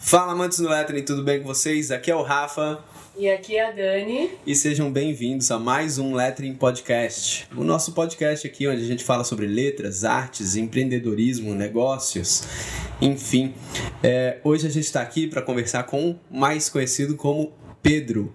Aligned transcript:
Fala 0.00 0.32
amantes 0.32 0.58
do 0.58 0.68
Lettering, 0.68 1.02
tudo 1.02 1.24
bem 1.24 1.40
com 1.40 1.46
vocês? 1.46 1.90
Aqui 1.90 2.10
é 2.10 2.14
o 2.14 2.22
Rafa. 2.22 2.78
E 3.16 3.28
aqui 3.28 3.56
é 3.56 3.68
a 3.68 3.72
Dani. 3.72 4.30
E 4.46 4.54
sejam 4.54 4.92
bem-vindos 4.92 5.50
a 5.50 5.58
mais 5.58 5.98
um 5.98 6.14
Lettering 6.14 6.54
Podcast. 6.54 7.48
O 7.56 7.64
nosso 7.64 7.92
podcast 7.92 8.46
aqui 8.46 8.68
onde 8.68 8.80
a 8.80 8.86
gente 8.86 9.02
fala 9.02 9.24
sobre 9.24 9.46
letras, 9.46 10.04
artes, 10.04 10.54
empreendedorismo, 10.54 11.52
negócios, 11.52 12.44
enfim. 13.02 13.52
É, 14.00 14.38
hoje 14.44 14.68
a 14.68 14.70
gente 14.70 14.84
está 14.84 15.02
aqui 15.02 15.26
para 15.26 15.42
conversar 15.42 15.82
com 15.82 16.10
o 16.10 16.18
mais 16.30 16.68
conhecido 16.68 17.16
como 17.16 17.52
Pedro. 17.82 18.32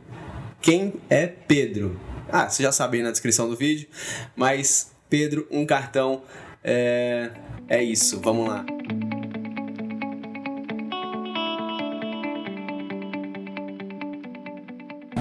Quem 0.62 0.94
é 1.10 1.28
Pedro? 1.28 1.98
Ah, 2.30 2.50
você 2.50 2.62
já 2.62 2.74
sabe 2.74 2.98
aí 2.98 3.04
na 3.04 3.12
descrição 3.12 3.50
do 3.50 3.56
vídeo, 3.56 3.88
mas 4.36 4.92
Pedro, 5.10 5.48
um 5.50 5.66
cartão. 5.66 6.24
É, 6.62 7.30
é 7.70 7.82
isso, 7.82 8.20
vamos 8.20 8.48
lá. 8.48 8.66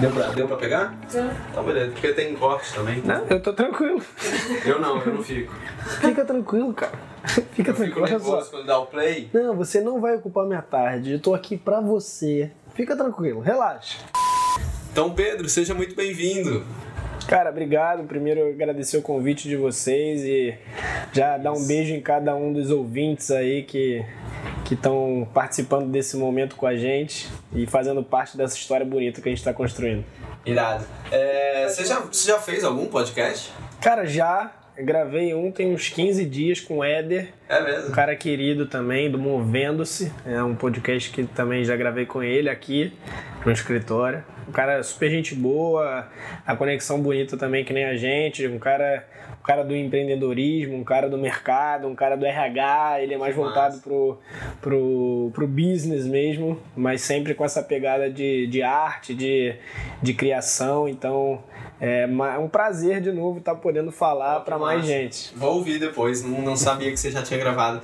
Deu 0.03 0.11
pra, 0.11 0.27
deu 0.31 0.47
pra 0.49 0.57
pegar? 0.57 0.99
Tá. 1.09 1.33
Então 1.49 1.63
beleza, 1.63 1.91
porque 1.91 2.11
tem 2.11 2.35
corte 2.35 2.73
também. 2.73 3.01
Não, 3.05 3.25
eu 3.29 3.41
tô 3.41 3.53
tranquilo. 3.53 4.01
Eu 4.65 4.77
não, 4.81 5.01
eu 5.01 5.13
não 5.13 5.23
fico. 5.23 5.53
Fica 6.01 6.25
tranquilo, 6.25 6.73
cara. 6.73 6.91
Fica 7.53 7.71
Eu 7.71 7.75
fico 7.75 7.75
tranquilo. 7.75 8.07
Só. 8.07 8.13
nervoso 8.13 8.51
quando 8.51 8.65
dá 8.65 8.77
o 8.79 8.85
play. 8.85 9.29
Não, 9.33 9.55
você 9.55 9.79
não 9.79 10.01
vai 10.01 10.15
ocupar 10.17 10.45
minha 10.45 10.61
tarde. 10.61 11.13
Eu 11.13 11.19
tô 11.21 11.33
aqui 11.33 11.55
pra 11.55 11.79
você. 11.79 12.51
Fica 12.75 12.97
tranquilo, 12.97 13.39
relaxa. 13.39 13.99
Então, 14.91 15.13
Pedro, 15.13 15.47
seja 15.47 15.73
muito 15.73 15.95
bem-vindo. 15.95 16.65
Cara, 17.25 17.49
obrigado. 17.49 18.03
Primeiro 18.03 18.49
agradecer 18.49 18.97
o 18.97 19.01
convite 19.01 19.47
de 19.47 19.55
vocês 19.55 20.21
e 20.23 20.53
já 21.13 21.37
dar 21.37 21.53
um 21.53 21.65
beijo 21.65 21.93
em 21.93 22.01
cada 22.01 22.35
um 22.35 22.51
dos 22.51 22.69
ouvintes 22.69 23.31
aí 23.31 23.63
que 23.63 24.05
que 24.63 24.73
estão 24.73 25.27
participando 25.33 25.89
desse 25.89 26.15
momento 26.17 26.55
com 26.55 26.65
a 26.65 26.75
gente 26.75 27.29
e 27.53 27.65
fazendo 27.65 28.03
parte 28.03 28.37
dessa 28.37 28.55
história 28.55 28.85
bonita 28.85 29.21
que 29.21 29.29
a 29.29 29.31
gente 29.31 29.39
está 29.39 29.53
construindo. 29.53 30.05
Irado. 30.45 30.85
É, 31.11 31.67
você, 31.67 31.85
já, 31.85 31.99
você 31.99 32.27
já 32.29 32.39
fez 32.39 32.63
algum 32.63 32.87
podcast? 32.87 33.51
Cara, 33.81 34.05
já 34.05 34.51
gravei 34.77 35.33
um 35.33 35.51
tem 35.51 35.73
uns 35.73 35.89
15 35.89 36.25
dias 36.25 36.59
com 36.59 36.77
o 36.79 36.83
Éder, 36.83 37.29
É 37.47 37.59
um 37.59 37.63
mesmo? 37.63 37.91
cara 37.91 38.15
querido 38.15 38.65
também, 38.65 39.09
do 39.09 39.17
Movendo-se. 39.17 40.11
É 40.25 40.41
um 40.43 40.55
podcast 40.55 41.11
que 41.11 41.23
também 41.23 41.63
já 41.63 41.75
gravei 41.75 42.05
com 42.05 42.23
ele 42.23 42.49
aqui 42.49 42.93
no 43.45 43.51
escritório. 43.51 44.23
Um 44.47 44.51
cara 44.51 44.83
super 44.83 45.09
gente 45.09 45.35
boa, 45.35 46.07
a 46.45 46.55
conexão 46.55 47.01
bonita 47.01 47.37
também 47.37 47.63
que 47.63 47.71
nem 47.71 47.85
a 47.85 47.95
gente. 47.95 48.45
Um 48.47 48.59
cara, 48.59 49.07
um 49.39 49.43
cara 49.43 49.63
do 49.63 49.75
empreendedorismo, 49.75 50.75
um 50.75 50.83
cara 50.83 51.09
do 51.09 51.17
mercado, 51.17 51.87
um 51.87 51.95
cara 51.95 52.17
do 52.17 52.25
RH. 52.25 53.01
Ele 53.01 53.13
é 53.13 53.17
mais 53.17 53.35
voltado 53.35 53.79
pro, 53.79 54.19
pro, 54.59 55.31
pro 55.33 55.47
business 55.47 56.05
mesmo, 56.05 56.59
mas 56.75 57.01
sempre 57.01 57.33
com 57.33 57.45
essa 57.45 57.63
pegada 57.63 58.09
de, 58.09 58.47
de 58.47 58.61
arte, 58.61 59.13
de, 59.13 59.55
de 60.01 60.13
criação. 60.13 60.89
Então 60.89 61.41
é 61.85 62.03
é 62.03 62.37
um 62.37 62.47
prazer 62.47 63.01
de 63.01 63.11
novo 63.11 63.39
estar 63.39 63.55
podendo 63.55 63.91
falar 63.91 64.39
para 64.39 64.57
mais 64.57 64.85
gente. 64.85 65.33
Vou 65.35 65.55
ouvir 65.55 65.79
depois, 65.79 66.23
não, 66.23 66.41
não 66.41 66.55
sabia 66.55 66.89
que 66.89 66.95
você 66.95 67.11
já 67.11 67.21
tinha 67.21 67.37
gravado. 67.37 67.81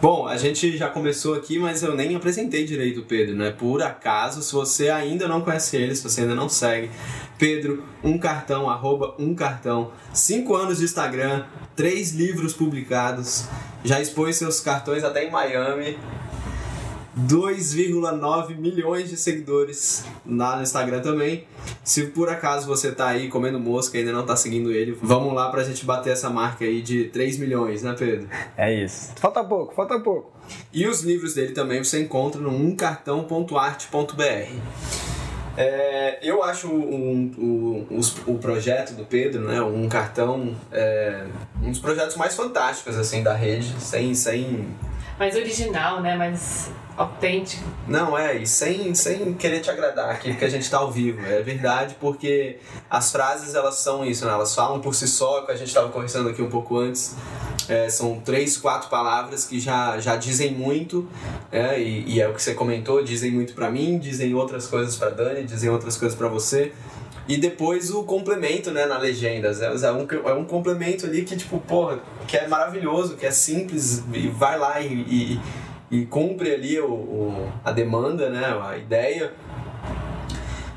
Bom, 0.00 0.28
a 0.28 0.36
gente 0.36 0.76
já 0.76 0.88
começou 0.88 1.34
aqui, 1.34 1.58
mas 1.58 1.82
eu 1.82 1.96
nem 1.96 2.14
apresentei 2.14 2.64
direito 2.64 3.00
o 3.00 3.02
Pedro, 3.02 3.34
né? 3.34 3.50
Por 3.50 3.82
acaso, 3.82 4.40
se 4.40 4.52
você 4.52 4.88
ainda 4.88 5.26
não 5.26 5.40
conhece 5.40 5.76
ele, 5.76 5.96
se 5.96 6.02
você 6.04 6.20
ainda 6.20 6.34
não 6.36 6.48
segue, 6.48 6.90
Pedro, 7.36 7.82
um 8.04 8.16
cartão, 8.16 8.70
arroba 8.70 9.16
um 9.18 9.34
cartão, 9.34 9.90
cinco 10.14 10.54
anos 10.54 10.78
de 10.78 10.84
Instagram, 10.84 11.44
três 11.74 12.12
livros 12.12 12.54
publicados, 12.54 13.48
já 13.82 14.00
expôs 14.00 14.36
seus 14.36 14.60
cartões 14.60 15.02
até 15.02 15.24
em 15.24 15.30
Miami, 15.30 15.98
2,9 17.26 18.56
milhões 18.56 19.10
de 19.10 19.16
seguidores 19.16 20.04
lá 20.26 20.56
no 20.56 20.62
Instagram 20.62 21.00
também. 21.00 21.44
Se 21.84 22.06
por 22.06 22.28
acaso 22.28 22.66
você 22.66 22.92
tá 22.92 23.08
aí 23.08 23.28
comendo 23.28 23.58
mosca 23.58 23.96
e 23.96 24.00
ainda 24.00 24.12
não 24.12 24.24
tá 24.24 24.36
seguindo 24.36 24.70
ele, 24.72 24.96
vamos 25.02 25.34
lá 25.34 25.50
pra 25.50 25.62
gente 25.64 25.84
bater 25.84 26.12
essa 26.12 26.30
marca 26.30 26.64
aí 26.64 26.80
de 26.82 27.04
3 27.04 27.38
milhões, 27.38 27.82
né, 27.82 27.94
Pedro? 27.98 28.28
É 28.56 28.72
isso. 28.84 29.12
Falta 29.16 29.42
pouco, 29.44 29.74
falta 29.74 29.98
pouco. 30.00 30.30
E 30.72 30.86
os 30.86 31.02
livros 31.02 31.34
dele 31.34 31.52
também 31.52 31.82
você 31.82 32.00
encontra 32.00 32.40
no 32.40 32.50
umcartão.arte.br. 32.50 34.54
É, 35.56 36.18
eu 36.22 36.42
acho 36.42 36.68
um, 36.68 37.30
um- 37.38 37.86
os- 37.98 38.16
o 38.26 38.38
projeto 38.38 38.94
do 38.94 39.04
Pedro, 39.04 39.42
né, 39.42 39.60
um 39.60 39.88
cartão, 39.88 40.54
é, 40.72 41.26
um 41.62 41.70
dos 41.70 41.80
projetos 41.80 42.16
mais 42.16 42.34
fantásticos 42.34 42.96
assim 42.96 43.22
da 43.22 43.34
rede, 43.34 43.74
sem, 43.78 44.14
sem 44.14 44.68
Mais 45.18 45.36
original, 45.36 46.00
né? 46.00 46.16
Mais 46.16 46.70
autêntico. 47.00 47.64
Não, 47.88 48.16
é, 48.16 48.36
e 48.36 48.46
sem, 48.46 48.94
sem 48.94 49.32
querer 49.34 49.60
te 49.60 49.70
agradar 49.70 50.10
aqui, 50.10 50.30
porque 50.30 50.44
a 50.44 50.48
gente 50.48 50.70
tá 50.70 50.78
ao 50.78 50.90
vivo. 50.90 51.24
É 51.26 51.42
verdade, 51.42 51.96
porque 51.98 52.58
as 52.88 53.10
frases 53.10 53.54
elas 53.54 53.76
são 53.76 54.04
isso, 54.04 54.26
né? 54.26 54.32
Elas 54.32 54.54
falam 54.54 54.80
por 54.80 54.94
si 54.94 55.08
só, 55.08 55.42
que 55.42 55.52
a 55.52 55.56
gente 55.56 55.72
tava 55.72 55.88
conversando 55.88 56.28
aqui 56.28 56.42
um 56.42 56.50
pouco 56.50 56.78
antes. 56.78 57.16
É, 57.68 57.88
são 57.88 58.20
três, 58.20 58.56
quatro 58.56 58.90
palavras 58.90 59.44
que 59.44 59.60
já, 59.60 59.98
já 59.98 60.16
dizem 60.16 60.52
muito, 60.52 61.08
é, 61.50 61.80
e, 61.80 62.16
e 62.16 62.20
é 62.20 62.28
o 62.28 62.34
que 62.34 62.42
você 62.42 62.52
comentou, 62.52 63.02
dizem 63.02 63.30
muito 63.30 63.54
pra 63.54 63.70
mim, 63.70 63.98
dizem 63.98 64.34
outras 64.34 64.66
coisas 64.66 64.96
pra 64.96 65.08
Dani, 65.08 65.44
dizem 65.44 65.70
outras 65.70 65.96
coisas 65.96 66.16
pra 66.16 66.28
você. 66.28 66.72
E 67.28 67.36
depois 67.36 67.90
o 67.90 68.02
complemento, 68.02 68.72
né, 68.72 68.86
na 68.86 68.98
legendas. 68.98 69.62
É 69.62 69.92
um, 69.92 70.06
é 70.28 70.34
um 70.34 70.44
complemento 70.44 71.06
ali 71.06 71.22
que, 71.22 71.36
tipo, 71.36 71.60
porra, 71.60 72.00
que 72.26 72.36
é 72.36 72.48
maravilhoso, 72.48 73.16
que 73.16 73.24
é 73.24 73.30
simples, 73.30 74.02
e 74.12 74.26
vai 74.28 74.58
lá 74.58 74.80
e, 74.80 74.92
e, 75.08 75.40
e 75.90 76.06
cumpre 76.06 76.52
ali 76.54 76.78
o, 76.80 76.90
o- 76.92 77.52
a 77.64 77.72
demanda, 77.72 78.30
né, 78.30 78.44
a 78.62 78.76
ideia. 78.76 79.32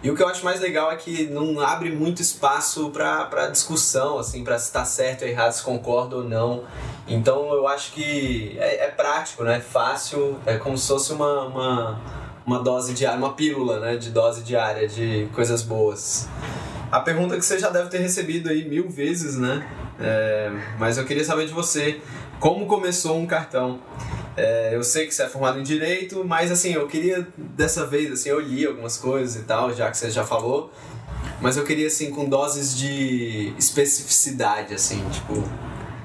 E 0.01 0.11
o 0.11 0.15
que 0.15 0.21
eu 0.21 0.27
acho 0.27 0.43
mais 0.43 0.59
legal 0.59 0.91
é 0.91 0.97
que 0.97 1.27
não 1.27 1.61
abre 1.61 1.89
muito 1.89 2.21
espaço 2.21 2.89
pra 2.89 3.47
discussão, 3.49 4.17
assim, 4.17 4.43
pra 4.43 4.59
se 4.59 4.69
tá 4.71 4.83
certo 4.83 5.21
ou 5.21 5.27
errado, 5.29 5.53
se 5.53 5.63
concorda 5.63 6.17
ou 6.17 6.23
não. 6.25 6.63
Então 7.07 7.53
eu 7.53 7.65
acho 7.69 7.93
que 7.93 8.57
é, 8.59 8.85
é 8.85 8.87
prático, 8.89 9.45
né? 9.45 9.61
Fácil, 9.61 10.37
é 10.45 10.57
como 10.57 10.77
se 10.77 10.89
fosse 10.89 11.13
uma, 11.13 11.45
uma, 11.45 12.01
uma 12.45 12.59
dose 12.61 12.93
diária, 12.93 13.17
uma 13.17 13.31
pílula, 13.33 13.79
né? 13.79 13.95
De 13.95 14.09
dose 14.09 14.43
diária 14.43 14.89
de 14.89 15.29
coisas 15.33 15.61
boas. 15.61 16.27
A 16.91 16.99
pergunta 16.99 17.37
que 17.37 17.45
você 17.45 17.57
já 17.57 17.69
deve 17.69 17.87
ter 17.89 17.99
recebido 17.99 18.49
aí 18.49 18.67
mil 18.67 18.89
vezes, 18.89 19.37
né? 19.37 19.65
É, 20.01 20.51
mas 20.77 20.97
eu 20.97 21.05
queria 21.05 21.23
saber 21.23 21.45
de 21.47 21.53
você, 21.53 22.01
como 22.41 22.65
começou 22.65 23.17
um 23.17 23.25
cartão? 23.25 23.79
É, 24.35 24.71
eu 24.73 24.83
sei 24.83 25.05
que 25.07 25.13
você 25.13 25.23
é 25.23 25.27
formado 25.29 25.59
em 25.59 25.63
Direito, 25.63 26.23
mas 26.25 26.51
assim, 26.51 26.73
eu 26.73 26.87
queria 26.87 27.27
dessa 27.37 27.85
vez, 27.85 28.11
assim, 28.11 28.29
eu 28.29 28.39
li 28.39 28.65
algumas 28.65 28.97
coisas 28.97 29.35
e 29.41 29.45
tal, 29.45 29.71
já 29.73 29.91
que 29.91 29.97
você 29.97 30.09
já 30.09 30.23
falou, 30.23 30.71
mas 31.39 31.55
eu 31.57 31.63
queria 31.63 31.87
assim, 31.87 32.09
com 32.09 32.25
doses 32.27 32.75
de 32.75 33.53
especificidade, 33.59 34.73
assim, 34.73 35.03
tipo, 35.11 35.43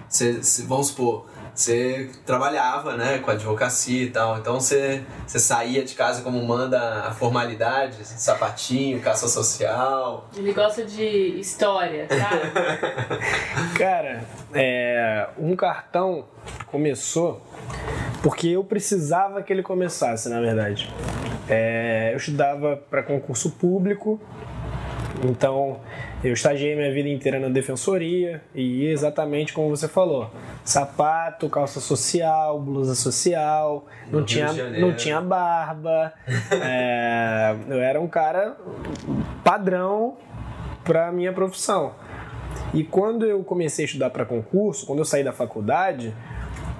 você, 0.09 0.35
você- 0.43 0.63
vamos 0.65 0.89
supor, 0.89 1.27
você 1.55 2.11
trabalhava, 2.27 2.97
né, 2.97 3.19
com 3.19 3.31
advocacia 3.31 4.05
e 4.05 4.11
tal, 4.11 4.39
então 4.39 4.61
você, 4.61 5.03
você 5.27 5.39
saía 5.41 5.83
de 5.83 5.95
casa 5.95 6.21
como 6.23 6.41
manda 6.47 7.05
a 7.07 7.11
formalidade, 7.13 7.97
sapatinho, 8.05 9.01
caça 9.01 9.27
social. 9.27 10.29
Ele 10.37 10.53
gosta 10.53 10.85
de 10.85 11.03
história, 11.41 12.07
sabe? 12.09 12.43
Cara, 13.77 14.23
é, 14.55 15.29
um 15.39 15.57
cartão 15.57 16.27
começou 16.71 17.43
porque 18.23 18.49
eu 18.49 18.65
precisava 18.65 19.43
que 19.43 19.53
ele 19.53 19.63
começasse, 19.63 20.29
na 20.29 20.41
verdade. 20.41 20.93
É, 21.49 22.11
eu 22.13 22.17
estudava 22.17 22.77
para 22.77 23.03
concurso 23.03 23.53
público, 23.53 24.21
então 25.25 25.81
eu 26.23 26.33
estagiei 26.33 26.77
minha 26.77 26.93
vida 26.93 27.09
inteira 27.09 27.39
na 27.39 27.49
defensoria 27.49 28.43
e 28.55 28.87
exatamente 28.87 29.53
como 29.53 29.69
você 29.69 29.89
falou: 29.89 30.31
sapato, 30.65 31.49
calça 31.49 31.81
social, 31.81 32.61
blusa 32.61 32.95
social, 32.95 33.87
não 34.11 34.25
tinha, 34.25 34.53
não 34.53 34.93
tinha 34.95 35.21
barba. 35.21 36.13
é, 36.53 37.55
eu 37.69 37.81
era 37.81 38.01
um 38.01 38.09
cara 38.09 38.57
padrão 39.43 40.17
para 40.85 41.11
minha 41.13 41.33
profissão. 41.33 41.95
E 42.75 42.85
quando 42.85 43.25
eu 43.25 43.43
comecei 43.45 43.85
a 43.85 43.87
estudar 43.87 44.11
para 44.11 44.25
concurso, 44.25 44.87
quando 44.87 44.99
eu 44.99 45.05
saí 45.05 45.25
da 45.25 45.33
faculdade, 45.33 46.15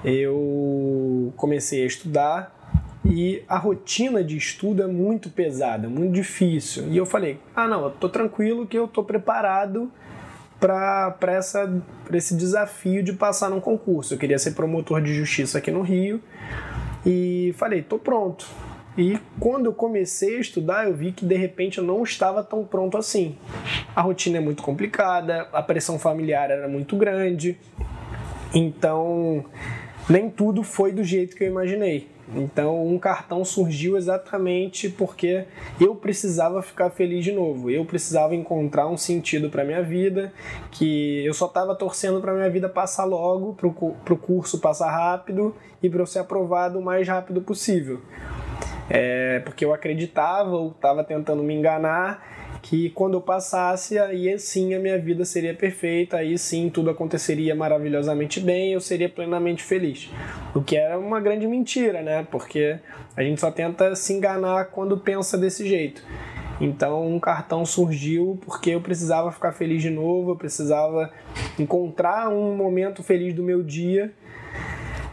eu 0.03 1.33
comecei 1.35 1.83
a 1.83 1.85
estudar 1.85 2.59
e 3.05 3.43
a 3.47 3.57
rotina 3.57 4.23
de 4.23 4.37
estudo 4.37 4.83
é 4.83 4.87
muito 4.87 5.29
pesada, 5.29 5.89
muito 5.89 6.13
difícil. 6.13 6.89
E 6.89 6.97
eu 6.97 7.05
falei: 7.05 7.39
ah, 7.55 7.67
não, 7.67 7.85
eu 7.85 7.91
tô 7.91 8.09
tranquilo 8.09 8.67
que 8.67 8.77
eu 8.77 8.87
tô 8.87 9.03
preparado 9.03 9.91
para 10.59 11.39
esse 12.13 12.35
desafio 12.35 13.01
de 13.01 13.13
passar 13.13 13.49
num 13.49 13.61
concurso. 13.61 14.13
Eu 14.13 14.17
queria 14.17 14.37
ser 14.37 14.51
promotor 14.51 15.01
de 15.01 15.13
justiça 15.13 15.57
aqui 15.57 15.71
no 15.71 15.81
Rio 15.81 16.21
e 17.05 17.53
falei: 17.57 17.81
tô 17.81 17.97
pronto. 17.97 18.45
E 18.97 19.17
quando 19.39 19.67
eu 19.67 19.73
comecei 19.73 20.37
a 20.37 20.41
estudar, 20.41 20.85
eu 20.85 20.93
vi 20.93 21.13
que 21.13 21.25
de 21.25 21.35
repente 21.35 21.77
eu 21.77 21.83
não 21.83 22.03
estava 22.03 22.43
tão 22.43 22.65
pronto 22.65 22.97
assim. 22.97 23.37
A 23.95 24.01
rotina 24.01 24.37
é 24.37 24.41
muito 24.41 24.61
complicada, 24.61 25.47
a 25.53 25.63
pressão 25.63 25.97
familiar 25.97 26.51
era 26.51 26.67
muito 26.67 26.97
grande, 26.97 27.57
então 28.53 29.45
nem 30.09 30.29
tudo 30.29 30.63
foi 30.63 30.91
do 30.91 31.03
jeito 31.03 31.35
que 31.35 31.43
eu 31.43 31.47
imaginei. 31.47 32.07
Então, 32.35 32.85
um 32.85 32.99
cartão 32.99 33.43
surgiu 33.43 33.97
exatamente 33.97 34.87
porque 34.89 35.45
eu 35.79 35.95
precisava 35.95 36.61
ficar 36.61 36.89
feliz 36.91 37.23
de 37.23 37.31
novo. 37.31 37.69
Eu 37.69 37.85
precisava 37.85 38.35
encontrar 38.35 38.87
um 38.87 38.97
sentido 38.97 39.49
para 39.49 39.63
minha 39.63 39.81
vida, 39.81 40.31
que 40.71 41.25
eu 41.25 41.33
só 41.33 41.47
estava 41.47 41.73
torcendo 41.75 42.21
para 42.21 42.33
minha 42.33 42.49
vida 42.49 42.69
passar 42.69 43.05
logo, 43.05 43.53
para 43.53 44.13
o 44.13 44.17
curso 44.17 44.59
passar 44.59 44.91
rápido 44.91 45.55
e 45.81 45.89
para 45.89 46.01
eu 46.01 46.05
ser 46.05 46.19
aprovado 46.19 46.79
o 46.79 46.83
mais 46.83 47.07
rápido 47.07 47.41
possível. 47.41 47.99
É, 48.89 49.39
porque 49.39 49.63
eu 49.63 49.73
acreditava 49.73 50.55
ou 50.55 50.71
estava 50.71 51.03
tentando 51.03 51.43
me 51.43 51.53
enganar 51.53 52.38
que 52.61 52.89
quando 52.91 53.15
eu 53.15 53.21
passasse, 53.21 53.97
aí 53.97 54.37
sim 54.37 54.73
a 54.73 54.79
minha 54.79 54.97
vida 54.97 55.25
seria 55.25 55.53
perfeita, 55.53 56.17
aí 56.17 56.37
sim 56.37 56.69
tudo 56.69 56.89
aconteceria 56.89 57.55
maravilhosamente 57.55 58.39
bem, 58.39 58.73
eu 58.73 58.81
seria 58.81 59.09
plenamente 59.09 59.63
feliz. 59.63 60.09
O 60.53 60.61
que 60.61 60.75
era 60.75 60.97
uma 60.97 61.19
grande 61.19 61.47
mentira, 61.47 62.01
né? 62.01 62.27
Porque 62.29 62.77
a 63.15 63.23
gente 63.23 63.39
só 63.39 63.51
tenta 63.51 63.95
se 63.95 64.13
enganar 64.13 64.65
quando 64.65 64.97
pensa 64.97 65.37
desse 65.37 65.67
jeito. 65.67 66.03
Então, 66.61 67.07
um 67.07 67.19
cartão 67.19 67.65
surgiu 67.65 68.37
porque 68.45 68.71
eu 68.71 68.81
precisava 68.81 69.31
ficar 69.31 69.53
feliz 69.53 69.81
de 69.81 69.89
novo, 69.89 70.31
eu 70.31 70.35
precisava 70.35 71.09
encontrar 71.57 72.27
um 72.27 72.55
momento 72.55 73.01
feliz 73.01 73.33
do 73.33 73.41
meu 73.41 73.63
dia 73.63 74.13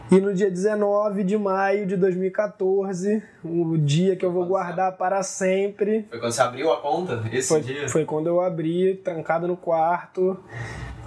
e 0.09 0.21
no 0.21 0.33
dia 0.33 0.49
19 0.49 1.23
de 1.23 1.37
maio 1.37 1.85
de 1.85 1.97
2014, 1.97 3.21
o 3.43 3.77
dia 3.77 4.15
que 4.15 4.25
eu 4.25 4.31
vou 4.31 4.45
guardar 4.45 4.93
para 4.93 5.21
sempre. 5.21 6.05
Foi 6.09 6.19
quando 6.19 6.31
você 6.31 6.41
abriu 6.41 6.71
a 6.71 6.77
conta? 6.77 7.23
Esse 7.31 7.49
foi, 7.49 7.61
dia? 7.61 7.89
Foi 7.89 8.05
quando 8.05 8.27
eu 8.27 8.39
abri, 8.39 8.95
trancado 8.95 9.47
no 9.47 9.57
quarto. 9.57 10.39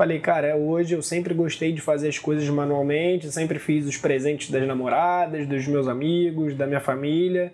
Falei, 0.00 0.18
cara, 0.18 0.46
é 0.46 0.54
hoje. 0.54 0.94
Eu 0.94 1.02
sempre 1.02 1.34
gostei 1.34 1.74
de 1.74 1.80
fazer 1.82 2.08
as 2.08 2.18
coisas 2.18 2.48
manualmente, 2.48 3.30
sempre 3.30 3.58
fiz 3.58 3.86
os 3.86 3.98
presentes 3.98 4.50
das 4.50 4.66
namoradas, 4.66 5.46
dos 5.46 5.68
meus 5.68 5.86
amigos, 5.86 6.54
da 6.54 6.66
minha 6.66 6.80
família. 6.80 7.52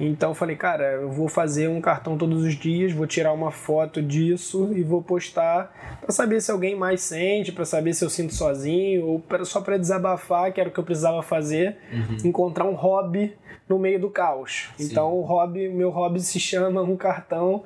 Então 0.00 0.34
falei, 0.34 0.56
cara, 0.56 0.92
eu 0.92 1.10
vou 1.10 1.28
fazer 1.28 1.68
um 1.68 1.82
cartão 1.82 2.16
todos 2.16 2.44
os 2.44 2.54
dias, 2.54 2.92
vou 2.92 3.06
tirar 3.06 3.34
uma 3.34 3.50
foto 3.50 4.00
disso 4.00 4.70
e 4.74 4.82
vou 4.82 5.02
postar 5.02 5.70
para 6.00 6.10
saber 6.10 6.40
se 6.40 6.50
alguém 6.50 6.74
mais 6.74 7.02
sente, 7.02 7.52
para 7.52 7.66
saber 7.66 7.92
se 7.92 8.02
eu 8.02 8.08
sinto 8.08 8.32
sozinho 8.32 9.04
ou 9.04 9.20
pra, 9.20 9.44
só 9.44 9.60
para 9.60 9.76
desabafar, 9.76 10.50
que 10.50 10.60
era 10.62 10.70
o 10.70 10.72
que 10.72 10.80
eu 10.80 10.84
precisava 10.84 11.22
fazer, 11.22 11.76
uhum. 11.92 12.16
encontrar 12.24 12.64
um 12.64 12.72
hobby 12.72 13.34
no 13.68 13.78
meio 13.78 13.98
do 14.00 14.10
caos. 14.10 14.68
Sim. 14.76 14.84
Então 14.84 15.12
o 15.12 15.22
hobby, 15.22 15.68
meu 15.68 15.90
hobby 15.90 16.20
se 16.20 16.38
chama 16.38 16.82
um 16.82 16.96
cartão 16.96 17.62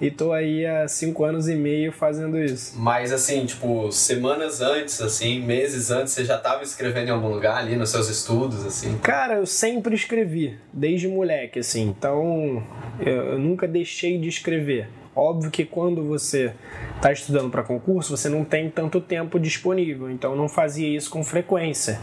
e 0.00 0.10
tô 0.10 0.32
aí 0.32 0.66
há 0.66 0.86
cinco 0.86 1.24
anos 1.24 1.48
e 1.48 1.54
meio 1.54 1.92
fazendo 1.92 2.38
isso. 2.38 2.78
Mas 2.78 3.12
assim, 3.12 3.46
tipo, 3.46 3.90
semanas 3.90 4.60
antes, 4.60 5.00
assim, 5.00 5.40
meses 5.40 5.90
antes, 5.90 6.12
você 6.12 6.24
já 6.24 6.36
estava 6.36 6.62
escrevendo 6.62 7.08
em 7.08 7.12
algum 7.12 7.28
lugar 7.28 7.56
ali 7.56 7.76
nos 7.76 7.90
seus 7.90 8.08
estudos, 8.08 8.64
assim? 8.66 8.98
Cara, 8.98 9.36
eu 9.36 9.46
sempre 9.46 9.94
escrevi, 9.94 10.58
desde 10.72 11.08
moleque, 11.08 11.60
assim. 11.60 11.88
Então 11.88 12.62
eu 13.00 13.38
nunca 13.38 13.66
deixei 13.66 14.18
de 14.18 14.28
escrever. 14.28 14.88
Óbvio 15.14 15.50
que 15.50 15.64
quando 15.64 16.04
você 16.04 16.52
está 16.96 17.10
estudando 17.10 17.50
para 17.50 17.62
concurso, 17.62 18.14
você 18.14 18.28
não 18.28 18.44
tem 18.44 18.68
tanto 18.68 19.00
tempo 19.00 19.40
disponível, 19.40 20.10
então 20.10 20.32
eu 20.32 20.36
não 20.36 20.46
fazia 20.46 20.94
isso 20.94 21.08
com 21.08 21.24
frequência. 21.24 21.98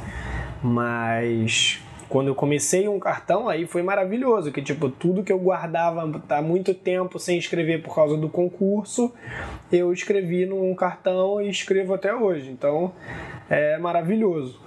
Mas 0.63 1.82
quando 2.09 2.27
eu 2.27 2.35
comecei 2.35 2.87
um 2.87 2.99
cartão, 2.99 3.49
aí 3.49 3.65
foi 3.65 3.81
maravilhoso, 3.81 4.51
que 4.51 4.61
tipo, 4.61 4.89
tudo 4.89 5.23
que 5.23 5.31
eu 5.31 5.39
guardava 5.39 6.09
há 6.29 6.41
muito 6.41 6.73
tempo 6.73 7.19
sem 7.19 7.37
escrever 7.37 7.81
por 7.81 7.95
causa 7.95 8.17
do 8.17 8.29
concurso, 8.29 9.13
eu 9.71 9.91
escrevi 9.91 10.45
num 10.45 10.73
cartão 10.75 11.41
e 11.41 11.49
escrevo 11.49 11.93
até 11.93 12.13
hoje. 12.13 12.51
Então, 12.51 12.93
é 13.49 13.77
maravilhoso. 13.77 14.59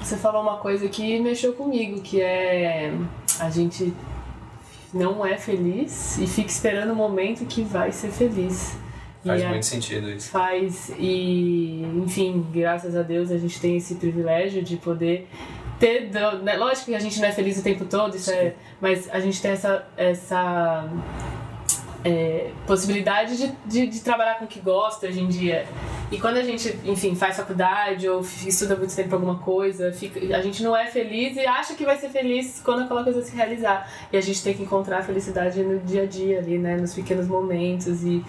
Você 0.00 0.16
falou 0.16 0.42
uma 0.42 0.58
coisa 0.58 0.88
que 0.88 1.20
mexeu 1.20 1.52
comigo, 1.52 2.00
que 2.00 2.20
é 2.20 2.92
a 3.38 3.50
gente 3.50 3.92
não 4.92 5.24
é 5.24 5.36
feliz 5.36 6.18
e 6.18 6.26
fica 6.26 6.48
esperando 6.48 6.92
o 6.92 6.96
momento 6.96 7.44
que 7.46 7.62
vai 7.62 7.92
ser 7.92 8.10
feliz. 8.10 8.76
Faz 9.24 9.42
e 9.42 9.46
muito 9.46 9.66
sentido 9.66 10.10
isso. 10.10 10.30
Faz, 10.30 10.92
e 10.98 11.82
enfim, 11.96 12.44
graças 12.52 12.96
a 12.96 13.02
Deus 13.02 13.30
a 13.30 13.36
gente 13.36 13.60
tem 13.60 13.76
esse 13.76 13.96
privilégio 13.96 14.62
de 14.62 14.76
poder 14.76 15.28
ter. 15.80 16.10
Né, 16.42 16.56
lógico 16.56 16.86
que 16.86 16.94
a 16.94 17.00
gente 17.00 17.18
não 17.18 17.26
é 17.26 17.32
feliz 17.32 17.58
o 17.58 17.62
tempo 17.62 17.84
todo, 17.86 18.16
isso 18.16 18.30
é, 18.30 18.54
mas 18.80 19.08
a 19.10 19.18
gente 19.18 19.42
tem 19.42 19.50
essa, 19.50 19.84
essa 19.96 20.88
é, 22.04 22.50
possibilidade 22.66 23.36
de, 23.36 23.52
de, 23.64 23.86
de, 23.86 24.00
trabalhar 24.00 24.38
com 24.38 24.44
o 24.44 24.48
que 24.48 24.60
gosta 24.60 25.06
hoje 25.06 25.20
em 25.20 25.28
dia. 25.28 25.66
E 26.10 26.18
quando 26.18 26.36
a 26.36 26.42
gente, 26.42 26.78
enfim, 26.84 27.14
faz 27.14 27.36
faculdade 27.36 28.08
ou 28.08 28.20
estuda 28.20 28.76
muito 28.76 28.94
tempo 28.94 29.14
alguma 29.14 29.38
coisa, 29.38 29.92
fica, 29.92 30.18
a 30.36 30.42
gente 30.42 30.62
não 30.62 30.76
é 30.76 30.86
feliz 30.86 31.36
e 31.36 31.46
acha 31.46 31.74
que 31.74 31.84
vai 31.84 31.96
ser 31.96 32.10
feliz 32.10 32.60
quando 32.64 32.82
aquela 32.82 33.02
coisa 33.02 33.22
se 33.22 33.34
realizar. 33.34 33.90
E 34.12 34.16
a 34.16 34.20
gente 34.20 34.42
tem 34.42 34.54
que 34.54 34.62
encontrar 34.62 34.98
a 34.98 35.02
felicidade 35.02 35.62
no 35.62 35.78
dia 35.80 36.02
a 36.02 36.06
dia 36.06 36.38
ali, 36.38 36.58
né? 36.58 36.76
Nos 36.76 36.94
pequenos 36.94 37.26
momentos 37.26 38.02
e 38.02 38.24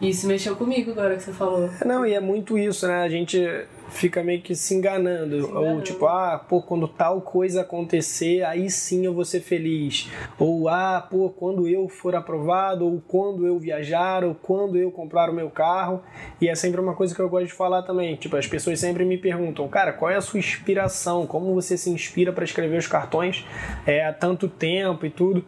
isso 0.00 0.26
mexeu 0.26 0.54
comigo 0.56 0.90
agora 0.90 1.16
que 1.16 1.22
você 1.22 1.32
falou. 1.32 1.70
Não, 1.84 2.04
e 2.04 2.12
é 2.12 2.20
muito 2.20 2.58
isso, 2.58 2.86
né? 2.86 3.02
A 3.02 3.08
gente 3.08 3.66
fica 3.88 4.22
meio 4.22 4.42
que 4.42 4.54
se 4.54 4.74
enganando. 4.74 5.42
se 5.42 5.48
enganando. 5.48 5.76
Ou 5.76 5.80
tipo, 5.80 6.06
ah, 6.06 6.38
pô, 6.38 6.60
quando 6.60 6.86
tal 6.86 7.20
coisa 7.20 7.62
acontecer, 7.62 8.42
aí 8.44 8.68
sim 8.68 9.06
eu 9.06 9.14
vou 9.14 9.24
ser 9.24 9.40
feliz. 9.40 10.10
Ou 10.38 10.68
ah, 10.68 11.06
pô, 11.08 11.30
quando 11.30 11.66
eu 11.66 11.88
for 11.88 12.14
aprovado, 12.14 12.84
ou 12.84 13.00
quando 13.06 13.46
eu 13.46 13.58
viajar, 13.58 14.24
ou 14.24 14.34
quando 14.34 14.76
eu 14.76 14.90
comprar 14.90 15.30
o 15.30 15.34
meu 15.34 15.48
carro. 15.48 16.02
E 16.40 16.48
é 16.48 16.54
sempre 16.54 16.80
uma 16.80 16.94
coisa 16.94 17.14
que 17.14 17.20
eu 17.20 17.28
gosto 17.28 17.46
de 17.46 17.52
falar 17.52 17.82
também. 17.82 18.16
Tipo, 18.16 18.36
as 18.36 18.46
pessoas 18.46 18.78
sempre 18.78 19.04
me 19.04 19.16
perguntam, 19.16 19.66
cara, 19.68 19.92
qual 19.92 20.10
é 20.10 20.16
a 20.16 20.20
sua 20.20 20.38
inspiração? 20.38 21.26
Como 21.26 21.54
você 21.54 21.76
se 21.76 21.88
inspira 21.90 22.32
para 22.32 22.44
escrever 22.44 22.76
os 22.76 22.86
cartões 22.86 23.46
é, 23.86 24.04
há 24.04 24.12
tanto 24.12 24.48
tempo 24.48 25.06
e 25.06 25.10
tudo? 25.10 25.44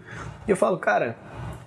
E 0.47 0.51
eu 0.51 0.57
falo, 0.57 0.79
cara, 0.79 1.17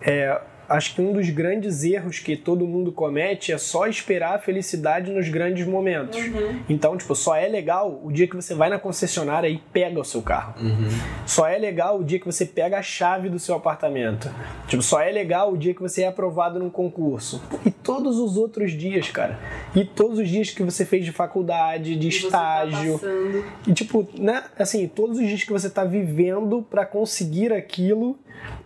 é, 0.01 0.41
acho 0.71 0.95
que 0.95 1.01
um 1.01 1.11
dos 1.13 1.29
grandes 1.29 1.83
erros 1.83 2.19
que 2.19 2.35
todo 2.35 2.65
mundo 2.65 2.91
comete 2.91 3.51
é 3.51 3.57
só 3.57 3.87
esperar 3.87 4.35
a 4.35 4.39
felicidade 4.39 5.11
nos 5.11 5.27
grandes 5.27 5.67
momentos. 5.67 6.17
Uhum. 6.17 6.59
Então, 6.69 6.97
tipo, 6.97 7.13
só 7.15 7.35
é 7.35 7.47
legal 7.47 8.01
o 8.03 8.11
dia 8.11 8.27
que 8.27 8.35
você 8.35 8.55
vai 8.55 8.69
na 8.69 8.79
concessionária 8.79 9.47
e 9.47 9.57
pega 9.71 9.99
o 9.99 10.03
seu 10.03 10.21
carro. 10.21 10.55
Uhum. 10.61 10.89
Só 11.25 11.47
é 11.47 11.57
legal 11.57 11.99
o 11.99 12.03
dia 12.03 12.19
que 12.19 12.25
você 12.25 12.45
pega 12.45 12.79
a 12.79 12.81
chave 12.81 13.29
do 13.29 13.37
seu 13.37 13.55
apartamento. 13.55 14.29
Tipo, 14.67 14.81
só 14.81 15.01
é 15.01 15.11
legal 15.11 15.51
o 15.51 15.57
dia 15.57 15.73
que 15.73 15.81
você 15.81 16.03
é 16.03 16.07
aprovado 16.07 16.57
num 16.57 16.69
concurso. 16.69 17.41
E 17.65 17.71
todos 17.71 18.17
os 18.17 18.37
outros 18.37 18.71
dias, 18.71 19.09
cara. 19.09 19.37
E 19.75 19.83
todos 19.83 20.19
os 20.19 20.29
dias 20.29 20.49
que 20.49 20.63
você 20.63 20.85
fez 20.85 21.03
de 21.03 21.11
faculdade, 21.11 21.95
de 21.95 22.07
e 22.07 22.11
tá 22.11 22.65
estágio. 22.65 22.99
Tá 22.99 23.07
e 23.67 23.73
tipo, 23.73 24.07
né? 24.17 24.43
Assim, 24.57 24.87
todos 24.87 25.17
os 25.17 25.27
dias 25.27 25.43
que 25.43 25.51
você 25.51 25.69
tá 25.69 25.83
vivendo 25.83 26.61
para 26.61 26.85
conseguir 26.85 27.51
aquilo 27.51 28.17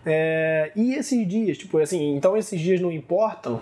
é, 0.04 0.70
e 0.76 0.94
esses 0.94 1.26
dias, 1.26 1.58
tipo 1.58 1.78
assim, 1.78 2.14
então 2.14 2.36
esses 2.36 2.60
dias 2.60 2.80
não 2.80 2.92
importam. 2.92 3.60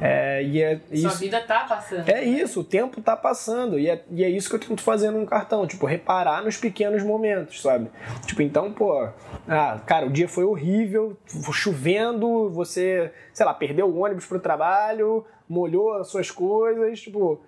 É, 0.00 0.42
e 0.42 0.60
é 0.60 0.80
isso, 0.90 1.10
Sua 1.10 1.18
vida 1.18 1.40
tá 1.42 1.60
passando. 1.60 2.08
É 2.08 2.24
isso, 2.24 2.60
o 2.60 2.64
tempo 2.64 3.00
tá 3.00 3.16
passando. 3.16 3.78
E 3.78 3.88
é, 3.88 4.02
e 4.10 4.24
é 4.24 4.28
isso 4.28 4.48
que 4.48 4.56
eu 4.56 4.60
tento 4.60 4.82
fazer 4.82 5.10
num 5.10 5.26
cartão, 5.26 5.66
tipo, 5.66 5.86
reparar 5.86 6.42
nos 6.42 6.56
pequenos 6.56 7.02
momentos, 7.02 7.60
sabe? 7.60 7.90
Tipo, 8.26 8.42
então, 8.42 8.72
pô, 8.72 9.08
ah, 9.46 9.80
cara, 9.86 10.06
o 10.06 10.10
dia 10.10 10.26
foi 10.26 10.44
horrível, 10.44 11.16
chovendo, 11.52 12.50
você, 12.50 13.12
sei 13.32 13.46
lá, 13.46 13.52
perdeu 13.52 13.86
o 13.86 13.98
ônibus 13.98 14.26
pro 14.26 14.40
trabalho, 14.40 15.24
molhou 15.48 15.94
as 15.94 16.08
suas 16.08 16.30
coisas, 16.30 17.00
tipo. 17.00 17.40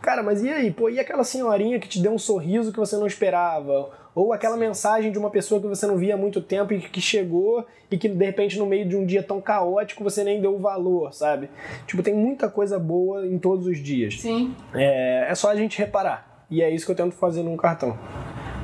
Cara, 0.00 0.22
mas 0.22 0.42
e 0.42 0.48
aí? 0.48 0.70
Pô, 0.70 0.88
e 0.88 0.98
aquela 0.98 1.24
senhorinha 1.24 1.78
que 1.78 1.88
te 1.88 2.00
deu 2.00 2.12
um 2.12 2.18
sorriso 2.18 2.72
que 2.72 2.78
você 2.78 2.96
não 2.96 3.06
esperava? 3.06 3.90
Ou 4.14 4.32
aquela 4.32 4.54
Sim. 4.54 4.60
mensagem 4.60 5.12
de 5.12 5.18
uma 5.18 5.30
pessoa 5.30 5.60
que 5.60 5.66
você 5.66 5.86
não 5.86 5.96
via 5.96 6.14
há 6.14 6.16
muito 6.16 6.40
tempo 6.40 6.72
e 6.72 6.80
que 6.80 7.00
chegou 7.00 7.64
e 7.90 7.96
que 7.96 8.08
de 8.08 8.24
repente 8.24 8.58
no 8.58 8.66
meio 8.66 8.88
de 8.88 8.96
um 8.96 9.06
dia 9.06 9.22
tão 9.22 9.40
caótico 9.40 10.02
você 10.02 10.24
nem 10.24 10.40
deu 10.40 10.58
valor, 10.58 11.12
sabe? 11.12 11.48
Tipo, 11.86 12.02
tem 12.02 12.14
muita 12.14 12.48
coisa 12.48 12.78
boa 12.78 13.26
em 13.26 13.38
todos 13.38 13.66
os 13.66 13.78
dias. 13.78 14.20
Sim. 14.20 14.54
É, 14.74 15.26
é 15.28 15.34
só 15.34 15.50
a 15.50 15.56
gente 15.56 15.78
reparar. 15.78 16.44
E 16.50 16.62
é 16.62 16.70
isso 16.70 16.84
que 16.84 16.92
eu 16.92 16.96
tento 16.96 17.14
fazer 17.14 17.42
num 17.42 17.56
cartão. 17.56 17.96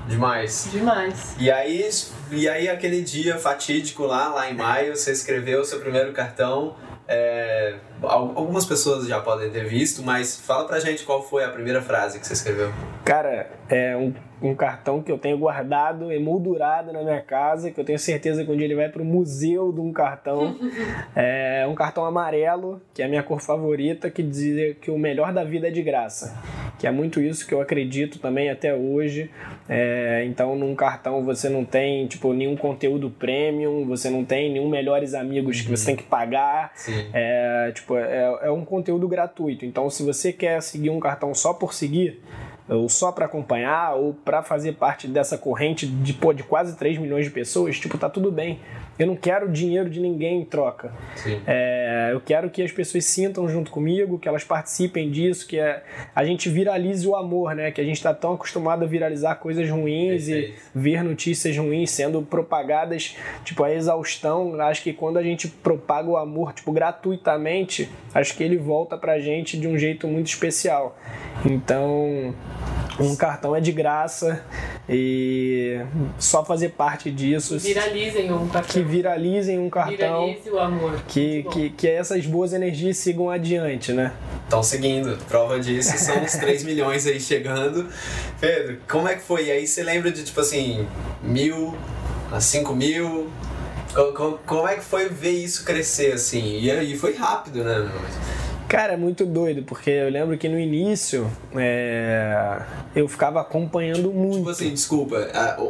Demais. 0.09 0.69
Demais. 0.71 1.37
E 1.39 1.51
aí, 1.51 1.89
e 2.31 2.49
aí 2.49 2.69
aquele 2.69 3.03
dia 3.03 3.39
fatídico 3.39 4.05
lá, 4.05 4.29
lá 4.29 4.51
em 4.51 4.55
maio, 4.55 4.97
você 4.97 5.13
escreveu 5.13 5.61
o 5.61 5.65
seu 5.65 5.81
primeiro 5.81 6.13
cartão. 6.13 6.77
É, 7.09 7.77
algumas 8.03 8.65
pessoas 8.65 9.07
já 9.07 9.21
podem 9.21 9.51
ter 9.51 9.65
visto, 9.65 10.03
mas 10.03 10.39
fala 10.39 10.67
pra 10.67 10.79
gente 10.79 11.05
qual 11.05 11.23
foi 11.23 11.45
a 11.45 11.49
primeira 11.49 11.81
frase 11.81 12.19
que 12.19 12.27
você 12.27 12.35
escreveu. 12.35 12.71
Cara, 13.05 13.51
é 13.69 13.97
um, 13.97 14.13
um 14.43 14.55
cartão 14.55 15.03
que 15.03 15.11
eu 15.11 15.19
tenho 15.19 15.39
guardado, 15.39 16.13
emoldurado 16.13 16.93
na 16.93 17.03
minha 17.03 17.21
casa, 17.21 17.71
que 17.71 17.81
eu 17.81 17.85
tenho 17.85 17.99
certeza 17.99 18.45
que 18.45 18.51
um 18.51 18.57
dia 18.57 18.67
ele 18.67 18.75
vai 18.75 18.89
pro 18.89 19.05
museu 19.05 19.73
de 19.73 19.81
um 19.81 19.93
cartão. 19.93 20.57
é 21.15 21.67
um 21.69 21.75
cartão 21.75 22.05
amarelo, 22.05 22.81
que 22.93 23.03
é 23.03 23.07
a 23.07 23.09
minha 23.09 23.23
cor 23.23 23.41
favorita, 23.41 24.11
que 24.11 24.23
dizia 24.23 24.75
que 24.75 24.91
o 24.91 24.99
melhor 24.99 25.33
da 25.33 25.45
vida 25.45 25.69
é 25.69 25.71
de 25.71 25.83
graça. 25.83 26.37
Que 26.79 26.87
é 26.87 26.91
muito 26.91 27.21
isso 27.21 27.47
que 27.47 27.55
eu 27.55 27.61
acredito 27.61 28.19
também 28.19 28.51
até 28.51 28.75
hoje. 28.75 29.31
É, 29.69 30.25
então, 30.27 30.55
num 30.55 30.75
cartão 30.75 31.25
você 31.25 31.49
não 31.49 31.65
tem 31.65 32.07
tipo 32.07 32.33
nenhum 32.33 32.57
conteúdo 32.57 33.09
premium, 33.11 33.87
você 33.87 34.11
não 34.11 34.25
tem 34.25 34.53
nenhum 34.53 34.69
melhores 34.69 35.15
amigos 35.15 35.57
uhum. 35.57 35.65
que 35.65 35.71
você 35.71 35.87
tem 35.87 35.97
que 35.97 36.03
pagar. 36.03 36.73
Sim. 36.75 37.07
É, 37.13 37.73
tipo, 37.75 37.86
é, 37.95 38.39
é 38.43 38.51
um 38.51 38.65
conteúdo 38.65 39.07
gratuito. 39.07 39.65
Então, 39.65 39.89
se 39.91 40.03
você 40.03 40.33
quer 40.33 40.63
seguir 40.63 40.91
um 40.91 40.99
cartão 40.99 41.35
só 41.35 41.53
por 41.53 41.73
seguir, 41.75 42.21
ou 42.69 42.89
só 42.89 43.13
para 43.13 43.27
acompanhar, 43.27 43.95
ou 43.95 44.13
para 44.13 44.43
fazer 44.43 44.73
parte 44.73 45.07
dessa 45.07 45.39
corrente 45.39 45.87
de, 45.87 46.13
pô, 46.13 46.33
de 46.33 46.43
quase 46.43 46.77
3 46.77 46.99
milhões 46.99 47.25
de 47.25 47.31
pessoas, 47.31 47.79
tipo, 47.79 47.97
tá 47.97 48.09
tudo 48.09 48.33
bem. 48.33 48.59
Eu 48.99 49.07
não 49.07 49.17
quero 49.17 49.51
dinheiro 49.51 49.91
de 49.91 50.01
ninguém 50.01 50.41
em 50.41 50.45
troca. 50.45 50.93
É, 51.47 52.11
eu 52.13 52.21
quero 52.21 52.49
que 52.49 52.63
as 52.63 52.73
pessoas 52.73 53.05
sintam 53.05 53.49
junto 53.49 53.71
comigo, 53.71 54.19
que 54.19 54.27
elas 54.27 54.43
participem 54.43 55.11
disso, 55.11 55.47
que 55.47 55.61
a, 55.61 55.83
a 56.15 56.25
gente 56.25 56.49
viralize 56.49 57.07
o 57.07 57.15
amor, 57.15 57.55
né? 57.55 57.71
Que 57.71 57.81
a 57.81 57.85
gente 57.85 57.97
está 57.97 58.15
tão 58.15 58.33
acostumado 58.33 58.85
a 58.85 58.87
viralizar 58.87 59.35
coisas 59.37 59.69
ruins 59.69 60.27
Perfeito. 60.27 60.59
e 60.75 60.79
ver 60.79 61.03
notícias 61.05 61.57
ruins 61.57 61.91
sendo 61.91 62.23
propagadas, 62.23 63.17
tipo, 63.45 63.63
a 63.63 63.73
exaustão. 63.73 64.59
Acho 64.61 64.83
que 64.83 64.93
quando 64.93 65.19
a 65.19 65.23
gente 65.23 65.49
propaga 65.49 66.09
o 66.09 66.17
amor, 66.17 66.55
tipo, 66.55 66.73
gratuitamente, 66.73 67.91
acho 68.15 68.35
que 68.35 68.43
ele 68.43 68.57
volta 68.57 68.97
pra 68.97 69.19
gente 69.21 69.59
de 69.59 69.69
um 69.69 69.79
jeito 69.79 70.09
muito 70.09 70.29
especial. 70.29 70.99
Então, 71.45 72.35
um 72.99 73.15
cartão 73.15 73.55
é 73.55 73.61
de 73.61 73.73
graça 73.73 74.43
e 74.89 75.81
só 76.19 76.45
fazer 76.45 76.71
parte 76.71 77.11
disso. 77.11 77.59
Viralizem 77.59 78.33
um 78.33 78.49
cartão. 78.49 78.73
Que 78.73 78.83
viralizem 78.83 79.59
um 79.59 79.69
cartão. 79.69 80.27
Viralize 80.27 80.51
o 80.51 80.59
amor. 80.59 81.01
Que, 81.09 81.43
que, 81.45 81.71
que 81.71 81.89
essas 81.89 82.27
boas 82.27 82.53
energias 82.53 82.97
sigam 82.97 83.31
adiante, 83.31 83.93
né? 83.93 84.13
Estão 84.45 84.63
seguindo. 84.63 85.19
Prova 85.29 85.59
disso 85.59 85.97
são 85.99 86.23
uns 86.23 86.33
3 86.33 86.63
milhões 86.65 87.07
aí 87.07 87.21
chegando. 87.21 87.89
Pedro, 88.41 88.79
como 88.89 89.09
é 89.09 89.15
que 89.15 89.23
foi? 89.23 89.47
E 89.47 89.51
aí 89.51 89.67
você 89.67 89.83
lembra 89.83 90.11
de 90.11 90.25
tipo 90.25 90.41
assim, 90.41 90.87
mil 91.23 91.77
a 92.33 92.41
5 92.41 92.75
mil? 92.75 93.31
Como, 94.15 94.39
como, 94.47 94.69
é 94.69 94.75
que 94.75 94.85
foi 94.85 95.09
ver 95.09 95.31
isso 95.31 95.65
crescer 95.65 96.13
assim? 96.13 96.61
E 96.61 96.71
aí 96.71 96.99
foi 96.99 97.15
rápido, 97.15 97.65
né? 97.65 97.91
Cara, 98.69 98.95
é 98.95 98.97
muito 98.97 99.25
doido, 99.25 99.63
porque 99.63 99.91
eu 99.91 100.11
lembro 100.11 100.37
que 100.37 100.49
no 100.49 100.59
início 100.59 101.31
é, 101.55 102.61
eu 102.97 103.07
ficava 103.07 103.41
acompanhando 103.41 104.11
muito. 104.13 104.39
Tipo 104.39 104.51
assim, 104.51 104.71
desculpa, 104.71 105.17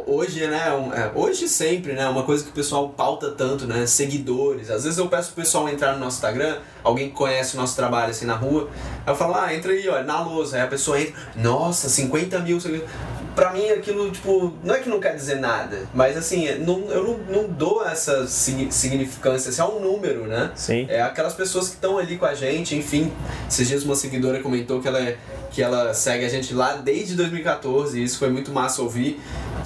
hoje, 0.07 0.47
né, 0.47 0.63
é, 0.95 1.11
hoje 1.13 1.47
sempre, 1.47 1.93
né, 1.93 2.07
uma 2.09 2.23
coisa 2.23 2.43
que 2.43 2.49
o 2.49 2.53
pessoal 2.53 2.89
pauta 2.89 3.29
tanto, 3.31 3.67
né, 3.67 3.85
seguidores. 3.85 4.71
Às 4.71 4.83
vezes 4.83 4.97
eu 4.97 5.07
peço 5.07 5.31
pro 5.31 5.43
pessoal 5.43 5.69
entrar 5.69 5.93
no 5.93 5.99
nosso 5.99 6.17
Instagram, 6.17 6.57
alguém 6.83 7.09
que 7.09 7.13
conhece 7.15 7.55
o 7.55 7.59
nosso 7.59 7.75
trabalho 7.75 8.09
assim 8.09 8.25
na 8.25 8.35
rua, 8.35 8.67
eu 9.05 9.15
falo, 9.15 9.35
ah, 9.35 9.53
entra 9.53 9.73
aí, 9.73 9.87
olha, 9.87 10.03
na 10.03 10.19
lousa. 10.21 10.57
Aí 10.57 10.63
a 10.63 10.67
pessoa 10.67 10.99
entra, 10.99 11.13
nossa, 11.35 11.89
50 11.89 12.39
mil 12.39 12.59
seguidores 12.59 12.89
pra 13.37 13.53
mim 13.53 13.69
aquilo, 13.69 14.09
tipo, 14.09 14.51
não 14.63 14.73
é 14.73 14.79
que 14.79 14.89
não 14.89 14.99
quer 14.99 15.15
dizer 15.15 15.35
nada, 15.35 15.87
mas 15.93 16.17
assim, 16.17 16.55
não, 16.55 16.89
eu 16.89 17.03
não, 17.03 17.41
não 17.43 17.47
dou 17.47 17.85
essa 17.85 18.25
significância, 18.25 19.49
assim, 19.51 19.61
é 19.61 19.63
um 19.63 19.79
número, 19.79 20.25
né? 20.25 20.51
Sim. 20.55 20.87
É 20.89 21.03
aquelas 21.03 21.35
pessoas 21.35 21.67
que 21.67 21.75
estão 21.75 21.99
ali 21.99 22.17
com 22.17 22.25
a 22.25 22.33
gente, 22.33 22.75
enfim. 22.75 23.13
Esses 23.47 23.67
dias 23.67 23.83
uma 23.83 23.95
seguidora 23.95 24.41
comentou 24.41 24.81
que 24.81 24.87
ela, 24.87 24.99
é, 24.99 25.17
que 25.51 25.61
ela 25.61 25.93
segue 25.93 26.25
a 26.25 26.29
gente 26.29 26.53
lá 26.53 26.75
desde 26.75 27.15
2014, 27.15 27.99
e 27.99 28.03
isso 28.03 28.19
foi 28.19 28.29
muito 28.29 28.51
massa 28.51 28.81
ouvir. 28.81 29.19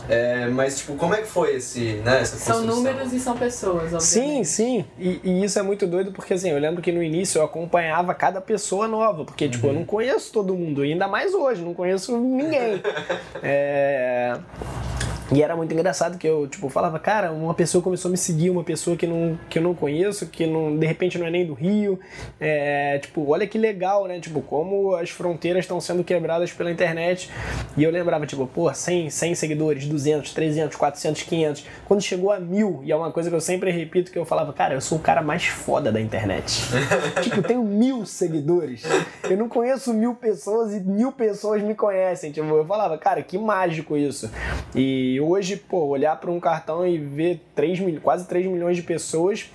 É, 0.09 0.47
mas, 0.47 0.79
tipo, 0.79 0.95
como 0.95 1.13
é 1.13 1.21
que 1.21 1.27
foi 1.27 1.55
esse, 1.55 1.93
né, 2.03 2.21
essa 2.21 2.35
São 2.37 2.63
números 2.63 3.13
e 3.13 3.19
são 3.19 3.37
pessoas, 3.37 3.93
obviamente. 3.93 4.03
Sim, 4.03 4.43
sim. 4.43 4.85
E, 4.99 5.21
e, 5.23 5.43
isso 5.43 5.57
é 5.57 5.61
muito 5.61 5.87
doido 5.87 6.11
porque, 6.11 6.33
assim, 6.33 6.49
eu 6.49 6.59
lembro 6.59 6.81
que 6.81 6.91
no 6.91 7.01
início 7.01 7.39
eu 7.39 7.45
acompanhava 7.45 8.13
cada 8.13 8.41
pessoa 8.41 8.87
nova, 8.87 9.23
porque, 9.23 9.45
uhum. 9.45 9.51
tipo, 9.51 9.67
eu 9.67 9.73
não 9.73 9.85
conheço 9.85 10.31
todo 10.31 10.53
mundo, 10.55 10.81
ainda 10.81 11.07
mais 11.07 11.33
hoje, 11.33 11.61
não 11.61 11.73
conheço 11.73 12.17
ninguém. 12.17 12.81
é... 13.41 14.37
E 15.33 15.41
era 15.41 15.55
muito 15.55 15.73
engraçado 15.73 16.17
que 16.17 16.27
eu, 16.27 16.45
tipo, 16.45 16.67
falava, 16.67 16.99
cara, 16.99 17.31
uma 17.31 17.53
pessoa 17.53 17.81
começou 17.81 18.09
a 18.09 18.11
me 18.11 18.17
seguir, 18.17 18.49
uma 18.49 18.65
pessoa 18.65 18.97
que, 18.97 19.07
não, 19.07 19.39
que 19.49 19.59
eu 19.59 19.63
não 19.63 19.73
conheço, 19.73 20.27
que 20.27 20.45
não, 20.45 20.77
de 20.77 20.85
repente 20.85 21.17
não 21.17 21.25
é 21.25 21.29
nem 21.29 21.45
do 21.45 21.53
Rio. 21.53 21.97
É, 22.37 22.99
tipo, 22.99 23.29
olha 23.29 23.47
que 23.47 23.57
legal, 23.57 24.07
né? 24.07 24.19
Tipo, 24.19 24.41
como 24.41 24.93
as 24.93 25.09
fronteiras 25.09 25.63
estão 25.63 25.79
sendo 25.79 26.03
quebradas 26.03 26.51
pela 26.51 26.69
internet. 26.69 27.29
E 27.77 27.83
eu 27.83 27.91
lembrava, 27.91 28.27
tipo, 28.27 28.45
pô, 28.45 28.73
100, 28.73 29.09
100 29.09 29.35
seguidores, 29.35 29.85
200, 29.87 30.33
300, 30.33 30.75
400, 30.75 31.21
500. 31.23 31.65
Quando 31.85 32.01
chegou 32.01 32.33
a 32.33 32.39
mil, 32.39 32.81
e 32.83 32.91
é 32.91 32.95
uma 32.95 33.11
coisa 33.11 33.29
que 33.29 33.35
eu 33.35 33.41
sempre 33.41 33.71
repito, 33.71 34.11
que 34.11 34.19
eu 34.19 34.25
falava, 34.25 34.51
cara, 34.51 34.73
eu 34.73 34.81
sou 34.81 34.97
o 34.97 35.01
cara 35.01 35.21
mais 35.21 35.45
foda 35.45 35.93
da 35.93 36.01
internet. 36.01 36.61
tipo, 37.23 37.41
tenho 37.41 37.63
mil 37.63 38.05
seguidores. 38.05 38.83
Eu 39.29 39.37
não 39.37 39.47
conheço 39.47 39.93
mil 39.93 40.13
pessoas 40.13 40.73
e 40.73 40.81
mil 40.81 41.13
pessoas 41.13 41.61
me 41.61 41.73
conhecem. 41.73 42.33
Tipo, 42.33 42.47
eu 42.47 42.65
falava, 42.65 42.97
cara, 42.97 43.23
que 43.23 43.37
mágico 43.37 43.95
isso. 43.95 44.29
E 44.75 45.20
hoje, 45.21 45.55
pô, 45.55 45.85
olhar 45.85 46.19
para 46.19 46.31
um 46.31 46.39
cartão 46.39 46.85
e 46.85 46.97
ver 46.97 47.41
3 47.55 47.79
mil, 47.79 48.01
quase 48.01 48.27
3 48.27 48.47
milhões 48.47 48.75
de 48.75 48.83
pessoas, 48.83 49.51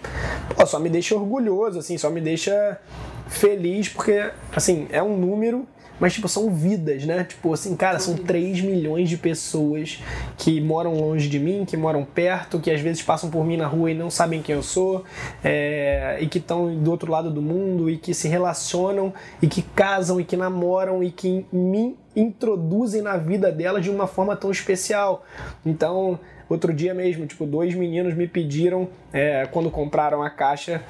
pô, 0.55 0.67
só 0.67 0.79
me 0.79 0.89
deixa 0.89 1.15
orgulhoso, 1.15 1.79
assim, 1.79 1.99
só 1.99 2.11
me 2.11 2.21
deixa 2.21 2.81
feliz, 3.29 3.89
porque, 3.89 4.31
assim, 4.55 4.87
é 4.91 5.03
um 5.03 5.17
número 5.17 5.67
mas, 5.99 6.13
tipo, 6.13 6.29
são 6.29 6.53
vidas, 6.53 7.05
né? 7.05 7.25
Tipo, 7.25 7.53
assim, 7.55 7.75
cara, 7.75 7.99
são 7.99 8.15
3 8.15 8.61
milhões 8.61 9.09
de 9.09 9.17
pessoas 9.17 10.03
que 10.37 10.61
moram 10.61 10.95
longe 10.95 11.29
de 11.29 11.39
mim, 11.39 11.65
que 11.65 11.77
moram 11.77 12.05
perto, 12.05 12.61
que 12.61 12.71
às 12.71 12.81
vezes 12.81 13.03
passam 13.03 13.31
por 13.31 13.45
mim 13.45 13.57
na 13.57 13.67
rua 13.67 13.91
e 13.91 13.95
não 13.95 14.11
sabem 14.11 14.43
quem 14.43 14.55
eu 14.55 14.63
sou, 14.63 15.05
é, 15.43 16.19
e 16.21 16.27
que 16.27 16.39
estão 16.39 16.75
do 16.75 16.91
outro 16.91 17.11
lado 17.11 17.31
do 17.31 17.41
mundo, 17.41 17.89
e 17.89 17.97
que 17.97 18.13
se 18.13 18.29
relacionam, 18.29 19.13
e 19.41 19.47
que 19.47 19.63
casam, 19.63 20.21
e 20.21 20.25
que 20.25 20.37
namoram, 20.37 21.03
e 21.03 21.11
que 21.11 21.47
me 21.53 21.97
introduzem 22.15 23.03
na 23.03 23.17
vida 23.17 23.51
delas 23.53 23.85
de 23.85 23.91
uma 23.91 24.07
forma 24.07 24.37
tão 24.37 24.51
especial. 24.51 25.25
Então, 25.65 26.19
outro 26.49 26.73
dia 26.73 26.95
mesmo, 26.95 27.27
tipo, 27.27 27.47
dois 27.47 27.75
meninos 27.75 28.15
me 28.15 28.27
pediram, 28.27 28.89
é, 29.13 29.47
quando 29.47 29.71
compraram 29.71 30.23
a 30.23 30.31
caixa 30.31 30.83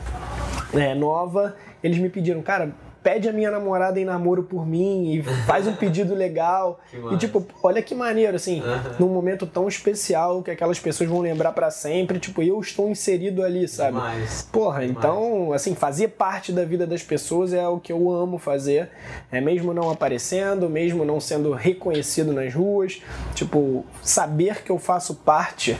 é, 0.72 0.94
nova, 0.94 1.56
eles 1.82 1.98
me 1.98 2.08
pediram, 2.08 2.42
cara, 2.42 2.72
pede 3.06 3.28
a 3.28 3.32
minha 3.32 3.52
namorada 3.52 4.00
em 4.00 4.04
namoro 4.04 4.42
por 4.42 4.66
mim 4.66 5.12
e 5.12 5.22
faz 5.22 5.64
um 5.68 5.76
pedido 5.76 6.12
legal. 6.12 6.80
e 7.12 7.16
tipo, 7.16 7.46
olha 7.62 7.80
que 7.80 7.94
maneiro, 7.94 8.34
assim, 8.34 8.60
uhum. 8.60 9.06
num 9.06 9.08
momento 9.08 9.46
tão 9.46 9.68
especial 9.68 10.42
que 10.42 10.50
aquelas 10.50 10.80
pessoas 10.80 11.08
vão 11.08 11.20
lembrar 11.20 11.52
para 11.52 11.70
sempre, 11.70 12.18
tipo, 12.18 12.42
eu 12.42 12.58
estou 12.58 12.90
inserido 12.90 13.44
ali, 13.44 13.68
sabe? 13.68 13.92
Demais. 13.92 14.48
Porra, 14.50 14.80
Demais. 14.80 14.90
então, 14.90 15.52
assim, 15.52 15.76
fazer 15.76 16.08
parte 16.08 16.50
da 16.50 16.64
vida 16.64 16.84
das 16.84 17.04
pessoas 17.04 17.52
é 17.52 17.68
o 17.68 17.78
que 17.78 17.92
eu 17.92 18.10
amo 18.10 18.38
fazer. 18.38 18.90
É 19.30 19.40
mesmo 19.40 19.72
não 19.72 19.88
aparecendo, 19.88 20.68
mesmo 20.68 21.04
não 21.04 21.20
sendo 21.20 21.52
reconhecido 21.52 22.32
nas 22.32 22.52
ruas, 22.52 23.00
tipo, 23.36 23.84
saber 24.02 24.64
que 24.64 24.70
eu 24.72 24.80
faço 24.80 25.14
parte 25.14 25.76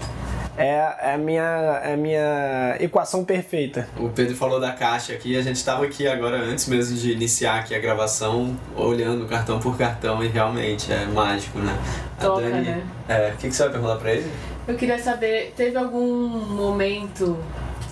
é, 0.56 0.96
é, 1.00 1.14
a 1.14 1.18
minha, 1.18 1.80
é 1.84 1.94
a 1.94 1.96
minha 1.96 2.76
equação 2.80 3.25
perfeita. 3.25 3.88
O 3.96 4.08
Pedro 4.08 4.34
falou 4.34 4.58
da 4.58 4.72
caixa 4.72 5.12
aqui, 5.12 5.36
a 5.36 5.42
gente 5.42 5.56
estava 5.56 5.84
aqui 5.84 6.06
agora, 6.06 6.38
antes 6.38 6.66
mesmo 6.66 6.96
de 6.96 7.12
iniciar 7.12 7.60
aqui 7.60 7.75
a 7.75 7.78
gravação, 7.78 8.56
olhando 8.75 9.26
cartão 9.26 9.60
por 9.60 9.76
cartão 9.76 10.22
e 10.25 10.28
realmente 10.28 10.92
é 10.92 11.04
mágico, 11.06 11.58
né? 11.58 11.76
Toca, 12.20 12.42
Dani, 12.42 12.64
né? 12.64 12.82
É, 13.08 13.32
o 13.34 13.36
que, 13.36 13.48
que 13.48 13.54
você 13.54 13.64
vai 13.64 13.72
perguntar 13.72 13.96
para 13.96 14.12
ele? 14.12 14.30
Eu 14.66 14.76
queria 14.76 14.98
saber, 14.98 15.52
teve 15.56 15.76
algum 15.76 16.28
momento 16.28 17.38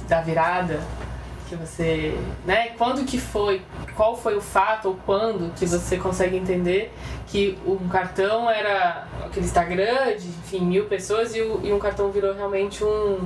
da 0.08 0.20
virada 0.20 0.80
que 1.48 1.54
você, 1.56 2.16
né? 2.46 2.68
Quando 2.78 3.04
que 3.04 3.18
foi? 3.18 3.62
Qual 3.96 4.16
foi 4.16 4.36
o 4.36 4.40
fato 4.40 4.88
ou 4.88 4.98
quando 5.04 5.52
que 5.54 5.66
você 5.66 5.96
consegue 5.96 6.36
entender 6.36 6.92
que 7.26 7.58
um 7.66 7.88
cartão 7.88 8.50
era 8.50 9.06
aquele 9.24 9.46
Instagram 9.46 10.16
de, 10.16 10.28
enfim, 10.28 10.60
mil 10.60 10.86
pessoas 10.86 11.34
e, 11.34 11.40
o, 11.40 11.60
e 11.62 11.72
um 11.72 11.78
cartão 11.78 12.10
virou 12.10 12.34
realmente 12.34 12.82
um 12.84 13.18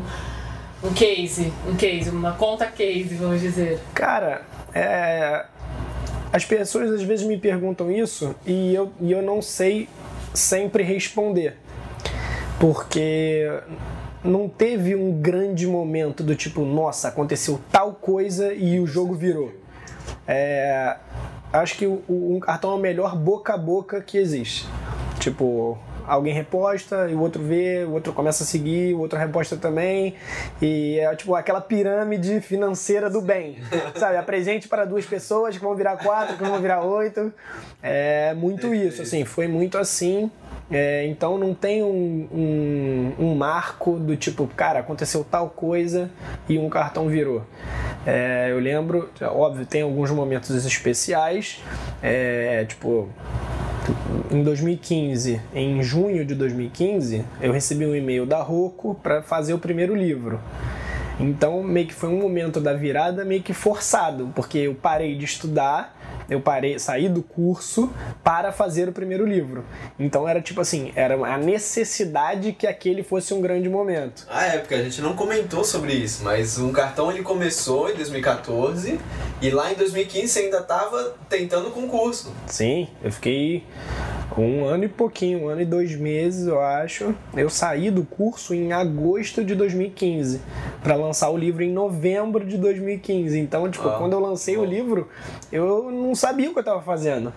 um 0.82 0.92
case, 0.94 1.52
um 1.66 1.76
case, 1.76 2.08
uma 2.10 2.32
conta 2.32 2.66
case, 2.66 3.14
vamos 3.16 3.40
dizer. 3.40 3.80
Cara, 3.94 4.42
é, 4.72 5.44
as 6.32 6.44
pessoas 6.44 6.90
às 6.92 7.02
vezes 7.02 7.26
me 7.26 7.36
perguntam 7.36 7.90
isso 7.90 8.34
e 8.46 8.74
eu, 8.74 8.92
e 9.00 9.10
eu 9.10 9.22
não 9.22 9.42
sei 9.42 9.88
sempre 10.32 10.82
responder. 10.82 11.56
Porque 12.60 13.48
não 14.24 14.48
teve 14.48 14.94
um 14.94 15.12
grande 15.12 15.66
momento 15.66 16.22
do 16.22 16.34
tipo, 16.34 16.64
nossa, 16.64 17.08
aconteceu 17.08 17.60
tal 17.70 17.92
coisa 17.92 18.52
e 18.52 18.80
o 18.80 18.86
jogo 18.86 19.14
virou. 19.14 19.52
É, 20.26 20.96
acho 21.52 21.76
que 21.76 21.86
o, 21.86 22.02
um 22.08 22.40
cartão 22.40 22.72
é 22.72 22.74
o 22.74 22.78
melhor 22.78 23.16
boca 23.16 23.54
a 23.54 23.58
boca 23.58 24.00
que 24.00 24.18
existe. 24.18 24.66
Tipo, 25.18 25.78
alguém 26.08 26.32
reposta 26.32 27.08
e 27.10 27.14
o 27.14 27.20
outro 27.20 27.42
vê, 27.42 27.84
o 27.84 27.92
outro 27.92 28.12
começa 28.12 28.42
a 28.42 28.46
seguir, 28.46 28.94
o 28.94 29.00
outro 29.00 29.18
reposta 29.18 29.56
também. 29.56 30.14
E 30.60 30.98
é 30.98 31.14
tipo 31.14 31.34
aquela 31.34 31.60
pirâmide 31.60 32.40
financeira 32.40 33.10
do 33.10 33.20
bem. 33.20 33.58
Sabe? 33.94 34.16
Apresente 34.16 34.66
para 34.66 34.84
duas 34.84 35.04
pessoas 35.04 35.56
que 35.56 35.62
vão 35.62 35.74
virar 35.74 35.98
quatro, 35.98 36.36
que 36.36 36.44
vão 36.44 36.58
virar 36.60 36.82
oito. 36.82 37.32
É 37.82 38.34
muito 38.34 38.74
isso, 38.74 39.02
assim, 39.02 39.24
foi 39.24 39.46
muito 39.46 39.76
assim. 39.76 40.30
É, 40.70 41.06
então 41.06 41.38
não 41.38 41.54
tem 41.54 41.82
um, 41.82 42.28
um, 42.30 43.14
um, 43.18 43.34
marco 43.34 43.98
do 43.98 44.14
tipo, 44.16 44.46
cara, 44.48 44.80
aconteceu 44.80 45.24
tal 45.24 45.48
coisa 45.48 46.10
e 46.46 46.58
um 46.58 46.68
cartão 46.68 47.08
virou. 47.08 47.42
É, 48.06 48.48
eu 48.50 48.58
lembro, 48.58 49.08
óbvio, 49.22 49.64
tem 49.64 49.80
alguns 49.80 50.10
momentos 50.10 50.50
especiais, 50.66 51.62
é, 52.02 52.66
tipo, 52.66 53.08
em 54.30 54.42
2015, 54.42 55.40
em 55.54 55.82
junho 55.82 56.24
de 56.24 56.34
2015, 56.34 57.24
eu 57.40 57.52
recebi 57.52 57.86
um 57.86 57.94
e-mail 57.94 58.26
da 58.26 58.42
Rocco 58.42 58.94
para 59.02 59.22
fazer 59.22 59.54
o 59.54 59.58
primeiro 59.58 59.94
livro. 59.94 60.40
Então, 61.20 61.62
meio 61.62 61.86
que 61.86 61.94
foi 61.94 62.08
um 62.08 62.18
momento 62.18 62.60
da 62.60 62.74
virada 62.74 63.24
meio 63.24 63.42
que 63.42 63.52
forçado, 63.52 64.30
porque 64.34 64.58
eu 64.58 64.74
parei 64.74 65.16
de 65.16 65.24
estudar 65.24 65.97
eu 66.28 66.40
parei, 66.40 66.78
saí 66.78 67.08
do 67.08 67.22
curso 67.22 67.92
para 68.22 68.52
fazer 68.52 68.88
o 68.88 68.92
primeiro 68.92 69.26
livro. 69.26 69.64
Então 69.98 70.28
era 70.28 70.40
tipo 70.40 70.60
assim, 70.60 70.92
era 70.94 71.14
a 71.14 71.38
necessidade 71.38 72.52
que 72.52 72.66
aquele 72.66 73.02
fosse 73.02 73.32
um 73.32 73.40
grande 73.40 73.68
momento. 73.68 74.26
Ah, 74.28 74.46
é, 74.46 74.58
porque 74.58 74.74
a 74.74 74.82
gente 74.82 75.00
não 75.00 75.14
comentou 75.14 75.64
sobre 75.64 75.92
isso, 75.92 76.22
mas 76.22 76.58
um 76.58 76.72
cartão 76.72 77.10
ele 77.10 77.22
começou 77.22 77.90
em 77.90 77.94
2014 77.94 79.00
e 79.40 79.50
lá 79.50 79.72
em 79.72 79.74
2015 79.74 80.28
você 80.28 80.40
ainda 80.40 80.58
estava 80.58 81.14
tentando 81.28 81.70
concurso. 81.70 82.32
Sim, 82.46 82.88
eu 83.02 83.10
fiquei 83.10 83.64
um 84.36 84.64
ano 84.64 84.84
e 84.84 84.88
pouquinho, 84.88 85.44
um 85.44 85.48
ano 85.48 85.62
e 85.62 85.64
dois 85.64 85.94
meses, 85.96 86.46
eu 86.46 86.60
acho. 86.60 87.14
Eu 87.34 87.48
saí 87.48 87.90
do 87.90 88.04
curso 88.04 88.54
em 88.54 88.72
agosto 88.72 89.44
de 89.44 89.54
2015 89.54 90.40
para 90.82 90.94
lançar 90.94 91.30
o 91.30 91.36
livro 91.36 91.62
em 91.62 91.72
novembro 91.72 92.44
de 92.44 92.56
2015. 92.58 93.38
Então, 93.38 93.70
tipo, 93.70 93.88
quando 93.96 94.12
eu 94.12 94.20
lancei 94.20 94.56
o 94.56 94.64
livro, 94.64 95.08
eu 95.50 95.90
não 95.90 96.14
sabia 96.14 96.50
o 96.50 96.52
que 96.52 96.58
eu 96.58 96.62
estava 96.62 96.82
fazendo. 96.82 97.32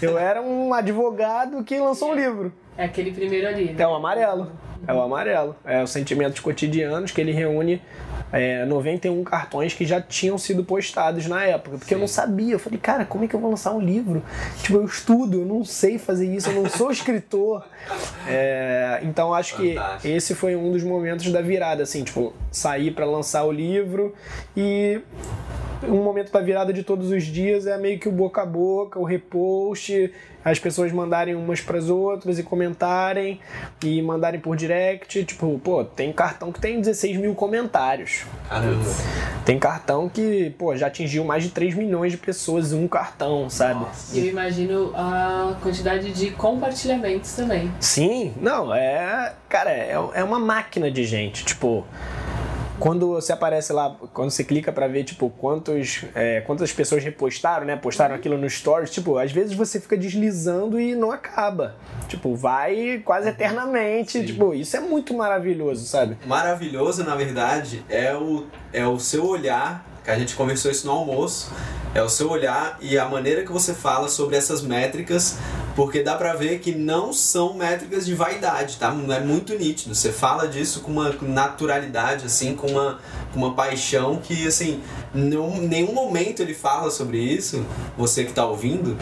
Eu 0.00 0.16
era 0.16 0.40
um 0.40 0.72
advogado 0.74 1.64
que 1.64 1.78
lançou 1.78 2.12
um 2.12 2.14
livro. 2.14 2.52
É 2.76 2.84
aquele 2.84 3.10
primeiro 3.10 3.48
ali. 3.48 3.72
Né? 3.72 3.82
É 3.82 3.86
o 3.86 3.94
amarelo. 3.94 4.52
É 4.86 4.92
o 4.92 5.00
amarelo. 5.00 5.56
É 5.64 5.82
os 5.82 5.90
sentimentos 5.90 6.40
cotidianos 6.40 7.10
que 7.10 7.20
ele 7.20 7.32
reúne 7.32 7.80
é, 8.32 8.64
91 8.64 9.22
cartões 9.24 9.72
que 9.72 9.86
já 9.86 10.00
tinham 10.00 10.36
sido 10.36 10.64
postados 10.64 11.26
na 11.26 11.44
época. 11.44 11.78
Porque 11.78 11.88
Sim. 11.88 11.94
eu 11.94 12.00
não 12.00 12.08
sabia. 12.08 12.54
Eu 12.54 12.58
falei, 12.58 12.78
cara, 12.78 13.04
como 13.04 13.24
é 13.24 13.28
que 13.28 13.34
eu 13.34 13.40
vou 13.40 13.50
lançar 13.50 13.72
um 13.72 13.80
livro? 13.80 14.22
Tipo, 14.62 14.78
eu 14.78 14.84
estudo, 14.84 15.40
eu 15.40 15.46
não 15.46 15.64
sei 15.64 15.98
fazer 15.98 16.26
isso, 16.26 16.50
eu 16.50 16.62
não 16.62 16.68
sou 16.68 16.90
escritor. 16.90 17.64
É, 18.28 18.98
então 19.04 19.32
acho 19.32 19.56
Fantástico. 19.56 20.02
que 20.02 20.08
esse 20.08 20.34
foi 20.34 20.56
um 20.56 20.72
dos 20.72 20.82
momentos 20.82 21.30
da 21.30 21.40
virada, 21.40 21.84
assim, 21.84 22.02
tipo, 22.02 22.34
sair 22.50 22.90
para 22.90 23.06
lançar 23.06 23.44
o 23.44 23.52
livro 23.52 24.12
e 24.56 25.00
um 25.84 26.02
momento 26.02 26.32
da 26.32 26.40
virada 26.40 26.72
de 26.72 26.82
todos 26.82 27.12
os 27.12 27.22
dias 27.22 27.66
é 27.66 27.78
meio 27.78 28.00
que 28.00 28.08
o 28.08 28.12
boca 28.12 28.42
a 28.42 28.46
boca, 28.46 28.98
o 28.98 29.04
repost, 29.04 30.12
as 30.46 30.60
pessoas 30.60 30.92
mandarem 30.92 31.34
umas 31.34 31.60
para 31.60 31.76
as 31.76 31.88
outras 31.88 32.38
e 32.38 32.42
comentarem 32.44 33.40
e 33.82 34.00
mandarem 34.00 34.38
por 34.38 34.54
direct. 34.54 35.24
Tipo, 35.24 35.58
pô, 35.58 35.84
tem 35.84 36.12
cartão 36.12 36.52
que 36.52 36.60
tem 36.60 36.80
16 36.80 37.16
mil 37.16 37.34
comentários. 37.34 38.24
Caramba. 38.48 38.84
Tem 39.44 39.58
cartão 39.58 40.08
que, 40.08 40.50
pô, 40.56 40.76
já 40.76 40.86
atingiu 40.86 41.24
mais 41.24 41.42
de 41.42 41.50
3 41.50 41.74
milhões 41.74 42.12
de 42.12 42.18
pessoas 42.18 42.72
em 42.72 42.76
um 42.76 42.86
cartão, 42.86 43.50
sabe? 43.50 43.80
Nossa. 43.80 44.16
Eu 44.16 44.26
imagino 44.26 44.92
a 44.94 45.56
quantidade 45.60 46.12
de 46.12 46.30
compartilhamentos 46.30 47.32
também. 47.32 47.72
Sim, 47.80 48.32
não, 48.40 48.72
é. 48.72 49.34
Cara, 49.48 49.70
é, 49.70 49.98
é 50.14 50.22
uma 50.22 50.38
máquina 50.38 50.88
de 50.92 51.04
gente. 51.04 51.44
Tipo 51.44 51.84
quando 52.78 53.08
você 53.08 53.32
aparece 53.32 53.72
lá, 53.72 53.96
quando 54.12 54.30
você 54.30 54.44
clica 54.44 54.72
para 54.72 54.86
ver, 54.86 55.04
tipo, 55.04 55.30
quantos, 55.30 56.04
é, 56.14 56.40
quantas 56.42 56.72
pessoas 56.72 57.02
repostaram, 57.02 57.66
né? 57.66 57.76
Postaram 57.76 58.14
uhum. 58.14 58.18
aquilo 58.18 58.38
no 58.38 58.48
stories, 58.48 58.90
tipo, 58.90 59.18
às 59.18 59.32
vezes 59.32 59.54
você 59.54 59.80
fica 59.80 59.96
deslizando 59.96 60.78
e 60.78 60.94
não 60.94 61.10
acaba. 61.10 61.76
Tipo, 62.08 62.34
vai 62.34 63.00
quase 63.04 63.28
eternamente. 63.28 64.12
Sim. 64.12 64.24
Tipo, 64.24 64.54
isso 64.54 64.76
é 64.76 64.80
muito 64.80 65.14
maravilhoso, 65.14 65.86
sabe? 65.86 66.16
Maravilhoso, 66.26 67.04
na 67.04 67.14
verdade, 67.14 67.84
é 67.88 68.14
o, 68.14 68.46
é 68.72 68.86
o 68.86 68.98
seu 68.98 69.26
olhar, 69.26 69.84
que 70.06 70.10
a 70.12 70.18
gente 70.18 70.36
conversou 70.36 70.70
isso 70.70 70.86
no 70.86 70.92
almoço, 70.92 71.50
é 71.92 72.00
o 72.00 72.08
seu 72.08 72.30
olhar 72.30 72.78
e 72.80 72.96
a 72.96 73.06
maneira 73.08 73.42
que 73.42 73.50
você 73.50 73.74
fala 73.74 74.08
sobre 74.08 74.36
essas 74.36 74.62
métricas, 74.62 75.36
porque 75.74 76.00
dá 76.00 76.14
pra 76.14 76.32
ver 76.34 76.60
que 76.60 76.72
não 76.72 77.12
são 77.12 77.54
métricas 77.54 78.06
de 78.06 78.14
vaidade, 78.14 78.76
tá? 78.76 78.94
É 79.10 79.20
muito 79.20 79.52
nítido. 79.58 79.96
Você 79.96 80.12
fala 80.12 80.46
disso 80.46 80.80
com 80.80 80.92
uma 80.92 81.12
naturalidade, 81.22 82.26
assim, 82.26 82.54
com 82.54 82.68
uma, 82.68 83.00
com 83.32 83.40
uma 83.40 83.54
paixão 83.54 84.18
que, 84.22 84.46
assim, 84.46 84.80
em 85.12 85.66
nenhum 85.66 85.92
momento 85.92 86.40
ele 86.40 86.54
fala 86.54 86.88
sobre 86.88 87.18
isso, 87.18 87.66
você 87.98 88.22
que 88.24 88.32
tá 88.32 88.46
ouvindo, 88.46 88.96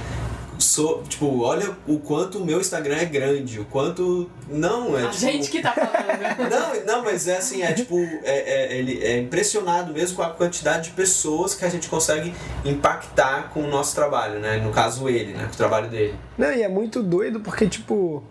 sou, 0.58 1.02
tipo, 1.02 1.42
olha 1.42 1.76
o 1.86 1.98
quanto 1.98 2.38
o 2.38 2.44
meu 2.44 2.60
Instagram 2.60 2.96
é 2.96 3.04
grande, 3.04 3.60
o 3.60 3.64
quanto. 3.64 4.30
Não, 4.48 4.98
é. 4.98 5.04
A 5.04 5.08
tipo, 5.08 5.20
gente 5.20 5.50
que 5.50 5.60
tá 5.60 5.72
falando. 5.72 6.50
não, 6.50 6.86
não, 6.86 7.04
mas 7.04 7.26
é 7.26 7.36
assim, 7.36 7.62
é 7.62 7.72
tipo, 7.72 7.98
é, 7.98 8.22
é, 8.24 8.76
ele 8.76 9.02
é 9.02 9.18
impressionado 9.18 9.92
mesmo 9.92 10.16
com 10.16 10.22
a 10.22 10.30
quantidade 10.30 10.90
de 10.90 10.90
pessoas 10.90 11.54
que 11.54 11.64
a 11.64 11.68
gente 11.68 11.88
consegue 11.88 12.32
impactar 12.64 13.50
com 13.50 13.60
o 13.60 13.66
nosso 13.66 13.94
trabalho, 13.94 14.38
né? 14.38 14.58
No 14.58 14.70
caso, 14.70 15.08
ele, 15.08 15.32
né? 15.32 15.44
Com 15.46 15.54
o 15.54 15.56
trabalho 15.56 15.88
dele. 15.88 16.14
Não, 16.38 16.52
e 16.52 16.62
é 16.62 16.68
muito 16.68 17.02
doido 17.02 17.40
porque, 17.40 17.66
tipo. 17.66 18.22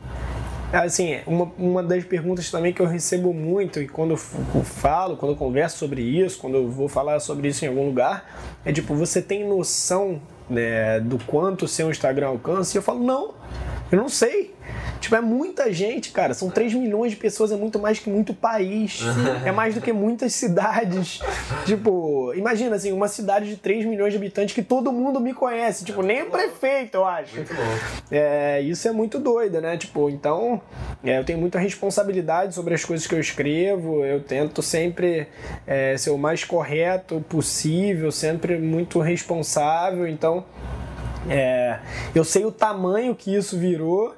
Assim, 0.71 1.19
uma, 1.27 1.51
uma 1.55 1.83
das 1.83 2.03
perguntas 2.03 2.49
também 2.49 2.73
que 2.73 2.81
eu 2.81 2.87
recebo 2.87 3.31
muito 3.31 3.79
e 3.79 3.87
quando 3.87 4.09
eu 4.09 4.17
falo, 4.17 5.15
quando 5.17 5.33
eu 5.33 5.37
converso 5.37 5.77
sobre 5.77 6.01
isso, 6.01 6.39
quando 6.39 6.55
eu 6.55 6.67
vou 6.67 6.89
falar 6.89 7.19
sobre 7.19 7.49
isso 7.49 7.63
em 7.63 7.67
algum 7.67 7.85
lugar, 7.85 8.25
é 8.65 8.73
tipo, 8.73 8.95
você 8.95 9.21
tem 9.21 9.47
noção 9.47 10.19
né, 10.49 10.99
do 10.99 11.17
quanto 11.25 11.65
o 11.65 11.67
seu 11.67 11.89
Instagram 11.89 12.27
alcança, 12.27 12.75
e 12.75 12.79
eu 12.79 12.81
falo, 12.81 13.03
não, 13.03 13.31
eu 13.93 14.01
não 14.01 14.09
sei. 14.09 14.51
Tipo, 14.99 15.15
é 15.15 15.21
muita 15.21 15.71
gente, 15.71 16.11
cara. 16.11 16.33
São 16.33 16.49
3 16.49 16.73
milhões 16.73 17.11
de 17.11 17.17
pessoas, 17.17 17.51
é 17.51 17.55
muito 17.55 17.77
mais 17.77 17.99
que 17.99 18.09
muito 18.09 18.33
país. 18.33 19.01
é 19.45 19.51
mais 19.51 19.75
do 19.75 19.81
que 19.81 19.93
muitas 19.93 20.33
cidades. 20.33 21.19
tipo, 21.65 22.33
imagina 22.33 22.75
assim, 22.75 22.91
uma 22.91 23.07
cidade 23.07 23.47
de 23.49 23.57
3 23.57 23.85
milhões 23.85 24.13
de 24.13 24.17
habitantes 24.17 24.55
que 24.55 24.63
todo 24.63 24.91
mundo 24.91 25.19
me 25.19 25.33
conhece. 25.33 25.85
Tipo, 25.85 26.01
nem 26.01 26.23
o 26.23 26.31
prefeito, 26.31 26.95
eu 26.95 27.05
acho. 27.05 27.35
Muito 27.35 27.53
bom. 27.53 27.61
É, 28.11 28.61
isso 28.61 28.87
é 28.87 28.91
muito 28.91 29.19
doido, 29.19 29.61
né? 29.61 29.77
Tipo, 29.77 30.09
então, 30.09 30.59
é, 31.03 31.19
eu 31.19 31.23
tenho 31.23 31.37
muita 31.37 31.59
responsabilidade 31.59 32.55
sobre 32.55 32.73
as 32.73 32.83
coisas 32.83 33.05
que 33.05 33.13
eu 33.13 33.19
escrevo. 33.19 34.03
Eu 34.03 34.23
tento 34.23 34.63
sempre 34.63 35.27
é, 35.67 35.95
ser 35.97 36.09
o 36.09 36.17
mais 36.17 36.43
correto 36.43 37.23
possível, 37.29 38.11
sempre 38.11 38.57
muito 38.57 38.99
responsável. 38.99 40.07
Então, 40.07 40.45
é, 41.29 41.79
eu 42.13 42.23
sei 42.23 42.45
o 42.45 42.51
tamanho 42.51 43.15
que 43.15 43.33
isso 43.33 43.57
virou 43.57 44.15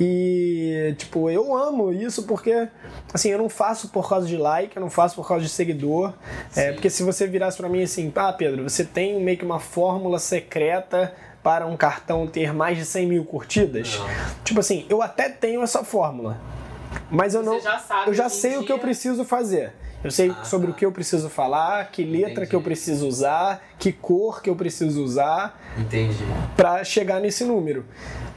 e, 0.00 0.94
tipo, 0.96 1.28
eu 1.28 1.54
amo 1.54 1.92
isso 1.92 2.22
porque, 2.22 2.68
assim, 3.12 3.28
eu 3.28 3.36
não 3.36 3.50
faço 3.50 3.88
por 3.88 4.08
causa 4.08 4.26
de 4.26 4.36
like, 4.38 4.74
eu 4.74 4.80
não 4.80 4.88
faço 4.88 5.14
por 5.14 5.28
causa 5.28 5.44
de 5.44 5.50
seguidor. 5.50 6.14
É, 6.56 6.72
porque 6.72 6.88
se 6.88 7.02
você 7.02 7.26
virasse 7.26 7.58
para 7.58 7.68
mim 7.68 7.82
assim, 7.82 8.10
ah, 8.16 8.32
Pedro, 8.32 8.62
você 8.62 8.82
tem 8.82 9.22
meio 9.22 9.36
que 9.36 9.44
uma 9.44 9.60
fórmula 9.60 10.18
secreta 10.18 11.14
para 11.42 11.66
um 11.66 11.76
cartão 11.76 12.26
ter 12.26 12.54
mais 12.54 12.78
de 12.78 12.86
100 12.86 13.06
mil 13.06 13.24
curtidas? 13.26 13.98
Não. 13.98 14.06
Tipo 14.42 14.60
assim, 14.60 14.86
eu 14.88 15.02
até 15.02 15.28
tenho 15.28 15.62
essa 15.62 15.84
fórmula. 15.84 16.40
Mas 17.10 17.34
eu 17.34 17.42
não. 17.42 17.60
Já 17.60 18.04
eu 18.06 18.14
já 18.14 18.28
sei 18.30 18.52
dia... 18.52 18.60
o 18.60 18.64
que 18.64 18.72
eu 18.72 18.78
preciso 18.78 19.24
fazer. 19.24 19.74
Eu 20.02 20.10
sei 20.10 20.30
ah, 20.30 20.44
sobre 20.44 20.68
tá. 20.68 20.72
o 20.72 20.76
que 20.76 20.86
eu 20.86 20.92
preciso 20.92 21.28
falar, 21.28 21.90
que 21.90 22.02
letra 22.02 22.30
Entendi. 22.30 22.46
que 22.48 22.56
eu 22.56 22.62
preciso 22.62 23.06
usar, 23.06 23.62
que 23.78 23.92
cor 23.92 24.40
que 24.42 24.48
eu 24.48 24.56
preciso 24.56 25.04
usar. 25.04 25.60
Entendi. 25.78 26.24
Para 26.56 26.82
chegar 26.84 27.20
nesse 27.20 27.44
número. 27.44 27.84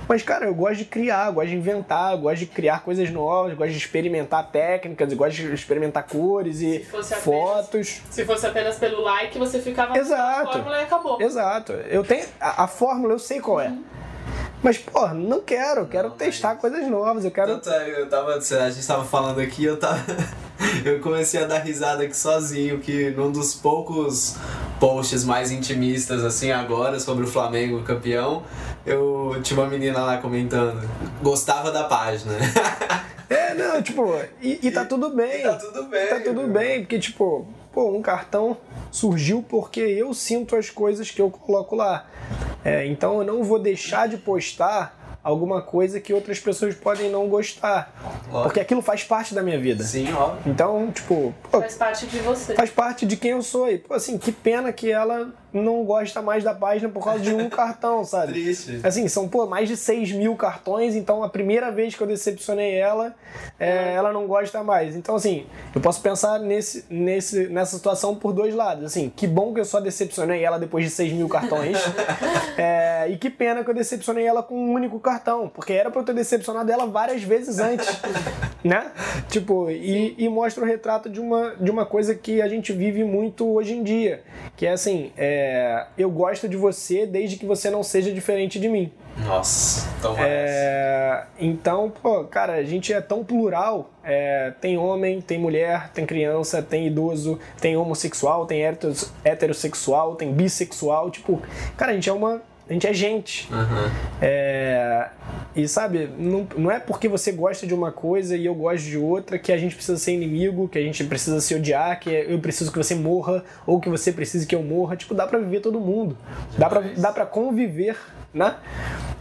Mas, 0.08 0.22
cara, 0.22 0.46
eu 0.46 0.54
gosto 0.54 0.80
de 0.80 0.86
criar, 0.86 1.32
gosto 1.32 1.50
de 1.50 1.56
inventar, 1.56 2.18
gosto 2.18 2.40
de 2.40 2.46
criar 2.48 2.84
coisas 2.84 3.10
novas, 3.10 3.54
gosto 3.54 3.72
de 3.72 3.78
experimentar 3.78 4.52
técnicas, 4.52 5.14
gosto 5.14 5.38
de 5.38 5.54
experimentar 5.54 6.04
cores 6.04 6.60
e 6.60 6.80
se 6.80 7.16
fotos. 7.16 8.02
Apenas, 8.02 8.04
se 8.10 8.26
fosse 8.26 8.46
apenas 8.46 8.76
pelo 8.78 9.02
like, 9.02 9.38
você 9.40 9.60
ficava 9.60 9.98
Exato. 9.98 10.50
a 10.50 10.52
fórmula 10.52 10.78
e 10.78 10.84
acabou. 10.84 11.22
Exato. 11.22 11.72
Eu 11.72 12.04
tenho. 12.04 12.26
A, 12.40 12.66
a 12.66 12.68
fórmula 12.68 13.14
eu 13.14 13.20
sei 13.20 13.40
qual 13.40 13.62
é. 13.62 13.70
Uhum. 13.70 13.84
Mas, 14.62 14.78
pô, 14.78 15.08
não 15.10 15.42
quero, 15.42 15.82
eu 15.82 15.88
quero 15.88 16.10
não, 16.10 16.16
testar 16.16 16.54
mas... 16.54 16.62
coisas 16.62 16.88
novas, 16.88 17.24
eu 17.26 17.32
quero. 17.32 17.60
Tanto 17.60 17.70
é, 17.70 18.02
eu 18.02 18.10
tava. 18.10 18.36
A 18.36 18.70
gente 18.70 18.88
tava 18.88 19.06
falando 19.06 19.40
aqui, 19.40 19.64
eu 19.64 19.78
tava. 19.78 20.04
eu 20.86 21.00
comecei 21.00 21.42
a 21.42 21.46
dar 21.46 21.60
risada 21.60 22.04
aqui 22.04 22.16
sozinho, 22.16 22.80
que 22.80 23.10
num 23.12 23.32
dos 23.32 23.54
poucos 23.54 24.36
posts 24.80 25.24
mais 25.24 25.52
intimistas, 25.52 26.24
assim, 26.24 26.52
agora, 26.52 27.00
sobre 27.00 27.24
o 27.24 27.28
Flamengo 27.28 27.82
campeão, 27.84 28.44
eu 28.86 29.40
tinha 29.42 29.60
uma 29.60 29.70
menina 29.70 30.00
lá 30.00 30.18
comentando. 30.18 30.88
Gostava 31.22 31.72
da 31.72 31.84
página. 31.84 32.34
é, 33.30 33.54
não, 33.54 33.82
tipo, 33.82 34.14
e, 34.42 34.60
e 34.62 34.72
tá 34.72 34.86
tudo 34.86 35.10
bem. 35.10 35.42
E 35.42 35.44
tá 35.44 35.56
tudo 35.56 35.84
bem. 35.84 36.08
Tá 36.08 36.20
tudo 36.20 36.48
bem, 36.48 36.80
porque, 36.82 37.00
tipo, 37.00 37.48
pô, 37.72 37.92
um 37.92 38.02
cartão 38.02 38.58
surgiu 38.92 39.44
porque 39.48 39.82
eu 39.82 40.14
sinto 40.14 40.56
as 40.56 40.70
coisas 40.70 41.10
que 41.10 41.22
eu 41.22 41.30
coloco 41.30 41.76
lá. 41.76 42.08
É, 42.64 42.86
então 42.86 43.20
eu 43.20 43.26
não 43.26 43.44
vou 43.44 43.60
deixar 43.60 44.08
de 44.08 44.18
postar 44.18 45.03
alguma 45.24 45.62
coisa 45.62 46.00
que 46.00 46.14
outras 46.14 46.40
pessoas 46.40 46.76
podem 46.76 47.10
não 47.10 47.28
gostar. 47.30 47.94
Óbvio. 48.28 48.44
Porque 48.44 48.60
aquilo 48.60 48.82
faz 48.82 49.04
parte 49.04 49.34
da 49.34 49.42
minha 49.42 49.60
vida. 49.60 49.84
Sim, 49.84 50.12
óbvio. 50.14 50.52
Então, 50.52 50.92
tipo. 50.92 51.34
Pô, 51.50 51.62
faz 51.62 51.76
parte 51.76 52.06
de 52.08 52.20
você. 52.20 52.54
Faz 52.54 52.70
parte 52.70 53.06
de 53.06 53.16
quem 53.16 53.32
eu 53.32 53.42
sou. 53.42 53.70
E, 53.70 53.78
pô, 53.78 53.94
assim, 53.94 54.18
que 54.18 54.32
pena 54.32 54.74
que 54.74 54.92
ela 54.92 55.32
não 55.54 55.84
gosta 55.84 56.22
mais 56.22 56.44
da 56.44 56.54
página 56.54 56.90
por 56.90 57.04
causa 57.04 57.20
de 57.20 57.34
um 57.34 57.48
cartão, 57.50 58.04
sabe? 58.04 58.34
Triste. 58.34 58.80
Assim, 58.84 59.08
são, 59.08 59.28
pô, 59.28 59.46
mais 59.46 59.70
de 59.70 59.78
6 59.78 60.12
mil 60.12 60.36
cartões, 60.36 60.96
então 60.96 61.24
a 61.24 61.30
primeira 61.30 61.72
vez 61.72 61.96
que 61.96 62.02
eu 62.02 62.08
decepcionei 62.08 62.76
ela, 62.76 63.16
é, 63.60 63.94
ela 63.94 64.12
não 64.12 64.28
gosta 64.28 64.64
mais. 64.64 64.96
Então, 64.96 65.16
assim, 65.16 65.46
eu 65.74 65.82
posso 65.82 66.02
pensar 66.02 66.40
nesse, 66.40 66.86
nesse, 66.90 67.48
nessa 67.48 67.76
situação 67.76 68.16
por 68.16 68.34
dois 68.34 68.54
lados. 68.54 68.86
Assim, 68.86 69.12
que 69.16 69.26
bom 69.26 69.54
que 69.54 69.60
eu 69.60 69.66
só 69.66 69.80
decepcionei 69.80 70.44
ela 70.44 70.60
depois 70.60 70.84
de 70.84 70.92
6 70.92 71.14
mil 71.14 71.30
cartões. 71.30 71.78
é, 72.58 73.08
e 73.10 73.18
que 73.18 73.30
pena 73.30 73.64
que 73.64 73.70
eu 73.70 73.76
decepcionei 73.76 74.26
ela 74.26 74.44
com 74.44 74.56
um 74.56 74.74
único 74.74 75.00
cartão 75.00 75.14
cartão, 75.14 75.48
porque 75.48 75.74
era 75.74 75.90
pra 75.92 76.02
eu 76.02 76.06
ter 76.06 76.14
decepcionado 76.14 76.72
ela 76.72 76.86
várias 76.86 77.24
vezes 77.24 77.60
antes, 77.60 77.88
né? 78.64 78.92
Tipo, 79.30 79.70
e, 79.70 80.16
e, 80.18 80.28
mostra 80.30 80.64
o 80.64 80.68
retrato 80.68 81.10
de 81.10 81.20
uma, 81.20 81.56
de 81.56 81.72
uma 81.72 81.86
coisa 81.86 82.14
que 82.14 82.42
a 82.42 82.48
gente 82.48 82.74
vive 82.74 83.04
muito 83.04 83.48
hoje 83.48 83.74
em 83.74 83.84
dia, 83.84 84.22
que 84.56 84.66
é 84.66 84.72
assim, 84.72 85.12
é, 85.16 85.43
eu 85.98 86.10
gosto 86.10 86.48
de 86.48 86.58
você 86.58 87.06
desde 87.06 87.38
que 87.38 87.46
você 87.46 87.70
não 87.70 87.84
seja 87.84 88.12
diferente 88.12 88.60
de 88.60 88.68
mim. 88.68 88.92
Nossa, 89.26 89.88
tão 90.02 90.16
é, 90.18 91.26
Então, 91.40 91.92
pô, 92.02 92.24
cara, 92.24 92.54
a 92.54 92.64
gente 92.64 92.92
é 92.92 93.00
tão 93.00 93.24
plural. 93.24 93.90
É, 94.04 94.52
tem 94.60 94.78
homem, 94.78 95.22
tem 95.22 95.38
mulher, 95.38 95.90
tem 95.90 96.06
criança, 96.06 96.62
tem 96.62 96.88
idoso, 96.88 97.40
tem 97.62 97.78
homossexual, 97.78 98.46
tem 98.46 98.64
heterossexual, 99.24 100.16
tem 100.16 100.32
bissexual. 100.34 101.12
Tipo, 101.12 101.42
cara, 101.78 101.92
a 101.92 101.96
gente 101.96 102.10
é 102.10 102.14
uma 102.14 102.42
a 102.70 102.74
gente 102.74 102.88
é 102.88 102.94
gente. 102.94 103.52
Uhum. 103.52 103.92
É, 104.22 105.10
e 105.56 105.68
sabe, 105.68 106.10
não, 106.18 106.48
não 106.58 106.72
é 106.72 106.80
porque 106.80 107.08
você 107.08 107.32
gosta 107.32 107.68
de 107.68 107.74
uma 107.74 107.92
coisa 107.92 108.36
e 108.36 108.46
eu 108.46 108.56
gosto 108.56 108.86
de 108.86 108.98
outra 108.98 109.38
que 109.38 109.52
a 109.52 109.58
gente 109.58 109.76
precisa 109.76 109.98
ser 109.98 110.14
inimigo, 110.14 110.68
que 110.68 110.80
a 110.80 110.82
gente 110.82 111.04
precisa 111.04 111.40
se 111.40 111.54
odiar, 111.54 112.00
que 112.00 112.10
eu 112.10 112.40
preciso 112.40 112.72
que 112.72 112.78
você 112.78 112.96
morra 112.96 113.44
ou 113.66 113.80
que 113.80 113.90
você 113.90 114.12
precise 114.12 114.48
que 114.48 114.56
eu 114.56 114.64
morra. 114.64 114.96
Tipo, 114.96 115.14
dá 115.14 115.28
pra 115.28 115.40
viver 115.40 115.60
todo 115.60 115.80
mundo. 115.80 116.18
Dá 116.58 116.70
pra, 116.70 116.82
dá 116.82 117.12
pra 117.12 117.26
conviver 117.26 117.98
né? 118.34 118.56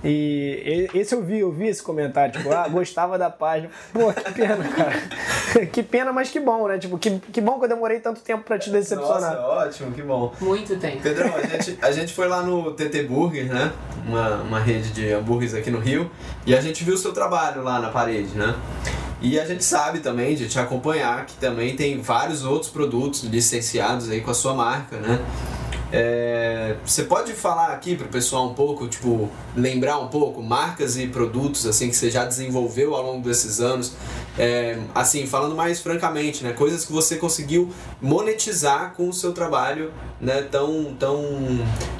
E 0.04 0.88
esse 0.94 1.14
eu 1.14 1.22
vi, 1.22 1.40
eu 1.40 1.52
vi 1.52 1.68
esse 1.68 1.82
comentário, 1.82 2.32
tipo, 2.32 2.52
ah, 2.52 2.66
gostava 2.68 3.16
da 3.16 3.30
página. 3.30 3.70
Pô, 3.92 4.12
que 4.12 4.32
pena, 4.32 4.64
cara. 4.68 5.66
que 5.70 5.82
pena, 5.82 6.12
mas 6.12 6.28
que 6.30 6.40
bom, 6.40 6.66
né? 6.66 6.78
Tipo, 6.78 6.98
que, 6.98 7.20
que 7.20 7.40
bom 7.40 7.58
que 7.58 7.64
eu 7.66 7.68
demorei 7.68 8.00
tanto 8.00 8.20
tempo 8.20 8.42
pra 8.42 8.58
te 8.58 8.70
decepcionar. 8.70 9.36
Nossa, 9.36 9.46
ótimo, 9.46 9.92
que 9.92 10.02
bom. 10.02 10.32
Muito 10.40 10.76
tempo. 10.76 11.02
Pedrão, 11.02 11.32
a 11.36 11.42
gente, 11.42 11.78
a 11.80 11.92
gente 11.92 12.12
foi 12.12 12.26
lá 12.26 12.42
no 12.42 12.72
TT 12.72 13.04
Burger, 13.04 13.46
né? 13.46 13.72
Uma, 14.06 14.36
uma 14.42 14.58
rede 14.58 14.90
de 14.90 15.12
hambúrgueres 15.12 15.54
aqui 15.54 15.70
no 15.70 15.78
Rio, 15.78 16.10
e 16.44 16.54
a 16.54 16.60
gente 16.60 16.82
viu 16.82 16.94
o 16.94 16.98
seu 16.98 17.12
trabalho 17.12 17.62
lá 17.62 17.78
na 17.78 17.90
parede, 17.90 18.36
né? 18.36 18.54
E 19.20 19.38
a 19.38 19.44
gente 19.46 19.62
sabe 19.62 20.00
também, 20.00 20.34
de 20.34 20.48
te 20.48 20.58
acompanhar, 20.58 21.24
que 21.26 21.36
também 21.36 21.76
tem 21.76 22.00
vários 22.00 22.44
outros 22.44 22.68
produtos 22.72 23.22
licenciados 23.22 24.10
aí 24.10 24.20
com 24.20 24.32
a 24.32 24.34
sua 24.34 24.52
marca, 24.52 24.96
né? 24.96 25.24
É, 25.92 26.76
você 26.86 27.04
pode 27.04 27.34
falar 27.34 27.68
aqui 27.68 27.94
para 27.94 28.06
o 28.06 28.08
pessoal 28.08 28.48
um 28.48 28.54
pouco, 28.54 28.88
tipo, 28.88 29.28
lembrar 29.54 29.98
um 29.98 30.08
pouco 30.08 30.42
marcas 30.42 30.96
e 30.96 31.06
produtos 31.06 31.66
assim 31.66 31.90
que 31.90 31.96
você 31.96 32.10
já 32.10 32.24
desenvolveu 32.24 32.94
ao 32.94 33.02
longo 33.02 33.28
desses 33.28 33.60
anos, 33.60 33.92
é, 34.38 34.78
assim 34.94 35.26
falando 35.26 35.54
mais 35.54 35.80
francamente, 35.80 36.42
né, 36.42 36.54
coisas 36.54 36.86
que 36.86 36.92
você 36.92 37.16
conseguiu 37.16 37.70
monetizar 38.00 38.94
com 38.96 39.06
o 39.06 39.12
seu 39.12 39.34
trabalho, 39.34 39.92
né, 40.18 40.40
tão 40.50 40.94
tão 40.98 41.22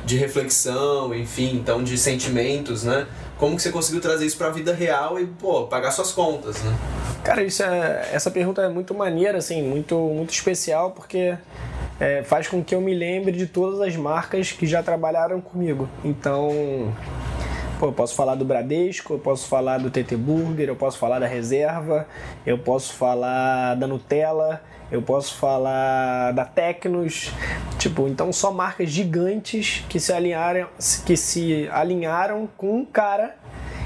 de 0.06 0.16
reflexão, 0.16 1.14
enfim, 1.14 1.62
tão 1.64 1.84
de 1.84 1.98
sentimentos, 1.98 2.84
né? 2.84 3.06
Como 3.36 3.56
que 3.56 3.62
você 3.62 3.70
conseguiu 3.70 4.00
trazer 4.00 4.24
isso 4.24 4.38
para 4.38 4.46
a 4.46 4.50
vida 4.50 4.72
real 4.72 5.20
e 5.20 5.26
pô 5.26 5.64
pagar 5.66 5.90
suas 5.90 6.12
contas, 6.12 6.62
né? 6.62 6.74
Cara, 7.22 7.42
isso 7.42 7.62
é, 7.62 8.08
essa 8.12 8.30
pergunta 8.30 8.62
é 8.62 8.68
muito 8.68 8.94
maneira, 8.94 9.38
assim, 9.38 9.62
muito 9.62 9.96
muito 9.96 10.30
especial 10.30 10.92
porque 10.92 11.36
é, 12.02 12.20
faz 12.20 12.48
com 12.48 12.64
que 12.64 12.74
eu 12.74 12.80
me 12.80 12.92
lembre 12.92 13.30
de 13.30 13.46
todas 13.46 13.80
as 13.80 13.94
marcas 13.94 14.50
que 14.50 14.66
já 14.66 14.82
trabalharam 14.82 15.40
comigo. 15.40 15.88
Então, 16.04 16.92
pô, 17.78 17.86
eu 17.86 17.92
posso 17.92 18.16
falar 18.16 18.34
do 18.34 18.44
Bradesco, 18.44 19.14
eu 19.14 19.20
posso 19.20 19.46
falar 19.46 19.78
do 19.78 19.88
TT 19.88 20.16
Burger, 20.16 20.68
eu 20.68 20.74
posso 20.74 20.98
falar 20.98 21.20
da 21.20 21.28
Reserva, 21.28 22.08
eu 22.44 22.58
posso 22.58 22.94
falar 22.94 23.76
da 23.76 23.86
Nutella, 23.86 24.60
eu 24.90 25.00
posso 25.00 25.36
falar 25.36 26.32
da 26.32 26.44
Tecnos, 26.44 27.30
tipo, 27.78 28.08
então 28.08 28.32
só 28.32 28.50
marcas 28.50 28.90
gigantes 28.90 29.84
que 29.88 30.00
se 30.00 30.12
alinharam, 30.12 30.66
que 31.06 31.16
se 31.16 31.68
alinharam 31.70 32.48
com 32.56 32.78
um 32.78 32.84
cara 32.84 33.36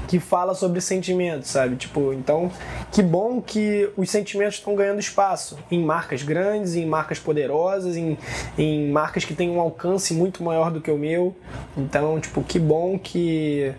que 0.07 0.19
fala 0.19 0.55
sobre 0.55 0.79
sentimentos, 0.81 1.49
sabe? 1.49 1.75
Tipo, 1.75 2.13
então, 2.13 2.49
que 2.91 3.03
bom 3.03 3.41
que 3.41 3.89
os 3.97 4.09
sentimentos 4.09 4.55
estão 4.55 4.75
ganhando 4.75 4.99
espaço 4.99 5.57
em 5.69 5.83
marcas 5.83 6.23
grandes, 6.23 6.75
em 6.75 6.85
marcas 6.85 7.19
poderosas, 7.19 7.97
em, 7.97 8.17
em 8.57 8.89
marcas 8.89 9.25
que 9.25 9.33
têm 9.33 9.49
um 9.49 9.59
alcance 9.59 10.13
muito 10.13 10.43
maior 10.43 10.71
do 10.71 10.79
que 10.79 10.89
o 10.89 10.97
meu. 10.97 11.35
Então, 11.77 12.19
tipo, 12.19 12.41
que 12.41 12.57
bom 12.57 12.97
que 12.97 13.73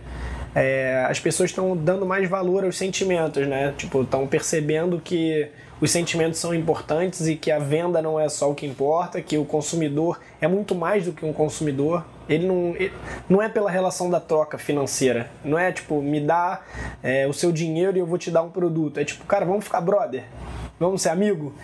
é, 0.58 1.06
as 1.08 1.20
pessoas 1.20 1.50
estão 1.50 1.76
dando 1.76 2.04
mais 2.04 2.28
valor 2.28 2.64
aos 2.64 2.76
sentimentos, 2.76 3.46
né? 3.46 3.72
Tipo, 3.76 4.02
estão 4.02 4.26
percebendo 4.26 5.00
que 5.00 5.48
os 5.80 5.90
sentimentos 5.92 6.40
são 6.40 6.52
importantes 6.52 7.28
e 7.28 7.36
que 7.36 7.52
a 7.52 7.60
venda 7.60 8.02
não 8.02 8.18
é 8.18 8.28
só 8.28 8.50
o 8.50 8.54
que 8.54 8.66
importa, 8.66 9.22
que 9.22 9.38
o 9.38 9.44
consumidor 9.44 10.18
é 10.40 10.48
muito 10.48 10.74
mais 10.74 11.04
do 11.04 11.12
que 11.12 11.24
um 11.24 11.32
consumidor. 11.32 12.04
Ele 12.28 12.46
não, 12.46 12.74
ele, 12.76 12.92
não 13.28 13.40
é 13.40 13.48
pela 13.48 13.70
relação 13.70 14.10
da 14.10 14.18
troca 14.18 14.58
financeira. 14.58 15.30
Não 15.44 15.56
é 15.56 15.70
tipo, 15.70 16.02
me 16.02 16.20
dá 16.20 16.62
é, 17.02 17.26
o 17.28 17.32
seu 17.32 17.52
dinheiro 17.52 17.96
e 17.96 18.00
eu 18.00 18.06
vou 18.06 18.18
te 18.18 18.30
dar 18.30 18.42
um 18.42 18.50
produto. 18.50 18.98
É 18.98 19.04
tipo, 19.04 19.24
cara, 19.24 19.44
vamos 19.44 19.64
ficar 19.64 19.80
brother? 19.80 20.24
Vamos 20.80 21.02
ser 21.02 21.10
amigo? 21.10 21.54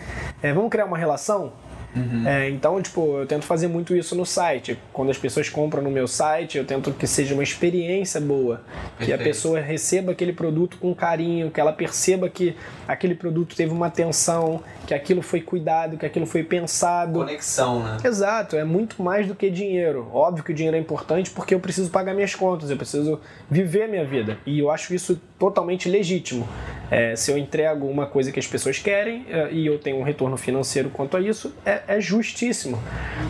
É, 0.41 0.53
vamos 0.53 0.69
criar 0.69 0.85
uma 0.85 0.97
relação? 0.97 1.51
Uhum. 1.95 2.27
É, 2.27 2.49
então, 2.49 2.81
tipo, 2.81 3.19
eu 3.19 3.25
tento 3.25 3.45
fazer 3.45 3.67
muito 3.67 3.95
isso 3.95 4.15
no 4.15 4.25
site. 4.25 4.77
Quando 4.91 5.11
as 5.11 5.17
pessoas 5.17 5.49
compram 5.49 5.81
no 5.81 5.89
meu 5.89 6.07
site, 6.07 6.57
eu 6.57 6.65
tento 6.65 6.91
que 6.91 7.07
seja 7.07 7.33
uma 7.33 7.43
experiência 7.43 8.19
boa. 8.19 8.61
Perfeito. 8.97 9.05
Que 9.05 9.13
a 9.13 9.17
pessoa 9.17 9.59
receba 9.59 10.11
aquele 10.11 10.33
produto 10.33 10.77
com 10.77 10.93
carinho, 10.93 11.49
que 11.49 11.59
ela 11.59 11.71
perceba 11.71 12.29
que 12.29 12.55
aquele 12.87 13.15
produto 13.15 13.55
teve 13.55 13.71
uma 13.71 13.87
atenção, 13.87 14.61
que 14.85 14.93
aquilo 14.93 15.21
foi 15.21 15.41
cuidado, 15.41 15.97
que 15.97 16.05
aquilo 16.05 16.25
foi 16.25 16.43
pensado. 16.43 17.19
Conexão, 17.19 17.83
né? 17.83 17.97
Exato, 18.03 18.55
é 18.55 18.63
muito 18.63 19.01
mais 19.01 19.27
do 19.27 19.35
que 19.35 19.49
dinheiro. 19.49 20.09
Óbvio 20.13 20.43
que 20.43 20.51
o 20.51 20.55
dinheiro 20.55 20.77
é 20.77 20.79
importante 20.79 21.29
porque 21.31 21.53
eu 21.53 21.59
preciso 21.59 21.89
pagar 21.89 22.13
minhas 22.13 22.35
contas, 22.35 22.69
eu 22.69 22.77
preciso 22.77 23.19
viver 23.49 23.83
a 23.83 23.87
minha 23.87 24.05
vida. 24.05 24.37
E 24.45 24.59
eu 24.59 24.69
acho 24.69 24.93
isso 24.93 25.19
totalmente 25.37 25.89
legítimo. 25.89 26.47
É, 26.89 27.15
se 27.15 27.31
eu 27.31 27.37
entrego 27.37 27.87
uma 27.87 28.05
coisa 28.05 28.31
que 28.31 28.39
as 28.39 28.47
pessoas 28.47 28.77
querem 28.77 29.25
é, 29.29 29.51
e 29.51 29.65
eu 29.65 29.79
tenho 29.79 29.97
um 29.97 30.03
retorno 30.03 30.37
financeiro 30.37 30.89
quanto 30.89 31.17
a 31.17 31.21
isso, 31.21 31.53
é, 31.65 31.81
é, 31.87 31.99
justíssimo. 31.99 32.81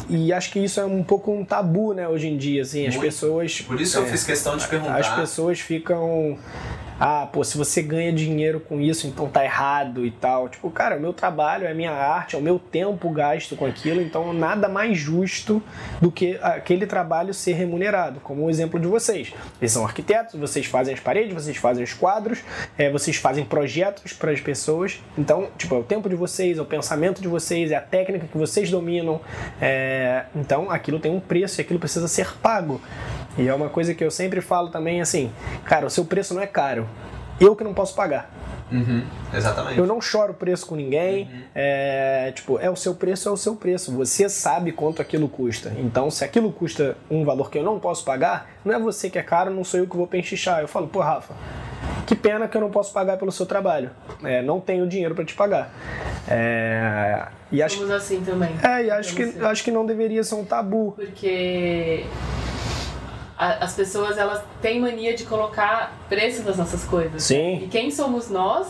E 0.10 0.34
acho 0.34 0.52
que 0.52 0.60
isso 0.60 0.80
é 0.80 0.86
um 0.86 1.04
pouco 1.04 1.32
um 1.32 1.46
tabu, 1.46 1.94
né, 1.94 2.08
hoje 2.08 2.28
em 2.28 2.38
dia, 2.38 2.62
assim, 2.62 2.86
as 2.86 2.98
pessoas... 2.98 3.62
Por 3.62 3.80
isso 3.80 3.98
eu 3.98 4.04
é, 4.04 4.08
fiz 4.08 4.24
questão 4.24 4.58
de 4.58 4.68
perguntar. 4.68 4.98
As 4.98 5.10
pessoas 5.10 5.60
ficam 5.60 6.38
ah, 7.00 7.28
pô, 7.32 7.44
se 7.44 7.58
você 7.58 7.82
ganha 7.82 8.12
dinheiro 8.14 8.60
com 8.60 8.80
isso, 8.80 9.06
então 9.08 9.28
tá 9.28 9.44
errado 9.44 10.06
e 10.06 10.12
tal. 10.12 10.48
Tipo, 10.48 10.70
cara, 10.70 10.98
o 10.98 11.00
meu 11.00 11.12
trabalho 11.12 11.68
é 11.68 11.74
minha 11.74 11.92
arte, 11.92 12.36
é 12.36 12.40
o 12.40 12.42
meu 12.42 12.58
tempo 12.58 13.10
gasto 13.10 13.56
com 13.56 13.66
aquilo, 13.66 14.02
então 14.02 14.32
nada 14.32 14.70
mais 14.70 14.98
justo 14.98 15.62
do 16.02 16.12
que 16.12 16.40
aquele 16.42 16.86
trabalho 16.86 17.34
ser 17.34 17.54
remunerado, 17.54 18.20
como 18.22 18.46
o 18.46 18.50
exemplo 18.50 18.80
de 18.80 18.88
vocês. 18.88 19.34
Vocês 19.58 19.72
são 19.72 19.86
arquitetos, 19.86 20.40
vocês 20.40 20.66
fazem 20.66 20.94
as 20.94 21.00
paredes, 21.00 21.34
vocês 21.34 21.58
fazem 21.58 21.84
os 21.84 21.94
quadros, 21.94 22.40
é, 22.78 22.90
vocês 22.90 23.18
fazem 23.18 23.44
projetos 23.44 24.14
para 24.14 24.32
as 24.32 24.40
pessoas. 24.40 25.02
Então, 25.18 25.50
tipo, 25.58 25.76
é 25.76 25.80
o 25.80 25.84
tempo 25.84 26.08
de 26.08 26.16
vocês, 26.16 26.58
é 26.58 26.62
o 26.62 26.66
pensamento 26.66 27.22
de 27.22 27.28
vocês, 27.28 27.72
é 27.72 27.76
a 27.76 27.82
técnica 27.82 28.26
que 28.26 28.38
vocês 28.38 28.70
dominam. 28.72 29.20
É, 29.62 30.26
então, 30.34 30.72
aquilo 30.72 31.00
tem 31.00 31.12
um 31.12 31.20
preço 31.20 31.60
e 31.60 31.62
aquilo 31.62 31.80
precisa 31.80 32.08
ser 32.08 32.38
pago. 32.38 32.80
E 33.38 33.48
é 33.48 33.54
uma 33.54 33.70
coisa 33.70 33.94
que 33.94 34.04
eu 34.04 34.12
sempre 34.12 34.42
falo 34.42 34.70
também 34.70 35.02
assim, 35.02 35.32
cara, 35.66 35.86
o 35.86 35.90
seu 35.90 36.06
preço 36.06 36.34
não 36.34 36.42
é 36.42 36.48
caro. 36.48 36.88
Eu 37.40 37.56
que 37.56 37.64
não 37.64 37.74
posso 37.74 37.94
pagar. 37.96 38.32
Uhum, 38.72 39.04
exatamente. 39.34 39.78
Eu 39.78 39.86
não 39.86 40.02
choro 40.02 40.34
preço 40.34 40.66
com 40.66 40.76
ninguém. 40.76 41.26
Uhum. 41.26 41.42
É, 41.54 42.32
tipo, 42.34 42.60
é 42.60 42.70
o 42.70 42.76
seu 42.76 42.96
preço, 42.96 43.30
é 43.30 43.32
o 43.32 43.38
seu 43.38 43.56
preço. 43.56 43.92
Você 43.92 44.28
sabe 44.30 44.72
quanto 44.72 45.02
aquilo 45.02 45.28
custa. 45.30 45.74
Então, 45.78 46.10
se 46.10 46.24
aquilo 46.24 46.52
custa 46.52 46.98
um 47.10 47.24
valor 47.24 47.50
que 47.52 47.58
eu 47.58 47.64
não 47.64 47.80
posso 47.80 48.04
pagar, 48.04 48.50
não 48.64 48.74
é 48.74 48.80
você 48.80 49.10
que 49.10 49.20
é 49.20 49.24
caro, 49.24 49.52
não 49.52 49.64
sou 49.64 49.80
eu 49.80 49.88
que 49.88 49.96
vou 49.96 50.08
penchichar. 50.08 50.62
Eu 50.62 50.68
falo, 50.68 50.88
pô, 50.88 51.00
Rafa, 51.00 51.34
que 52.08 52.16
pena 52.16 52.48
que 52.48 52.58
eu 52.58 52.62
não 52.62 52.72
posso 52.72 52.92
pagar 52.92 53.18
pelo 53.18 53.32
seu 53.32 53.46
trabalho. 53.46 53.92
É, 54.24 54.42
não 54.42 54.60
tenho 54.60 54.88
dinheiro 54.88 55.14
para 55.14 55.26
te 55.26 55.36
pagar. 55.36 55.72
É, 56.28 57.28
e 57.52 57.62
acho, 57.62 57.78
Somos 57.78 57.92
assim 57.92 58.22
também. 58.22 58.50
É, 58.64 58.86
e 58.86 58.92
acho 58.92 59.16
que, 59.16 59.24
acho 59.42 59.64
que 59.64 59.72
não 59.72 59.86
deveria 59.86 60.24
ser 60.24 60.36
um 60.36 60.46
tabu. 60.46 60.94
Porque 60.96 62.06
as 63.38 63.74
pessoas 63.74 64.18
elas 64.18 64.42
têm 64.62 64.80
mania 64.80 65.16
de 65.16 65.26
colocar 65.26 65.94
preço 66.08 66.44
nas 66.44 66.58
nossas 66.58 66.84
coisas. 66.86 67.24
Sim. 67.24 67.64
E 67.64 67.68
quem 67.68 67.92
somos 67.92 68.30
nós 68.30 68.68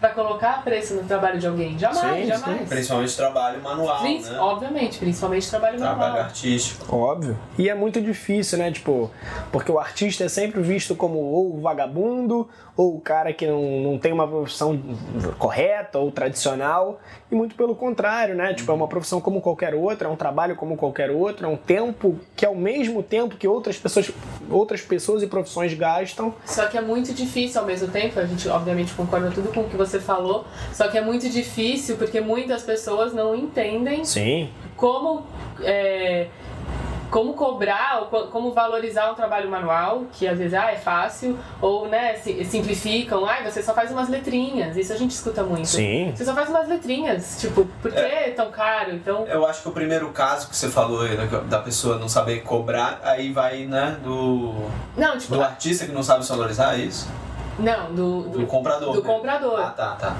para 0.00 0.10
colocar 0.10 0.62
preço 0.62 0.94
no 0.94 1.02
trabalho 1.04 1.40
de 1.40 1.46
alguém? 1.46 1.78
Jamais, 1.78 2.22
sim, 2.22 2.26
jamais. 2.26 2.60
Sim. 2.60 2.66
Principalmente 2.66 3.16
trabalho 3.16 3.62
manual, 3.62 4.00
Princ 4.00 4.26
né? 4.26 4.38
Obviamente, 4.38 4.98
principalmente 4.98 5.48
trabalho, 5.48 5.78
trabalho 5.78 5.98
manual. 5.98 6.12
Trabalho 6.12 6.30
artístico. 6.30 6.94
Óbvio. 6.94 7.38
E 7.58 7.68
é 7.68 7.74
muito 7.74 8.00
difícil, 8.02 8.58
né? 8.58 8.70
Tipo, 8.70 9.10
porque 9.50 9.72
o 9.72 9.78
artista 9.78 10.24
é 10.24 10.28
sempre 10.28 10.60
visto 10.60 10.94
como 10.94 11.18
ou 11.18 11.58
vagabundo 11.60 12.48
ou 12.76 12.96
o 12.96 13.00
cara 13.00 13.32
que 13.32 13.46
não, 13.46 13.62
não 13.80 13.98
tem 13.98 14.12
uma 14.12 14.26
profissão 14.26 14.78
correta 15.38 15.98
ou 15.98 16.10
tradicional. 16.10 17.00
E 17.30 17.34
muito 17.34 17.54
pelo 17.54 17.74
contrário, 17.74 18.34
né? 18.34 18.52
Tipo, 18.52 18.72
é 18.72 18.74
uma 18.74 18.88
profissão 18.88 19.20
como 19.20 19.40
qualquer 19.40 19.74
outra, 19.74 20.08
é 20.08 20.10
um 20.10 20.16
trabalho 20.16 20.56
como 20.56 20.76
qualquer 20.76 21.10
outro, 21.10 21.46
é 21.46 21.48
um 21.48 21.56
tempo 21.56 22.18
que 22.36 22.44
é 22.44 22.48
o 22.48 22.56
mesmo 22.56 23.02
tempo 23.02 23.36
que 23.36 23.46
outras 23.46 23.76
pessoas, 23.76 24.10
outras 24.50 24.80
pessoas 24.80 25.22
e 25.22 25.26
profissões 25.26 25.72
gastam. 25.74 26.34
Só 26.44 26.66
que 26.66 26.76
é 26.76 26.80
muito 26.80 27.14
difícil 27.14 27.60
ao 27.60 27.66
mesmo 27.66 27.88
tempo, 27.88 28.18
a 28.18 28.26
gente 28.26 28.48
obviamente 28.48 28.92
concorda 28.94 29.30
tudo 29.30 29.52
com 29.52 29.60
o 29.60 29.68
que 29.68 29.76
você 29.76 30.00
falou, 30.00 30.44
só 30.72 30.88
que 30.88 30.98
é 30.98 31.00
muito 31.00 31.28
difícil 31.28 31.96
porque 31.96 32.20
muitas 32.20 32.62
pessoas 32.62 33.12
não 33.12 33.34
entendem 33.34 34.04
Sim. 34.04 34.50
como. 34.76 35.26
É, 35.62 36.26
como 37.14 37.32
cobrar, 37.34 38.00
ou 38.00 38.06
co- 38.06 38.26
como 38.26 38.52
valorizar 38.52 39.08
um 39.08 39.14
trabalho 39.14 39.48
manual, 39.48 40.02
que 40.14 40.26
às 40.26 40.36
vezes 40.36 40.52
ah, 40.52 40.72
é 40.72 40.74
fácil, 40.74 41.38
ou 41.62 41.86
né, 41.88 42.16
si- 42.16 42.44
simplificam, 42.44 43.24
ah, 43.24 43.40
você 43.48 43.62
só 43.62 43.72
faz 43.72 43.92
umas 43.92 44.08
letrinhas. 44.08 44.76
Isso 44.76 44.92
a 44.92 44.96
gente 44.96 45.12
escuta 45.12 45.44
muito. 45.44 45.68
Sim. 45.68 46.12
Você 46.12 46.24
só 46.24 46.34
faz 46.34 46.48
umas 46.48 46.66
letrinhas, 46.66 47.38
tipo, 47.40 47.66
por 47.80 47.92
que 47.92 48.00
é 48.00 48.30
tão 48.30 48.50
caro? 48.50 48.90
Então, 48.92 49.24
Eu 49.28 49.46
acho 49.46 49.62
que 49.62 49.68
o 49.68 49.70
primeiro 49.70 50.08
caso 50.10 50.48
que 50.48 50.56
você 50.56 50.68
falou 50.68 51.04
né, 51.04 51.28
da 51.48 51.60
pessoa 51.60 51.98
não 52.00 52.08
saber 52.08 52.40
cobrar, 52.42 52.98
aí 53.04 53.30
vai, 53.32 53.64
né, 53.64 53.96
do, 54.02 54.52
não, 54.96 55.16
tipo, 55.16 55.36
do 55.36 55.40
artista 55.40 55.86
que 55.86 55.92
não 55.92 56.02
sabe 56.02 56.24
se 56.24 56.30
valorizar, 56.32 56.74
é 56.74 56.78
isso? 56.78 57.08
Não, 57.58 57.94
do, 57.94 58.22
Do 58.22 58.38
do, 58.40 58.46
comprador. 58.46 58.92
do 58.94 59.02
né? 59.02 59.06
comprador. 59.14 59.60
Ah, 59.60 59.70
tá, 59.70 59.90
tá. 59.96 60.16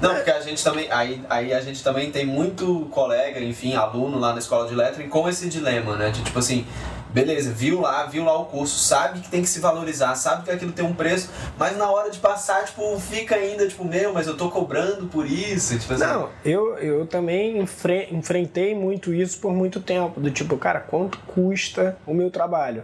Não, 0.00 0.14
porque 0.16 0.30
a 0.30 0.40
gente 0.40 0.62
também. 0.64 0.90
Aí, 0.90 1.22
aí 1.30 1.54
a 1.54 1.60
gente 1.60 1.82
também 1.84 2.10
tem 2.10 2.26
muito 2.26 2.88
colega, 2.90 3.38
enfim, 3.40 3.74
aluno 3.74 4.18
lá 4.18 4.32
na 4.32 4.38
escola 4.40 4.66
de 4.68 4.74
letra, 4.74 5.02
e 5.02 5.06
com 5.08 5.28
esse 5.28 5.48
dilema, 5.48 5.96
né? 5.96 6.10
De 6.10 6.22
tipo 6.24 6.40
assim, 6.40 6.66
beleza, 7.10 7.52
viu 7.52 7.80
lá, 7.80 8.04
viu 8.06 8.24
lá 8.24 8.36
o 8.36 8.46
curso, 8.46 8.76
sabe 8.80 9.20
que 9.20 9.28
tem 9.30 9.42
que 9.42 9.48
se 9.48 9.60
valorizar, 9.60 10.16
sabe 10.16 10.42
que 10.42 10.50
aquilo 10.50 10.72
tem 10.72 10.84
um 10.84 10.92
preço, 10.94 11.30
mas 11.56 11.76
na 11.76 11.88
hora 11.88 12.10
de 12.10 12.18
passar, 12.18 12.64
tipo, 12.64 12.98
fica 12.98 13.36
ainda, 13.36 13.68
tipo, 13.68 13.84
meu, 13.84 14.12
mas 14.12 14.26
eu 14.26 14.36
tô 14.36 14.50
cobrando 14.50 15.06
por 15.06 15.24
isso. 15.24 15.78
Tipo 15.78 15.94
assim. 15.94 16.02
Não, 16.04 16.28
eu, 16.44 16.76
eu 16.78 17.06
também 17.06 17.58
enfre- 17.60 18.08
enfrentei 18.10 18.74
muito 18.74 19.14
isso 19.14 19.38
por 19.38 19.52
muito 19.52 19.78
tempo. 19.78 20.18
Do 20.20 20.32
tipo, 20.32 20.56
cara, 20.58 20.80
quanto 20.80 21.16
custa 21.28 21.96
o 22.04 22.12
meu 22.12 22.28
trabalho? 22.28 22.82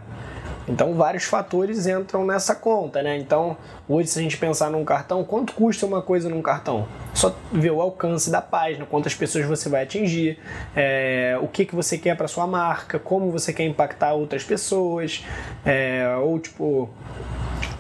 Então, 0.68 0.94
vários 0.94 1.24
fatores 1.24 1.86
entram 1.86 2.26
nessa 2.26 2.54
conta, 2.54 3.02
né? 3.02 3.16
Então, 3.16 3.56
hoje, 3.88 4.08
se 4.08 4.18
a 4.18 4.22
gente 4.22 4.36
pensar 4.36 4.70
num 4.70 4.84
cartão, 4.84 5.24
quanto 5.24 5.54
custa 5.54 5.86
uma 5.86 6.02
coisa 6.02 6.28
num 6.28 6.42
cartão? 6.42 6.86
Só 7.14 7.34
ver 7.50 7.70
o 7.70 7.80
alcance 7.80 8.30
da 8.30 8.42
página, 8.42 8.84
quantas 8.84 9.14
pessoas 9.14 9.46
você 9.46 9.68
vai 9.68 9.82
atingir, 9.84 10.38
é, 10.76 11.38
o 11.40 11.48
que, 11.48 11.64
que 11.64 11.74
você 11.74 11.96
quer 11.96 12.16
para 12.16 12.28
sua 12.28 12.46
marca, 12.46 12.98
como 12.98 13.30
você 13.30 13.52
quer 13.52 13.64
impactar 13.64 14.12
outras 14.12 14.44
pessoas, 14.44 15.24
é, 15.64 16.16
ou 16.22 16.38
tipo, 16.38 16.90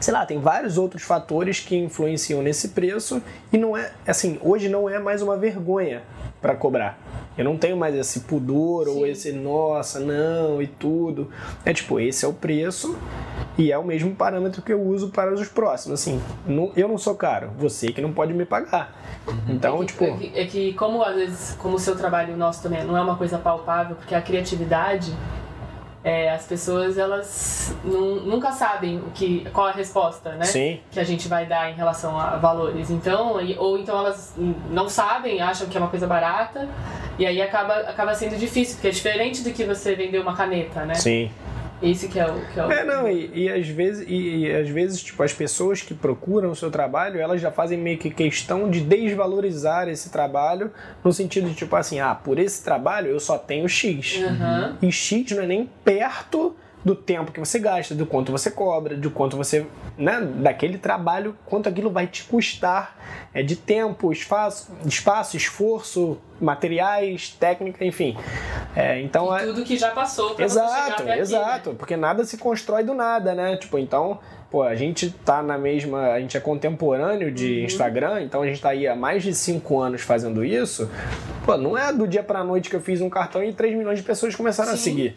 sei 0.00 0.12
lá, 0.14 0.24
tem 0.26 0.38
vários 0.40 0.78
outros 0.78 1.02
fatores 1.02 1.60
que 1.60 1.76
influenciam 1.76 2.42
nesse 2.42 2.68
preço 2.68 3.22
e 3.52 3.58
não 3.58 3.76
é, 3.76 3.90
assim, 4.06 4.38
hoje 4.42 4.68
não 4.68 4.88
é 4.88 4.98
mais 4.98 5.22
uma 5.22 5.36
vergonha 5.36 6.02
para 6.40 6.54
cobrar. 6.54 6.98
Eu 7.36 7.44
não 7.44 7.56
tenho 7.56 7.76
mais 7.76 7.94
esse 7.94 8.20
pudor 8.20 8.88
ou 8.88 9.04
Sim. 9.04 9.08
esse 9.08 9.32
nossa, 9.32 10.00
não 10.00 10.60
e 10.60 10.66
tudo. 10.66 11.30
É 11.64 11.72
tipo, 11.72 12.00
esse 12.00 12.24
é 12.24 12.28
o 12.28 12.32
preço 12.32 12.98
e 13.56 13.70
é 13.70 13.78
o 13.78 13.84
mesmo 13.84 14.12
parâmetro 14.14 14.60
que 14.60 14.72
eu 14.72 14.80
uso 14.82 15.10
para 15.10 15.32
os 15.32 15.46
próximos. 15.48 16.00
Assim, 16.00 16.20
não- 16.46 16.72
eu 16.76 16.88
não 16.88 16.98
sou 16.98 17.14
caro, 17.14 17.50
você 17.56 17.92
que 17.92 18.00
não 18.00 18.12
pode 18.12 18.34
me 18.34 18.44
pagar. 18.44 18.92
Então, 19.48 19.76
é 19.76 19.78
que, 19.80 19.86
tipo, 19.86 20.04
é 20.04 20.16
que, 20.16 20.32
é 20.40 20.46
que 20.46 20.72
como 20.74 21.02
às 21.02 21.14
vezes, 21.14 21.56
como 21.58 21.76
o 21.76 21.78
seu 21.78 21.94
trabalho 21.96 22.30
e 22.32 22.34
o 22.34 22.36
nosso 22.36 22.62
também 22.62 22.82
não 22.84 22.96
é 22.96 23.00
uma 23.00 23.16
coisa 23.16 23.38
palpável, 23.38 23.94
porque 23.94 24.14
a 24.14 24.22
criatividade, 24.22 25.12
é, 26.08 26.30
as 26.30 26.46
pessoas 26.46 26.96
elas 26.96 27.76
nu- 27.84 28.22
nunca 28.22 28.50
sabem 28.52 28.96
o 28.98 29.10
que, 29.14 29.46
qual 29.52 29.68
é 29.68 29.72
a 29.72 29.74
resposta, 29.74 30.32
né? 30.32 30.44
sim, 30.46 30.80
Que 30.90 30.98
a 30.98 31.04
gente 31.04 31.28
vai 31.28 31.44
dar 31.44 31.70
em 31.70 31.74
relação 31.74 32.18
a 32.18 32.36
valores. 32.36 32.90
Então, 32.90 33.38
ou 33.58 33.78
então 33.78 33.98
elas 33.98 34.34
não 34.70 34.88
sabem, 34.88 35.40
acham 35.42 35.66
que 35.68 35.76
é 35.76 35.80
uma 35.80 35.90
coisa 35.90 36.06
barata, 36.06 36.66
e 37.18 37.26
aí 37.26 37.42
acaba, 37.42 37.74
acaba 37.80 38.14
sendo 38.14 38.36
difícil, 38.38 38.76
porque 38.76 38.88
é 38.88 38.90
diferente 38.90 39.42
do 39.42 39.50
que 39.52 39.64
você 39.64 39.94
vender 39.94 40.18
uma 40.18 40.34
caneta, 40.34 40.84
né? 40.86 40.94
sim. 40.94 41.30
Esse 41.82 42.08
que 42.08 42.18
é 42.18 42.26
o 42.26 42.40
que 42.52 42.58
é 42.58 42.66
o. 42.66 42.72
É, 42.72 42.84
não, 42.84 43.08
e, 43.08 43.30
e 43.34 43.48
às 43.48 43.68
vezes, 43.68 44.04
e, 44.08 44.46
e 44.46 44.52
às 44.52 44.68
vezes, 44.68 45.02
tipo, 45.02 45.22
as 45.22 45.32
pessoas 45.32 45.80
que 45.80 45.94
procuram 45.94 46.50
o 46.50 46.56
seu 46.56 46.70
trabalho, 46.70 47.20
elas 47.20 47.40
já 47.40 47.50
fazem 47.50 47.78
meio 47.78 47.98
que 47.98 48.10
questão 48.10 48.68
de 48.68 48.80
desvalorizar 48.80 49.88
esse 49.88 50.10
trabalho, 50.10 50.70
no 51.04 51.12
sentido 51.12 51.48
de, 51.48 51.54
tipo 51.54 51.74
assim, 51.76 52.00
ah, 52.00 52.14
por 52.14 52.38
esse 52.38 52.62
trabalho 52.64 53.08
eu 53.08 53.20
só 53.20 53.38
tenho 53.38 53.68
X. 53.68 54.20
Aham. 54.22 54.76
E 54.82 54.90
X 54.90 55.30
não 55.32 55.42
é 55.42 55.46
nem 55.46 55.70
perto 55.84 56.56
do 56.84 56.94
tempo 56.94 57.32
que 57.32 57.40
você 57.40 57.58
gasta, 57.58 57.94
do 57.94 58.06
quanto 58.06 58.30
você 58.32 58.50
cobra, 58.50 58.96
do 58.96 59.10
quanto 59.10 59.36
você, 59.36 59.66
né, 59.96 60.20
daquele 60.20 60.78
trabalho, 60.78 61.36
quanto 61.44 61.68
aquilo 61.68 61.90
vai 61.90 62.06
te 62.06 62.24
custar 62.24 62.96
é 63.34 63.42
de 63.42 63.56
tempo, 63.56 64.10
espaço, 64.12 64.70
espaço 64.86 65.36
esforço, 65.36 66.18
materiais, 66.40 67.30
técnica, 67.38 67.84
enfim. 67.84 68.16
É, 68.76 69.00
então, 69.00 69.36
E 69.36 69.42
é- 69.42 69.46
tudo 69.46 69.64
que 69.64 69.76
já 69.76 69.90
passou 69.90 70.34
pra 70.34 70.44
Exato, 70.44 70.70
até 70.72 70.92
aqui, 70.92 71.02
né? 71.04 71.18
exato, 71.18 71.74
porque 71.74 71.96
nada 71.96 72.24
se 72.24 72.38
constrói 72.38 72.84
do 72.84 72.94
nada, 72.94 73.34
né? 73.34 73.56
Tipo, 73.56 73.78
então, 73.78 74.18
pô, 74.50 74.62
a 74.62 74.74
gente 74.74 75.10
tá 75.10 75.42
na 75.42 75.58
mesma, 75.58 76.12
a 76.12 76.20
gente 76.20 76.36
é 76.36 76.40
contemporâneo 76.40 77.30
de 77.32 77.58
Uhum. 77.58 77.64
Instagram, 77.64 78.22
então 78.22 78.42
a 78.42 78.46
gente 78.46 78.60
tá 78.62 78.70
aí 78.70 78.86
há 78.86 78.94
mais 78.96 79.22
de 79.22 79.34
cinco 79.34 79.80
anos 79.80 80.00
fazendo 80.02 80.44
isso. 80.44 80.90
Pô, 81.44 81.56
não 81.56 81.76
é 81.76 81.92
do 81.92 82.06
dia 82.06 82.22
pra 82.22 82.42
noite 82.44 82.70
que 82.70 82.76
eu 82.76 82.80
fiz 82.80 83.00
um 83.00 83.10
cartão 83.10 83.42
e 83.42 83.52
3 83.52 83.76
milhões 83.76 83.98
de 83.98 84.04
pessoas 84.04 84.34
começaram 84.34 84.72
a 84.72 84.76
Sim. 84.76 84.82
seguir. 84.90 85.16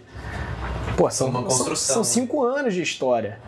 Pô, 0.98 1.10
são, 1.10 1.30
Uma 1.30 1.40
são- 1.40 1.48
construção, 1.50 1.94
são 1.96 2.04
né? 2.04 2.08
cinco 2.10 2.44
anos 2.44 2.74
de 2.74 2.82
história. 2.82 3.40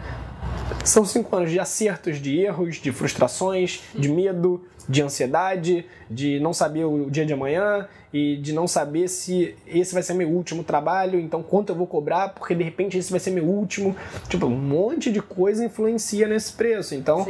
São 0.84 1.06
cinco 1.06 1.36
anos 1.36 1.52
de 1.52 1.60
acertos, 1.60 2.20
de 2.22 2.40
erros, 2.40 2.76
de 2.78 2.92
frustrações, 2.92 3.82
de 3.94 4.10
medo, 4.10 4.62
de 4.88 5.02
ansiedade, 5.02 5.86
de 6.10 6.40
não 6.40 6.54
saber 6.54 6.86
o 6.86 7.10
dia 7.10 7.26
de 7.26 7.34
amanhã 7.34 7.88
e 8.14 8.38
de 8.38 8.54
não 8.54 8.68
saber 8.68 9.08
se 9.08 9.56
esse 9.66 9.92
vai 9.92 10.04
ser 10.04 10.14
meu 10.14 10.30
último 10.30 10.64
trabalho, 10.64 11.20
então 11.20 11.42
quanto 11.42 11.72
eu 11.72 11.76
vou 11.76 11.88
cobrar, 11.88 12.30
porque 12.30 12.54
de 12.54 12.64
repente 12.64 12.96
esse 12.96 13.10
vai 13.10 13.20
ser 13.20 13.32
meu 13.32 13.44
último. 13.44 13.96
Tipo, 14.30 14.46
um 14.46 14.56
monte 14.56 15.12
de 15.12 15.20
coisa 15.20 15.66
influencia 15.66 16.28
nesse 16.28 16.54
preço. 16.54 16.94
Então, 16.94 17.26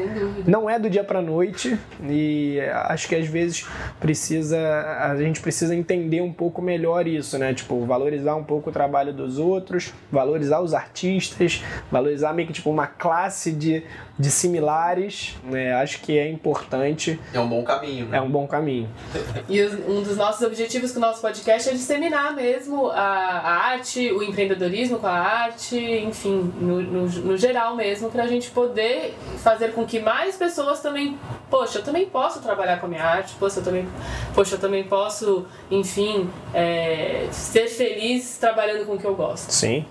não 0.45 0.69
é 0.69 0.77
do 0.77 0.89
dia 0.89 1.03
pra 1.03 1.21
noite 1.21 1.79
e 2.03 2.59
acho 2.89 3.07
que 3.07 3.15
às 3.15 3.25
vezes 3.25 3.65
precisa 3.99 4.59
a 4.99 5.15
gente 5.15 5.39
precisa 5.39 5.73
entender 5.73 6.21
um 6.21 6.33
pouco 6.33 6.61
melhor 6.61 7.07
isso, 7.07 7.37
né? 7.37 7.53
Tipo, 7.53 7.85
valorizar 7.85 8.35
um 8.35 8.43
pouco 8.43 8.69
o 8.69 8.73
trabalho 8.73 9.13
dos 9.13 9.37
outros, 9.39 9.93
valorizar 10.11 10.59
os 10.59 10.73
artistas, 10.73 11.63
valorizar 11.89 12.33
meio 12.33 12.47
que 12.47 12.53
tipo 12.53 12.69
uma 12.69 12.87
classe 12.87 13.53
de, 13.53 13.83
de 14.17 14.29
similares, 14.29 15.35
né? 15.43 15.73
Acho 15.73 15.99
que 16.01 16.17
é 16.17 16.29
importante, 16.29 17.19
É 17.33 17.39
um 17.39 17.47
bom 17.47 17.63
caminho, 17.63 18.05
né? 18.05 18.17
é 18.17 18.21
um 18.21 18.29
bom 18.29 18.45
caminho. 18.47 18.87
E 19.49 19.63
um 19.65 20.01
dos 20.03 20.15
nossos 20.15 20.41
objetivos 20.45 20.91
com 20.91 20.99
o 20.99 21.01
nosso 21.01 21.21
podcast 21.21 21.69
é 21.69 21.73
disseminar 21.73 22.35
mesmo 22.35 22.87
a, 22.87 22.95
a 22.95 23.51
arte, 23.71 24.11
o 24.11 24.21
empreendedorismo 24.23 24.99
com 24.99 25.07
a 25.07 25.11
arte, 25.11 25.77
enfim, 25.77 26.53
no, 26.59 26.81
no, 26.81 27.05
no 27.07 27.37
geral 27.37 27.75
mesmo, 27.75 28.09
pra 28.09 28.27
gente 28.27 28.49
poder 28.51 29.15
fazer 29.39 29.73
com 29.73 29.85
que 29.85 29.99
mais 29.99 30.35
pessoas 30.35 30.79
também, 30.79 31.17
poxa, 31.49 31.79
eu 31.79 31.83
também 31.83 32.05
posso 32.05 32.39
trabalhar 32.39 32.79
com 32.79 32.85
a 32.85 32.89
minha 32.89 33.03
arte, 33.03 33.33
poxa, 33.39 33.59
eu 33.59 33.63
também, 33.63 33.87
poxa, 34.33 34.55
eu 34.55 34.59
também 34.59 34.83
posso, 34.83 35.45
enfim, 35.69 36.29
é, 36.53 37.27
ser 37.31 37.67
feliz 37.67 38.37
trabalhando 38.37 38.85
com 38.85 38.93
o 38.93 38.99
que 38.99 39.05
eu 39.05 39.15
gosto. 39.15 39.51
Sim. 39.51 39.85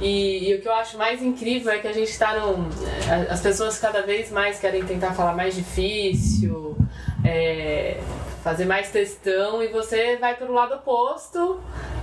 E, 0.00 0.50
e 0.50 0.54
o 0.54 0.62
que 0.62 0.66
eu 0.68 0.72
acho 0.74 0.96
mais 0.96 1.22
incrível 1.22 1.70
é 1.72 1.78
que 1.78 1.86
a 1.88 1.92
gente 1.92 2.16
tá 2.18 2.34
num. 2.38 2.64
a- 3.08 3.32
As 3.32 3.40
pessoas 3.40 3.78
cada 3.78 4.02
vez 4.02 4.30
mais 4.30 4.58
querem 4.58 4.82
tentar 4.84 5.12
falar 5.12 5.34
mais 5.34 5.54
difícil, 5.54 6.76
é, 7.24 8.00
fazer 8.42 8.64
mais 8.64 8.90
textão, 8.90 9.62
e 9.62 9.68
você 9.68 10.16
vai 10.16 10.34
pelo 10.36 10.54
lado 10.54 10.74
oposto 10.76 11.60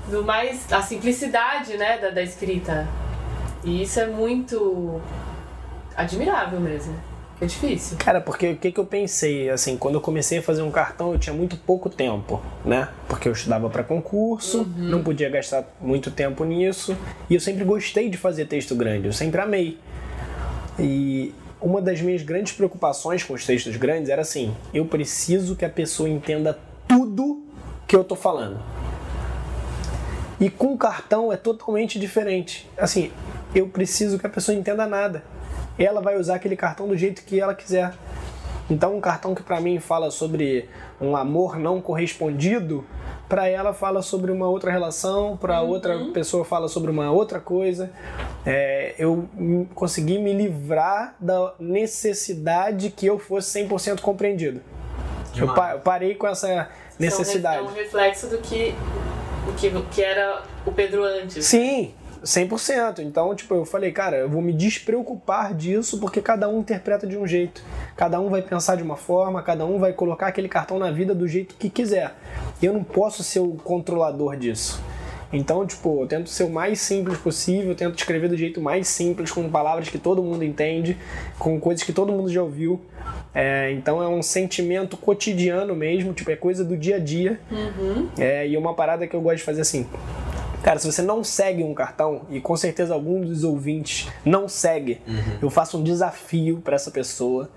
do 0.10 0.24
mais. 0.24 0.72
a 0.72 0.82
simplicidade 0.82 1.76
né, 1.78 1.98
da, 1.98 2.10
da 2.12 2.22
escrita. 2.22 2.88
E 3.64 3.82
isso 3.82 4.00
é 4.00 4.06
muito 4.06 5.02
admirável 5.96 6.60
mesmo. 6.60 6.96
É 7.40 7.46
difícil. 7.46 7.98
Cara, 7.98 8.20
porque 8.20 8.50
o 8.50 8.58
que, 8.58 8.72
que 8.72 8.80
eu 8.80 8.86
pensei, 8.86 9.50
assim, 9.50 9.78
quando 9.78 9.96
eu 9.96 10.02
comecei 10.02 10.40
a 10.40 10.42
fazer 10.42 10.64
um 10.64 10.72
cartão, 10.72 11.14
eu 11.14 11.20
tinha 11.20 11.34
muito 11.34 11.56
pouco 11.56 11.88
tempo, 11.88 12.42
né? 12.66 12.90
Porque 13.08 13.28
eu 13.28 13.32
estudava 13.32 13.70
para 13.70 13.84
concurso, 13.84 14.68
não 14.76 15.04
podia 15.04 15.30
gastar 15.30 15.64
muito 15.80 16.10
tempo 16.10 16.44
nisso, 16.44 16.98
e 17.30 17.36
eu 17.36 17.40
sempre 17.40 17.64
gostei 17.64 18.10
de 18.10 18.18
fazer 18.18 18.46
texto 18.46 18.76
grande, 18.76 19.06
eu 19.06 19.14
sempre 19.14 19.40
amei. 19.40 19.78
E 20.80 21.32
uma 21.62 21.80
das 21.80 22.02
minhas 22.02 22.24
grandes 22.24 22.54
preocupações 22.54 23.24
com 23.24 23.34
os 23.34 23.46
textos 23.46 23.76
grandes 23.78 24.10
era 24.10 24.24
assim: 24.24 24.56
eu 24.74 24.86
preciso 24.86 25.56
que 25.56 25.66
a 25.66 25.70
pessoa 25.70 26.10
entenda 26.10 26.58
tudo 26.88 27.44
que 27.88 27.96
eu 27.96 28.04
tô 28.04 28.16
falando. 28.16 28.60
E 30.40 30.50
com 30.50 30.74
o 30.74 30.78
cartão 30.78 31.32
é 31.32 31.38
totalmente 31.38 32.00
diferente. 32.00 32.70
Assim, 32.78 33.12
eu 33.56 33.68
preciso 33.68 34.20
que 34.20 34.28
a 34.28 34.30
pessoa 34.30 34.56
entenda 34.56 34.86
nada. 34.86 35.24
Ela 35.78 36.02
vai 36.02 36.18
usar 36.18 36.36
aquele 36.36 36.56
cartão 36.56 36.88
do 36.88 36.98
jeito 36.98 37.24
que 37.24 37.40
ela 37.40 37.54
quiser. 37.54 37.94
Então, 38.70 38.98
um 38.98 39.02
cartão 39.02 39.34
que 39.34 39.42
para 39.42 39.62
mim 39.62 39.80
fala 39.80 40.12
sobre 40.12 40.68
um 41.00 41.16
amor 41.16 41.58
não 41.58 41.80
correspondido, 41.80 42.84
para 43.30 43.48
ela 43.48 43.74
fala 43.74 44.02
sobre 44.02 44.32
uma 44.32 44.48
outra 44.48 44.72
relação, 44.72 45.38
para 45.38 45.62
outra 45.62 45.98
pessoa 46.14 46.44
fala 46.44 46.68
sobre 46.68 46.90
uma 46.92 47.12
outra 47.12 47.40
coisa. 47.40 47.92
É, 48.46 48.94
eu 48.98 49.28
consegui 49.76 50.18
me 50.18 50.34
livrar 50.34 51.16
da 51.20 51.54
necessidade 51.60 52.90
que 52.90 53.06
eu 53.06 53.20
fosse 53.20 53.64
100% 53.66 54.02
compreendido. 54.02 54.62
Eu, 55.36 55.54
pa- 55.54 55.74
eu 55.74 55.80
parei 55.80 56.16
com 56.16 56.28
essa 56.28 56.70
necessidade. 56.98 57.58
É 57.60 57.62
um 57.62 57.74
reflexo 57.74 58.28
do 58.28 58.38
que, 58.40 58.74
o 59.48 59.54
que, 59.54 59.70
que 59.92 60.02
era 60.02 60.42
o 60.66 60.72
Pedro 60.72 61.04
antes. 61.04 61.46
Sim, 61.46 61.94
100%. 62.28 63.00
Então, 63.00 63.34
tipo, 63.34 63.56
eu 63.56 63.66
falei, 63.66 63.92
cara, 63.92 64.18
eu 64.18 64.30
vou 64.30 64.42
me 64.42 64.52
despreocupar 64.52 65.54
disso 65.54 66.00
porque 66.00 66.22
cada 66.22 66.50
um 66.50 66.60
interpreta 66.60 67.08
de 67.08 67.18
um 67.18 67.26
jeito. 67.26 67.64
Cada 67.96 68.20
um 68.20 68.30
vai 68.30 68.42
pensar 68.42 68.76
de 68.76 68.84
uma 68.84 68.98
forma, 68.98 69.42
cada 69.42 69.66
um 69.66 69.80
vai 69.80 69.94
colocar 69.94 70.28
aquele 70.28 70.50
cartão 70.50 70.78
na 70.78 70.92
vida 70.92 71.16
do 71.16 71.28
jeito 71.28 71.56
que 71.56 71.70
quiser. 71.70 72.14
Eu 72.62 72.74
não 72.74 72.84
posso 72.84 73.24
ser 73.24 73.40
o 73.40 73.54
controlador 73.54 74.36
disso. 74.36 74.84
Então, 75.32 75.66
tipo, 75.66 76.02
eu 76.02 76.08
tento 76.08 76.30
ser 76.30 76.44
o 76.44 76.50
mais 76.50 76.80
simples 76.80 77.18
possível, 77.18 77.76
tento 77.76 77.98
escrever 77.98 78.30
do 78.30 78.38
jeito 78.38 78.62
mais 78.62 78.88
simples, 78.88 79.32
com 79.32 79.50
palavras 79.50 79.90
que 79.90 79.98
todo 79.98 80.24
mundo 80.24 80.44
entende, 80.44 80.98
com 81.38 81.60
coisas 81.60 81.84
que 81.84 81.92
todo 81.92 82.12
mundo 82.12 82.30
já 82.30 82.42
ouviu. 82.42 82.80
É, 83.34 83.72
então 83.72 84.02
é 84.02 84.08
um 84.08 84.22
sentimento 84.22 84.96
cotidiano 84.96 85.76
mesmo, 85.76 86.14
tipo, 86.14 86.32
é 86.32 86.36
coisa 86.36 86.64
do 86.64 86.78
dia 86.78 86.96
a 86.96 87.00
dia. 87.00 87.40
Uhum. 87.52 88.10
É, 88.18 88.48
e 88.48 88.58
uma 88.58 88.74
parada 88.74 89.06
que 89.06 89.16
eu 89.16 89.22
gosto 89.22 89.38
de 89.38 89.44
fazer 89.44 89.62
assim. 89.62 89.86
Cara, 90.64 90.80
se 90.80 90.92
você 90.92 91.02
não 91.02 91.24
segue 91.24 91.64
um 91.64 91.74
cartão, 91.74 92.24
e 92.30 92.42
com 92.42 92.58
certeza 92.58 92.94
algum 92.94 93.22
dos 93.22 93.44
ouvintes 93.44 94.10
não 94.26 94.50
segue, 94.50 95.02
eu 95.42 95.50
faço 95.50 95.78
um 95.78 95.84
desafio 95.84 96.60
para 96.60 96.76
essa 96.76 96.92
pessoa. 96.92 97.50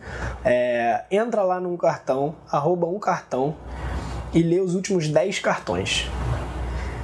É, 0.45 1.05
entra 1.11 1.43
lá 1.43 1.61
num 1.61 1.77
cartão, 1.77 2.37
arroba 2.51 2.87
um 2.87 2.99
cartão, 2.99 3.57
e 4.33 4.43
lê 4.43 4.61
os 4.61 4.75
últimos 4.75 5.09
10 5.09 5.41
cartões. 5.41 6.09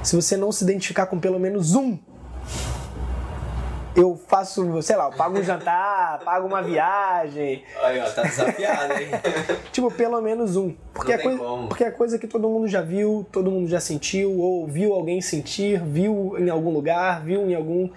Se 0.03 0.15
você 0.15 0.37
não 0.37 0.51
se 0.51 0.63
identificar 0.63 1.07
com 1.07 1.19
pelo 1.19 1.39
menos 1.39 1.75
um, 1.75 1.97
eu 3.97 4.15
faço, 4.27 4.81
sei 4.81 4.95
lá, 4.95 5.05
eu 5.05 5.11
pago 5.17 5.39
um 5.39 5.43
jantar, 5.43 6.19
pago 6.23 6.47
uma 6.47 6.61
viagem, 6.61 7.63
Aí, 7.83 7.99
ó, 7.99 8.09
tá 8.11 8.21
desafiado, 8.21 8.93
hein? 8.93 9.07
Tipo, 9.73 9.91
pelo 9.91 10.21
menos 10.21 10.55
um. 10.55 10.73
Porque, 10.93 11.11
é 11.13 11.17
coisa, 11.17 11.37
como. 11.37 11.67
porque 11.67 11.83
é 11.83 11.91
coisa 11.91 12.17
que 12.19 12.27
todo 12.27 12.47
mundo 12.47 12.67
já 12.67 12.81
viu, 12.81 13.25
todo 13.31 13.51
mundo 13.51 13.67
já 13.67 13.79
sentiu, 13.79 14.39
ou 14.39 14.65
viu 14.67 14.93
alguém 14.93 15.19
sentir, 15.21 15.81
viu 15.83 16.35
em 16.37 16.49
algum 16.49 16.71
lugar, 16.71 17.23
viu 17.23 17.49
em 17.49 17.53
algum. 17.55 17.89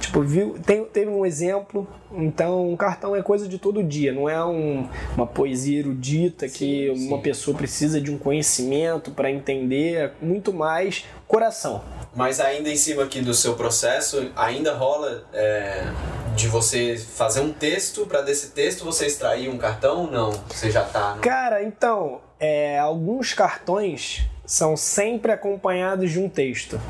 Tipo, 0.00 0.20
viu. 0.22 0.56
Tem, 0.64 0.84
teve 0.84 1.10
um 1.10 1.24
exemplo. 1.24 1.86
Então, 2.12 2.70
um 2.70 2.76
cartão 2.76 3.16
é 3.16 3.22
coisa 3.22 3.48
de 3.48 3.58
todo 3.58 3.82
dia, 3.82 4.12
não 4.12 4.28
é 4.28 4.42
um- 4.44 4.88
uma 5.16 5.26
poesia 5.26 5.80
erudita 5.80 6.48
que 6.48 6.92
Sim, 6.94 7.08
uma 7.08 7.16
sim. 7.16 7.22
pessoa 7.22 7.56
precisa 7.56 8.00
de 8.00 8.12
um 8.12 8.16
conhecimento 8.16 9.10
para 9.10 9.28
entender, 9.30 10.12
muito 10.22 10.52
mais 10.52 11.04
coração. 11.26 11.82
Mas 12.14 12.40
ainda 12.40 12.70
em 12.70 12.76
cima 12.76 13.04
aqui 13.04 13.20
do 13.20 13.34
seu 13.34 13.54
processo, 13.54 14.30
ainda 14.34 14.74
rola 14.74 15.24
é, 15.34 15.84
de 16.34 16.48
você 16.48 16.96
fazer 16.96 17.40
um 17.40 17.52
texto, 17.52 18.06
pra 18.06 18.22
desse 18.22 18.52
texto 18.52 18.84
você 18.84 19.06
extrair 19.06 19.48
um 19.50 19.58
cartão 19.58 20.02
ou 20.02 20.10
não? 20.10 20.30
Você 20.48 20.70
já 20.70 20.82
tá 20.82 21.14
no... 21.14 21.20
Cara, 21.20 21.62
então, 21.62 22.20
é, 22.40 22.78
alguns 22.78 23.34
cartões 23.34 24.24
são 24.46 24.76
sempre 24.76 25.32
acompanhados 25.32 26.10
de 26.10 26.18
um 26.18 26.28
texto. 26.28 26.80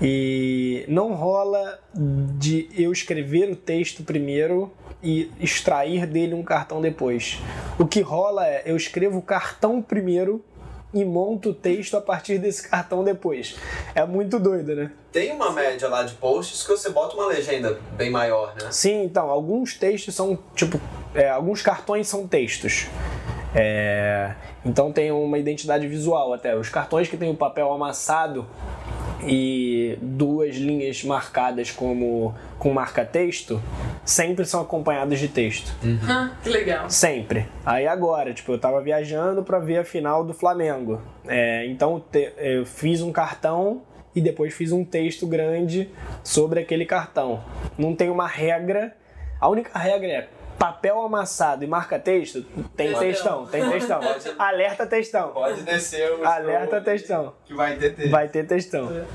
E 0.00 0.84
não 0.86 1.12
rola 1.14 1.80
de 1.92 2.68
eu 2.76 2.92
escrever 2.92 3.50
o 3.50 3.56
texto 3.56 4.04
primeiro 4.04 4.72
e 5.02 5.30
extrair 5.40 6.06
dele 6.06 6.34
um 6.34 6.42
cartão 6.42 6.80
depois. 6.80 7.40
O 7.78 7.86
que 7.86 8.00
rola 8.00 8.46
é 8.46 8.62
eu 8.64 8.76
escrevo 8.76 9.18
o 9.18 9.22
cartão 9.22 9.82
primeiro 9.82 10.44
e 10.92 11.04
monto 11.04 11.50
o 11.50 11.54
texto 11.54 11.96
a 11.96 12.00
partir 12.00 12.38
desse 12.38 12.66
cartão 12.68 13.04
depois. 13.04 13.56
É 13.94 14.04
muito 14.04 14.38
doido, 14.38 14.74
né? 14.74 14.90
Tem 15.12 15.32
uma 15.32 15.52
média 15.52 15.88
lá 15.88 16.02
de 16.02 16.14
posts 16.14 16.62
que 16.62 16.70
você 16.70 16.90
bota 16.90 17.14
uma 17.14 17.26
legenda 17.26 17.78
bem 17.92 18.10
maior, 18.10 18.54
né? 18.54 18.70
Sim, 18.70 19.04
então, 19.04 19.28
alguns 19.28 19.74
textos 19.74 20.14
são, 20.14 20.38
tipo, 20.54 20.80
é, 21.14 21.28
alguns 21.28 21.62
cartões 21.62 22.08
são 22.08 22.26
textos. 22.26 22.86
É, 23.54 24.34
então 24.64 24.92
tem 24.92 25.10
uma 25.10 25.38
identidade 25.38 25.86
visual 25.86 26.32
até. 26.32 26.56
Os 26.56 26.68
cartões 26.68 27.08
que 27.08 27.16
tem 27.16 27.30
o 27.30 27.34
papel 27.34 27.72
amassado 27.72 28.46
e 29.26 29.98
duas 30.00 30.56
linhas 30.56 31.02
marcadas 31.04 31.70
como 31.70 32.34
com 32.58 32.72
marca-texto 32.72 33.60
sempre 34.04 34.44
são 34.44 34.60
acompanhados 34.60 35.18
de 35.18 35.28
texto. 35.28 35.72
Ah, 36.08 36.30
que 36.42 36.48
legal. 36.48 36.88
Sempre. 36.88 37.46
Aí 37.64 37.86
agora, 37.86 38.32
tipo, 38.32 38.52
eu 38.52 38.58
tava 38.58 38.80
viajando 38.80 39.42
pra 39.42 39.58
ver 39.58 39.78
a 39.78 39.84
final 39.84 40.24
do 40.24 40.32
Flamengo. 40.32 41.00
É, 41.26 41.66
então 41.66 42.00
te- 42.00 42.32
eu 42.38 42.64
fiz 42.64 43.02
um 43.02 43.12
cartão 43.12 43.82
e 44.14 44.20
depois 44.20 44.54
fiz 44.54 44.72
um 44.72 44.84
texto 44.84 45.26
grande 45.26 45.88
sobre 46.24 46.60
aquele 46.60 46.86
cartão. 46.86 47.40
Não 47.76 47.94
tem 47.94 48.08
uma 48.10 48.26
regra. 48.26 48.94
A 49.40 49.48
única 49.48 49.78
regra 49.78 50.08
é 50.08 50.28
papel 50.58 51.00
amassado 51.00 51.62
e 51.64 51.66
marca-texto. 51.66 52.42
Tem 52.76 52.88
Textão. 52.94 53.00
textão, 53.00 53.46
tem 53.46 53.70
textão. 53.70 54.00
Alerta 54.38 54.86
textão. 54.86 55.28
Pode 55.30 55.62
descer 55.62 56.12
o... 56.12 56.24
Alerta 56.26 56.80
textão. 56.80 57.32
Que 57.44 57.54
vai 57.54 57.76
ter 57.76 57.94
texto. 57.94 58.10
Vai 58.10 58.28
ter 58.28 58.46
textão. 58.46 59.06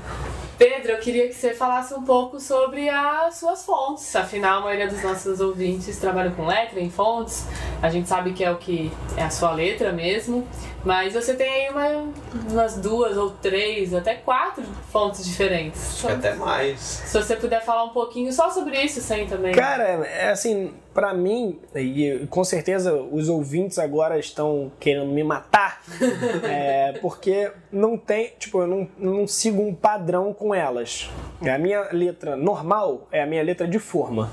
Pedro, 0.56 0.92
eu 0.92 0.98
queria 0.98 1.26
que 1.26 1.34
você 1.34 1.52
falasse 1.52 1.92
um 1.94 2.04
pouco 2.04 2.38
sobre 2.38 2.88
as 2.88 3.34
suas 3.34 3.64
fontes. 3.64 4.14
Afinal, 4.14 4.60
a 4.60 4.62
maioria 4.62 4.86
dos 4.86 5.02
nossos 5.02 5.40
ouvintes 5.40 5.98
trabalham 5.98 6.32
com 6.32 6.46
letra 6.46 6.78
em 6.78 6.88
fontes. 6.88 7.44
A 7.82 7.90
gente 7.90 8.08
sabe 8.08 8.32
que 8.32 8.44
é 8.44 8.50
o 8.52 8.56
que 8.56 8.90
é 9.16 9.24
a 9.24 9.30
sua 9.30 9.50
letra 9.52 9.92
mesmo. 9.92 10.46
Mas 10.84 11.12
você 11.12 11.34
tem 11.34 11.48
aí 11.50 11.70
uma- 11.70 12.12
umas 12.52 12.76
duas 12.76 13.16
ou 13.16 13.30
três, 13.30 13.92
até 13.92 14.14
quatro 14.14 14.62
fontes 14.92 15.24
diferentes. 15.24 15.94
Acho 15.94 16.06
que 16.06 16.12
até 16.12 16.34
mais. 16.34 16.78
Se 16.78 17.20
você 17.20 17.34
puder 17.34 17.64
falar 17.64 17.84
um 17.84 17.88
pouquinho 17.90 18.32
só 18.32 18.48
sobre 18.50 18.80
isso, 18.80 19.00
sem 19.00 19.26
também. 19.26 19.52
Cara, 19.54 19.82
é 20.06 20.28
assim, 20.30 20.72
pra 20.94 21.12
mim, 21.12 21.58
e 21.74 22.26
com 22.30 22.44
certeza 22.44 22.94
os 22.94 23.28
ouvintes 23.28 23.78
agora 23.78 24.18
estão 24.18 24.70
querendo 24.78 25.06
me 25.06 25.24
matar, 25.24 25.82
é, 26.48 26.92
porque 27.02 27.50
não 27.70 27.98
tem, 27.98 28.32
tipo, 28.38 28.60
eu 28.60 28.66
não, 28.66 28.88
não 28.96 29.26
sigo 29.26 29.60
um 29.60 29.74
padrão 29.74 30.32
com 30.32 30.54
elas. 30.54 31.10
A 31.42 31.58
minha 31.58 31.88
letra 31.90 32.36
normal 32.36 33.08
é 33.10 33.20
a 33.20 33.26
minha 33.26 33.42
letra 33.42 33.66
de 33.66 33.78
forma, 33.78 34.30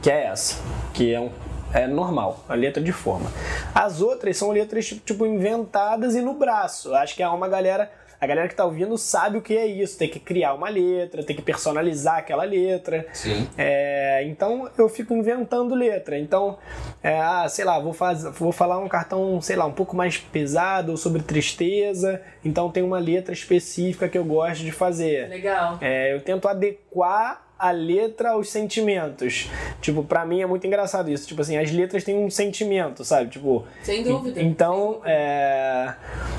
que 0.00 0.10
é 0.10 0.24
essa, 0.24 0.60
que 0.94 1.12
é 1.12 1.20
um 1.20 1.30
é 1.72 1.86
normal, 1.86 2.44
a 2.48 2.54
letra 2.54 2.82
de 2.82 2.92
forma. 2.92 3.30
As 3.74 4.00
outras 4.00 4.36
são 4.36 4.50
letras 4.50 4.86
tipo, 4.86 5.00
tipo, 5.04 5.26
inventadas 5.26 6.16
e 6.16 6.20
no 6.20 6.34
braço. 6.34 6.94
Acho 6.94 7.14
que 7.14 7.22
é 7.22 7.28
uma 7.28 7.48
galera 7.48 7.90
a 8.20 8.26
galera 8.26 8.48
que 8.48 8.54
tá 8.54 8.64
ouvindo 8.64 8.98
sabe 8.98 9.38
o 9.38 9.42
que 9.42 9.56
é 9.56 9.66
isso. 9.66 9.98
Tem 9.98 10.08
que 10.08 10.20
criar 10.20 10.52
uma 10.54 10.68
letra, 10.68 11.24
tem 11.24 11.34
que 11.34 11.42
personalizar 11.42 12.18
aquela 12.18 12.44
letra. 12.44 13.06
Sim. 13.12 13.48
É, 13.56 14.22
então 14.24 14.70
eu 14.76 14.88
fico 14.88 15.14
inventando 15.14 15.74
letra. 15.74 16.18
Então, 16.18 16.58
é, 17.02 17.18
ah, 17.18 17.48
sei 17.48 17.64
lá, 17.64 17.78
vou, 17.78 17.94
faz, 17.94 18.22
vou 18.22 18.52
falar 18.52 18.78
um 18.78 18.88
cartão, 18.88 19.40
sei 19.40 19.56
lá, 19.56 19.64
um 19.64 19.72
pouco 19.72 19.96
mais 19.96 20.18
pesado 20.18 20.92
ou 20.92 20.96
sobre 20.98 21.22
tristeza. 21.22 22.20
Então 22.44 22.70
tem 22.70 22.82
uma 22.82 22.98
letra 22.98 23.32
específica 23.32 24.08
que 24.08 24.18
eu 24.18 24.24
gosto 24.24 24.62
de 24.62 24.72
fazer. 24.72 25.28
Legal. 25.28 25.78
É, 25.80 26.12
eu 26.12 26.20
tento 26.20 26.46
adequar 26.46 27.49
a 27.60 27.70
letra 27.72 28.30
aos 28.30 28.48
sentimentos. 28.50 29.50
Tipo, 29.82 30.02
pra 30.02 30.24
mim 30.24 30.40
é 30.40 30.46
muito 30.46 30.66
engraçado 30.66 31.10
isso. 31.10 31.26
Tipo 31.28 31.42
assim, 31.42 31.58
as 31.58 31.70
letras 31.70 32.02
têm 32.02 32.16
um 32.16 32.30
sentimento, 32.30 33.04
sabe? 33.04 33.28
Tipo, 33.28 33.64
Sem 33.82 34.02
dúvida. 34.02 34.40
então, 34.40 35.02
é, 35.04 35.92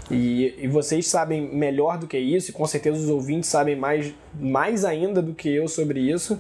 e, 0.09 0.55
e 0.57 0.67
vocês 0.67 1.07
sabem 1.07 1.41
melhor 1.53 1.99
do 1.99 2.07
que 2.07 2.17
isso, 2.17 2.49
e 2.49 2.53
com 2.53 2.65
certeza 2.65 2.97
os 2.97 3.07
ouvintes 3.09 3.49
sabem 3.49 3.75
mais, 3.75 4.11
mais 4.33 4.83
ainda 4.83 5.21
do 5.21 5.33
que 5.35 5.47
eu 5.53 5.67
sobre 5.67 5.99
isso, 5.99 6.39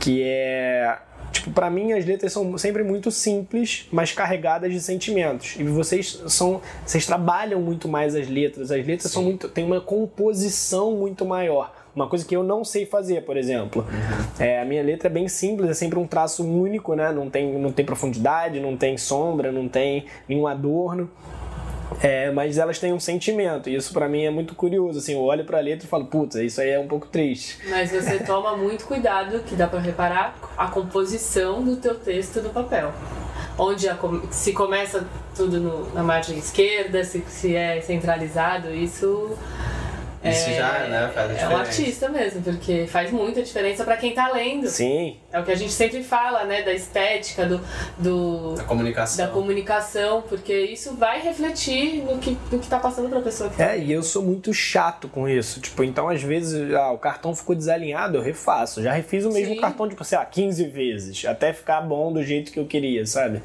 que 0.00 0.22
é. 0.24 0.98
Tipo, 1.30 1.50
pra 1.50 1.68
mim 1.70 1.92
as 1.92 2.04
letras 2.04 2.32
são 2.32 2.56
sempre 2.56 2.82
muito 2.82 3.10
simples, 3.10 3.86
mas 3.92 4.10
carregadas 4.10 4.72
de 4.72 4.80
sentimentos. 4.80 5.54
E 5.58 5.64
vocês 5.64 6.20
são. 6.28 6.60
Vocês 6.84 7.06
trabalham 7.06 7.60
muito 7.60 7.86
mais 7.88 8.16
as 8.16 8.28
letras. 8.28 8.70
As 8.72 8.84
letras 8.84 9.12
são 9.12 9.22
muito. 9.22 9.48
têm 9.48 9.64
uma 9.64 9.80
composição 9.80 10.92
muito 10.96 11.24
maior. 11.24 11.72
Uma 11.96 12.06
coisa 12.06 12.26
que 12.26 12.36
eu 12.36 12.42
não 12.42 12.62
sei 12.62 12.84
fazer, 12.84 13.22
por 13.24 13.38
exemplo. 13.38 13.86
É, 14.38 14.60
a 14.60 14.66
minha 14.66 14.82
letra 14.82 15.08
é 15.08 15.10
bem 15.10 15.28
simples, 15.28 15.70
é 15.70 15.72
sempre 15.74 15.98
um 15.98 16.06
traço 16.06 16.44
único, 16.46 16.94
né? 16.94 17.10
Não 17.10 17.30
tem, 17.30 17.58
não 17.58 17.72
tem 17.72 17.86
profundidade, 17.86 18.60
não 18.60 18.76
tem 18.76 18.98
sombra, 18.98 19.50
não 19.50 19.66
tem 19.66 20.04
nenhum 20.28 20.46
adorno. 20.46 21.10
É, 22.02 22.30
mas 22.32 22.58
elas 22.58 22.78
têm 22.78 22.92
um 22.92 23.00
sentimento, 23.00 23.70
e 23.70 23.74
isso 23.76 23.94
pra 23.94 24.08
mim 24.08 24.24
é 24.24 24.30
muito 24.30 24.54
curioso. 24.54 24.98
Assim, 24.98 25.14
eu 25.14 25.22
olho 25.22 25.44
pra 25.46 25.58
letra 25.60 25.86
e 25.86 25.88
falo, 25.88 26.04
putz, 26.04 26.34
isso 26.34 26.60
aí 26.60 26.68
é 26.68 26.78
um 26.78 26.86
pouco 26.86 27.06
triste. 27.06 27.58
Mas 27.70 27.90
você 27.90 28.18
toma 28.26 28.54
muito 28.58 28.84
cuidado, 28.86 29.38
que 29.44 29.54
dá 29.54 29.66
pra 29.66 29.78
reparar, 29.80 30.36
a 30.58 30.66
composição 30.66 31.62
do 31.64 31.76
teu 31.76 31.94
texto 31.94 32.42
no 32.42 32.50
papel. 32.50 32.92
Onde 33.58 33.88
a 33.88 33.96
se 34.30 34.52
começa 34.52 35.06
tudo 35.34 35.58
no- 35.58 35.94
na 35.94 36.02
margem 36.02 36.36
esquerda, 36.36 37.02
se, 37.04 37.22
se 37.26 37.56
é 37.56 37.80
centralizado, 37.80 38.74
isso. 38.74 39.34
Isso 40.24 40.50
já, 40.52 40.86
né, 40.88 41.10
faz 41.14 41.30
a 41.30 41.32
É 41.32 41.34
um 41.34 41.36
diferença. 41.36 41.56
artista 41.58 42.08
mesmo, 42.08 42.42
porque 42.42 42.86
faz 42.88 43.10
muita 43.12 43.42
diferença 43.42 43.84
pra 43.84 43.96
quem 43.96 44.12
tá 44.14 44.28
lendo. 44.32 44.66
Sim, 44.68 45.16
É 45.32 45.38
o 45.38 45.44
que 45.44 45.52
a 45.52 45.54
gente 45.54 45.72
sempre 45.72 46.02
fala, 46.02 46.44
né? 46.44 46.62
Da 46.62 46.72
estética, 46.72 47.44
do, 47.46 47.60
do, 47.98 48.54
A 48.58 48.64
comunicação. 48.64 49.24
da 49.26 49.30
comunicação, 49.32 50.22
porque 50.28 50.52
isso 50.58 50.94
vai 50.96 51.20
refletir 51.20 52.02
no 52.02 52.18
que, 52.18 52.36
no 52.50 52.58
que 52.58 52.66
tá 52.68 52.78
passando 52.78 53.08
pra 53.08 53.20
pessoa 53.20 53.50
que 53.50 53.56
tá 53.56 53.72
É, 53.74 53.78
e 53.78 53.92
eu 53.92 54.02
sou 54.02 54.22
muito 54.22 54.52
chato 54.52 55.08
com 55.08 55.28
isso. 55.28 55.60
Tipo, 55.60 55.84
então 55.84 56.08
às 56.08 56.22
vezes 56.22 56.72
ah, 56.74 56.90
o 56.92 56.98
cartão 56.98 57.34
ficou 57.34 57.54
desalinhado, 57.54 58.16
eu 58.18 58.22
refaço. 58.22 58.82
Já 58.82 58.92
refiz 58.92 59.24
o 59.24 59.30
mesmo 59.32 59.54
Sim. 59.54 59.60
cartão, 59.60 59.88
tipo, 59.88 60.02
sei 60.04 60.18
lá, 60.18 60.24
15 60.24 60.64
vezes, 60.68 61.24
até 61.24 61.52
ficar 61.52 61.80
bom 61.82 62.12
do 62.12 62.22
jeito 62.22 62.50
que 62.50 62.58
eu 62.58 62.66
queria, 62.66 63.06
sabe? 63.06 63.42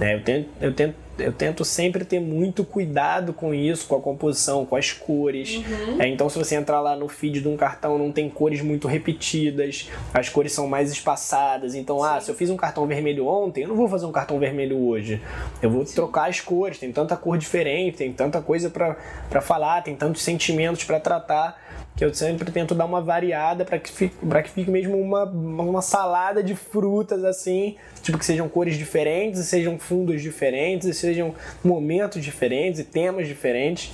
É, 0.00 0.14
eu 0.14 0.22
tento, 0.22 0.48
eu 0.60 0.74
tento 0.74 0.94
eu 1.20 1.32
tento 1.32 1.64
sempre 1.64 2.04
ter 2.04 2.20
muito 2.20 2.64
cuidado 2.64 3.32
com 3.32 3.54
isso, 3.54 3.86
com 3.86 3.96
a 3.96 4.00
composição, 4.00 4.64
com 4.64 4.76
as 4.76 4.92
cores. 4.92 5.56
Uhum. 5.56 6.00
É, 6.00 6.08
então, 6.08 6.28
se 6.28 6.38
você 6.38 6.54
entrar 6.54 6.80
lá 6.80 6.96
no 6.96 7.08
feed 7.08 7.40
de 7.40 7.48
um 7.48 7.56
cartão, 7.56 7.98
não 7.98 8.10
tem 8.10 8.28
cores 8.28 8.60
muito 8.62 8.88
repetidas, 8.88 9.90
as 10.12 10.28
cores 10.28 10.52
são 10.52 10.66
mais 10.66 10.90
espaçadas. 10.90 11.74
Então, 11.74 12.02
ah, 12.02 12.20
se 12.20 12.30
eu 12.30 12.34
fiz 12.34 12.50
um 12.50 12.56
cartão 12.56 12.86
vermelho 12.86 13.26
ontem, 13.26 13.62
eu 13.62 13.68
não 13.68 13.76
vou 13.76 13.88
fazer 13.88 14.06
um 14.06 14.12
cartão 14.12 14.38
vermelho 14.38 14.78
hoje. 14.78 15.22
Eu 15.62 15.70
vou 15.70 15.84
trocar 15.84 16.28
as 16.28 16.40
cores, 16.40 16.78
tem 16.78 16.92
tanta 16.92 17.16
cor 17.16 17.38
diferente, 17.38 17.98
tem 17.98 18.12
tanta 18.12 18.40
coisa 18.40 18.70
para 18.70 19.40
falar, 19.40 19.82
tem 19.82 19.94
tantos 19.94 20.22
sentimentos 20.22 20.84
para 20.84 20.98
tratar 20.98 21.69
que 21.96 22.04
eu 22.04 22.14
sempre 22.14 22.50
tento 22.50 22.74
dar 22.74 22.86
uma 22.86 23.00
variada 23.00 23.64
para 23.64 23.78
que, 23.78 23.90
fique, 23.90 24.16
que 24.16 24.50
fique 24.50 24.70
mesmo 24.70 24.98
uma, 24.98 25.24
uma 25.24 25.82
salada 25.82 26.42
de 26.42 26.54
frutas 26.54 27.24
assim, 27.24 27.76
tipo 28.02 28.18
que 28.18 28.24
sejam 28.24 28.48
cores 28.48 28.76
diferentes, 28.76 29.44
sejam 29.46 29.78
fundos 29.78 30.22
diferentes, 30.22 30.96
sejam 30.96 31.34
momentos 31.62 32.22
diferentes 32.22 32.80
e 32.80 32.84
temas 32.84 33.28
diferentes. 33.28 33.92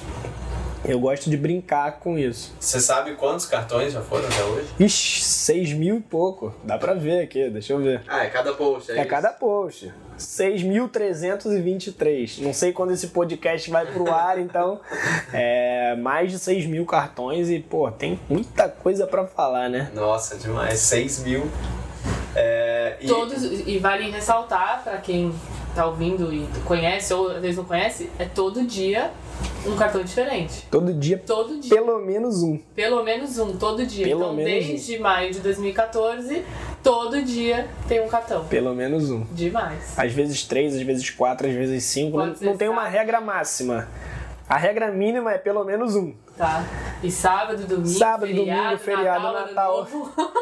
Eu 0.88 1.00
gosto 1.00 1.28
de 1.28 1.36
brincar 1.36 1.98
com 1.98 2.16
isso. 2.16 2.54
Você 2.60 2.80
sabe 2.80 3.14
quantos 3.14 3.44
cartões 3.46 3.92
já 3.92 4.00
foram 4.00 4.24
até 4.26 4.44
hoje? 4.44 4.68
Ixi, 4.78 5.20
6 5.22 5.72
mil 5.72 5.96
e 5.96 6.00
pouco. 6.00 6.54
Dá 6.62 6.78
pra 6.78 6.94
ver 6.94 7.24
aqui, 7.24 7.50
deixa 7.50 7.72
eu 7.72 7.80
ver. 7.80 8.02
Ah, 8.06 8.24
é 8.24 8.30
cada 8.30 8.52
post, 8.52 8.92
é, 8.92 8.98
É 8.98 9.04
cada 9.04 9.32
post. 9.32 9.92
6.323. 10.16 12.40
Não 12.40 12.54
sei 12.54 12.72
quando 12.72 12.92
esse 12.92 13.08
podcast 13.08 13.68
vai 13.70 13.84
pro 13.86 14.10
ar, 14.12 14.38
então 14.38 14.80
é 15.32 15.96
mais 15.96 16.30
de 16.30 16.38
6 16.38 16.66
mil 16.66 16.86
cartões 16.86 17.50
e, 17.50 17.58
pô, 17.58 17.90
tem 17.90 18.20
muita 18.28 18.68
coisa 18.68 19.04
pra 19.06 19.26
falar, 19.26 19.68
né? 19.68 19.90
Nossa, 19.92 20.36
demais. 20.36 20.78
6 20.78 21.24
mil. 21.24 21.50
É, 22.38 22.96
e- 23.00 23.06
Todos, 23.06 23.42
e 23.42 23.78
vale 23.78 24.10
ressaltar 24.10 24.82
para 24.84 24.98
quem 24.98 25.32
tá 25.74 25.86
ouvindo 25.86 26.32
e 26.32 26.46
conhece 26.64 27.12
ou 27.14 27.30
às 27.30 27.40
vezes 27.40 27.56
não 27.56 27.64
conhece, 27.64 28.10
é 28.18 28.26
todo 28.26 28.62
dia 28.64 29.10
um 29.66 29.74
cartão 29.74 30.02
diferente. 30.02 30.66
Todo 30.70 30.92
dia, 30.92 31.18
Todo 31.26 31.58
dia. 31.58 31.74
pelo 31.74 31.98
menos 31.98 32.42
um. 32.42 32.58
Pelo 32.74 33.02
menos 33.02 33.38
um, 33.38 33.56
todo 33.56 33.84
dia. 33.86 34.06
Pelo 34.06 34.20
então, 34.20 34.34
menos 34.34 34.64
um. 34.64 34.68
desde 34.68 34.98
maio 34.98 35.32
de 35.32 35.40
2014, 35.40 36.44
todo 36.82 37.22
dia 37.22 37.68
tem 37.88 38.00
um 38.02 38.08
cartão. 38.08 38.44
Pelo 38.44 38.74
menos 38.74 39.10
um. 39.10 39.24
Demais. 39.32 39.98
Às 39.98 40.12
vezes 40.12 40.44
três, 40.44 40.74
às 40.74 40.82
vezes 40.82 41.08
quatro, 41.10 41.46
às 41.48 41.54
vezes 41.54 41.84
cinco. 41.84 42.18
Não, 42.18 42.34
não 42.40 42.56
tem 42.56 42.68
uma 42.68 42.86
regra 42.86 43.20
máxima. 43.20 43.88
A 44.48 44.56
regra 44.56 44.90
mínima 44.92 45.32
é 45.32 45.38
pelo 45.38 45.64
menos 45.64 45.96
um. 45.96 46.14
Tá. 46.36 46.64
E 47.02 47.10
sábado, 47.10 47.66
domingo, 47.66 47.88
Sábado, 47.88 48.26
feriado, 48.26 48.62
domingo, 48.62 48.78
feriado, 48.78 49.22
Natal, 49.24 49.46
Natal. 49.46 49.88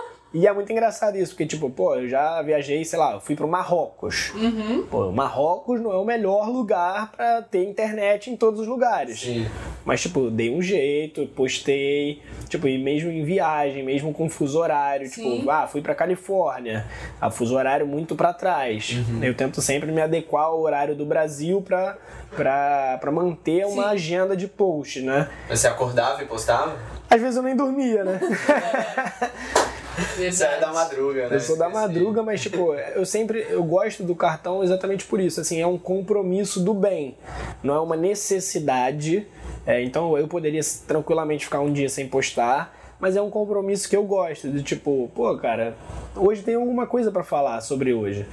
E 0.34 0.48
é 0.48 0.52
muito 0.52 0.72
engraçado 0.72 1.16
isso, 1.16 1.30
porque, 1.30 1.46
tipo, 1.46 1.70
pô, 1.70 1.94
eu 1.94 2.08
já 2.08 2.42
viajei, 2.42 2.84
sei 2.84 2.98
lá, 2.98 3.12
eu 3.12 3.20
fui 3.20 3.36
pro 3.36 3.46
Marrocos. 3.46 4.32
Uhum. 4.34 4.84
Pô, 4.90 5.12
Marrocos 5.12 5.80
não 5.80 5.92
é 5.92 5.96
o 5.96 6.04
melhor 6.04 6.48
lugar 6.48 7.12
pra 7.12 7.40
ter 7.42 7.62
internet 7.64 8.30
em 8.32 8.36
todos 8.36 8.58
os 8.58 8.66
lugares. 8.66 9.20
Sim. 9.20 9.46
Mas, 9.84 10.02
tipo, 10.02 10.28
dei 10.32 10.52
um 10.52 10.60
jeito, 10.60 11.24
postei, 11.28 12.20
tipo, 12.48 12.66
e 12.66 12.76
mesmo 12.76 13.12
em 13.12 13.22
viagem, 13.24 13.84
mesmo 13.84 14.12
com 14.12 14.28
fuso 14.28 14.58
horário, 14.58 15.06
Sim. 15.08 15.38
tipo, 15.38 15.48
ah, 15.48 15.68
fui 15.68 15.80
pra 15.80 15.94
Califórnia, 15.94 16.84
a 17.20 17.30
fuso 17.30 17.54
horário 17.54 17.86
muito 17.86 18.16
pra 18.16 18.32
trás. 18.32 18.92
Eu 19.22 19.34
tento 19.36 19.62
sempre 19.62 19.92
me 19.92 20.00
adequar 20.02 20.46
ao 20.46 20.60
horário 20.60 20.96
do 20.96 21.06
Brasil 21.06 21.62
pra, 21.62 21.96
pra, 22.34 22.98
pra 23.00 23.12
manter 23.12 23.64
uma 23.66 23.84
Sim. 23.84 23.88
agenda 23.90 24.36
de 24.36 24.48
post, 24.48 25.00
né? 25.00 25.28
Mas 25.48 25.60
você 25.60 25.68
acordava 25.68 26.20
e 26.24 26.26
postava? 26.26 26.76
Às 27.08 27.20
vezes 27.20 27.36
eu 27.36 27.42
nem 27.44 27.54
dormia, 27.54 28.02
né? 28.02 28.18
Você 30.16 30.44
é 30.44 30.60
da 30.60 30.72
madruga, 30.72 31.28
né? 31.28 31.36
Eu 31.36 31.40
sou 31.40 31.56
da 31.56 31.68
madruga, 31.68 32.22
mas 32.22 32.40
tipo, 32.40 32.74
eu 32.74 33.06
sempre 33.06 33.46
eu 33.48 33.62
gosto 33.62 34.02
do 34.02 34.14
cartão 34.14 34.62
exatamente 34.62 35.04
por 35.04 35.20
isso. 35.20 35.40
Assim, 35.40 35.60
é 35.60 35.66
um 35.66 35.78
compromisso 35.78 36.60
do 36.60 36.74
bem, 36.74 37.16
não 37.62 37.74
é 37.74 37.80
uma 37.80 37.96
necessidade. 37.96 39.26
É, 39.66 39.82
então 39.82 40.18
eu 40.18 40.28
poderia 40.28 40.60
tranquilamente 40.86 41.44
ficar 41.44 41.60
um 41.60 41.72
dia 41.72 41.88
sem 41.88 42.08
postar, 42.08 42.76
mas 42.98 43.16
é 43.16 43.22
um 43.22 43.30
compromisso 43.30 43.88
que 43.88 43.96
eu 43.96 44.04
gosto. 44.04 44.50
De 44.50 44.62
tipo, 44.62 45.10
pô, 45.14 45.36
cara, 45.38 45.74
hoje 46.14 46.42
tem 46.42 46.54
alguma 46.54 46.86
coisa 46.86 47.10
pra 47.10 47.22
falar 47.22 47.60
sobre 47.60 47.92
hoje. 47.94 48.26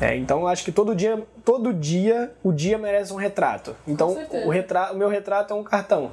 É, 0.00 0.16
então 0.16 0.40
eu 0.40 0.48
acho 0.48 0.64
que 0.64 0.72
todo 0.72 0.96
dia, 0.96 1.22
todo 1.44 1.72
dia, 1.72 2.32
o 2.42 2.52
dia 2.52 2.76
merece 2.76 3.12
um 3.12 3.16
retrato. 3.16 3.76
Então 3.86 4.16
o, 4.44 4.48
retra 4.48 4.92
o 4.92 4.96
meu 4.96 5.08
retrato 5.08 5.54
é 5.54 5.56
um 5.56 5.62
cartão. 5.62 6.10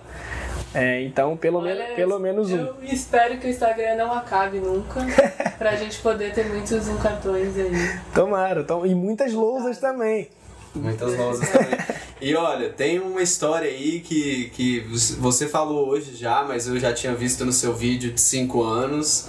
É, 0.73 1.01
então 1.03 1.35
pelo, 1.35 1.59
Olha, 1.59 1.73
men 1.73 1.95
pelo 1.95 2.19
menos 2.19 2.51
um. 2.51 2.57
Eu 2.57 2.75
espero 2.83 3.37
que 3.39 3.47
o 3.47 3.49
Instagram 3.49 3.95
não 3.95 4.13
acabe 4.13 4.59
nunca, 4.59 4.99
pra 5.57 5.75
gente 5.75 5.97
poder 5.99 6.31
ter 6.33 6.45
muitos 6.47 6.87
cartões 7.01 7.57
aí. 7.57 7.99
Tomara, 8.13 8.63
tom- 8.63 8.85
e 8.85 8.93
muitas 8.93 9.33
lousas 9.33 9.79
também. 9.79 10.29
Muitas 10.75 11.17
lousas 11.17 11.49
também. 11.49 11.79
E 12.21 12.35
olha, 12.35 12.69
tem 12.69 12.99
uma 12.99 13.21
história 13.23 13.67
aí 13.69 14.01
que, 14.01 14.51
que 14.53 14.81
você 15.19 15.47
falou 15.47 15.87
hoje 15.89 16.15
já, 16.15 16.43
mas 16.43 16.67
eu 16.67 16.77
já 16.79 16.93
tinha 16.93 17.15
visto 17.15 17.43
no 17.43 17.51
seu 17.51 17.73
vídeo 17.73 18.11
de 18.11 18.21
5 18.21 18.61
anos. 18.61 19.27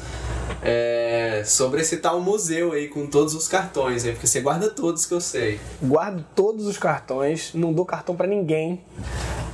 é, 0.63 1.43
sobre 1.47 1.81
esse 1.81 1.97
tal 1.99 2.21
museu 2.21 2.73
aí 2.73 2.89
com 2.89 3.07
todos 3.07 3.35
os 3.35 3.49
cartões 3.49 4.05
aí, 4.05 4.13
porque 4.13 4.27
você 4.27 4.41
guarda 4.43 4.69
todos 4.69 5.07
que 5.07 5.15
eu 5.15 5.21
sei. 5.21 5.59
guardo 5.83 6.23
todos 6.35 6.67
os 6.67 6.77
cartões, 6.77 7.53
não 7.55 7.73
dou 7.73 7.87
cartão 7.87 8.15
pra 8.15 8.27
ninguém. 8.27 8.79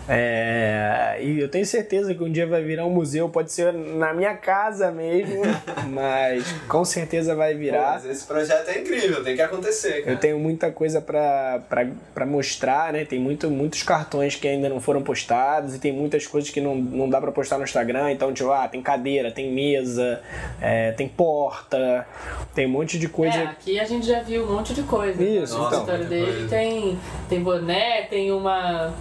É, 0.08 1.18
e 1.20 1.40
eu 1.40 1.48
tenho 1.48 1.66
certeza 1.66 2.14
que 2.14 2.22
um 2.22 2.30
dia 2.30 2.46
vai 2.46 2.62
virar 2.62 2.86
um 2.86 2.90
museu, 2.90 3.28
pode 3.28 3.50
ser 3.50 3.72
na 3.72 4.14
minha 4.14 4.34
casa 4.34 4.90
mesmo, 4.90 5.42
mas 5.90 6.44
com 6.68 6.84
certeza 6.84 7.34
vai 7.34 7.54
Pô, 7.54 7.58
virar. 7.58 7.94
mas 7.94 8.04
esse 8.06 8.24
projeto 8.24 8.68
é 8.68 8.80
incrível, 8.80 9.24
tem 9.24 9.34
que 9.34 9.42
acontecer, 9.42 10.02
cara. 10.02 10.12
Eu 10.12 10.18
tenho 10.18 10.38
muita 10.38 10.70
coisa 10.70 11.00
pra 11.00 12.26
mostrar, 12.26 12.92
né? 12.92 13.04
Tem 13.04 13.18
muito, 13.18 13.50
muitos 13.50 13.82
cartões 13.82 14.36
que 14.36 14.46
ainda 14.46 14.68
não 14.68 14.80
foram 14.80 15.02
postados 15.02 15.74
e 15.74 15.78
tem 15.78 15.92
muitas 15.92 16.26
coisas 16.26 16.50
que 16.50 16.60
não, 16.60 16.76
não 16.76 17.08
dá 17.08 17.20
pra 17.20 17.32
postar 17.32 17.58
no 17.58 17.64
Instagram. 17.64 18.12
Então, 18.12 18.32
tipo, 18.32 18.50
ah, 18.52 18.68
tem 18.68 18.80
cadeira, 18.80 19.32
tem 19.32 19.52
mesa, 19.52 20.20
é, 20.60 20.92
tem 20.92 21.08
porta, 21.08 22.06
tem 22.54 22.66
um 22.66 22.70
monte 22.70 22.98
de 22.98 23.08
coisa. 23.08 23.36
É, 23.36 23.44
aqui 23.44 23.80
a 23.80 23.84
gente 23.84 24.06
já 24.06 24.22
viu 24.22 24.44
um 24.44 24.54
monte 24.54 24.72
de 24.72 24.82
coisa. 24.82 25.22
Isso, 25.22 25.58
no 25.58 25.66
então. 25.66 26.04
dele 26.04 26.48
tem, 26.48 26.98
tem 27.28 27.42
boné, 27.42 28.02
tem 28.02 28.30
uma 28.30 28.94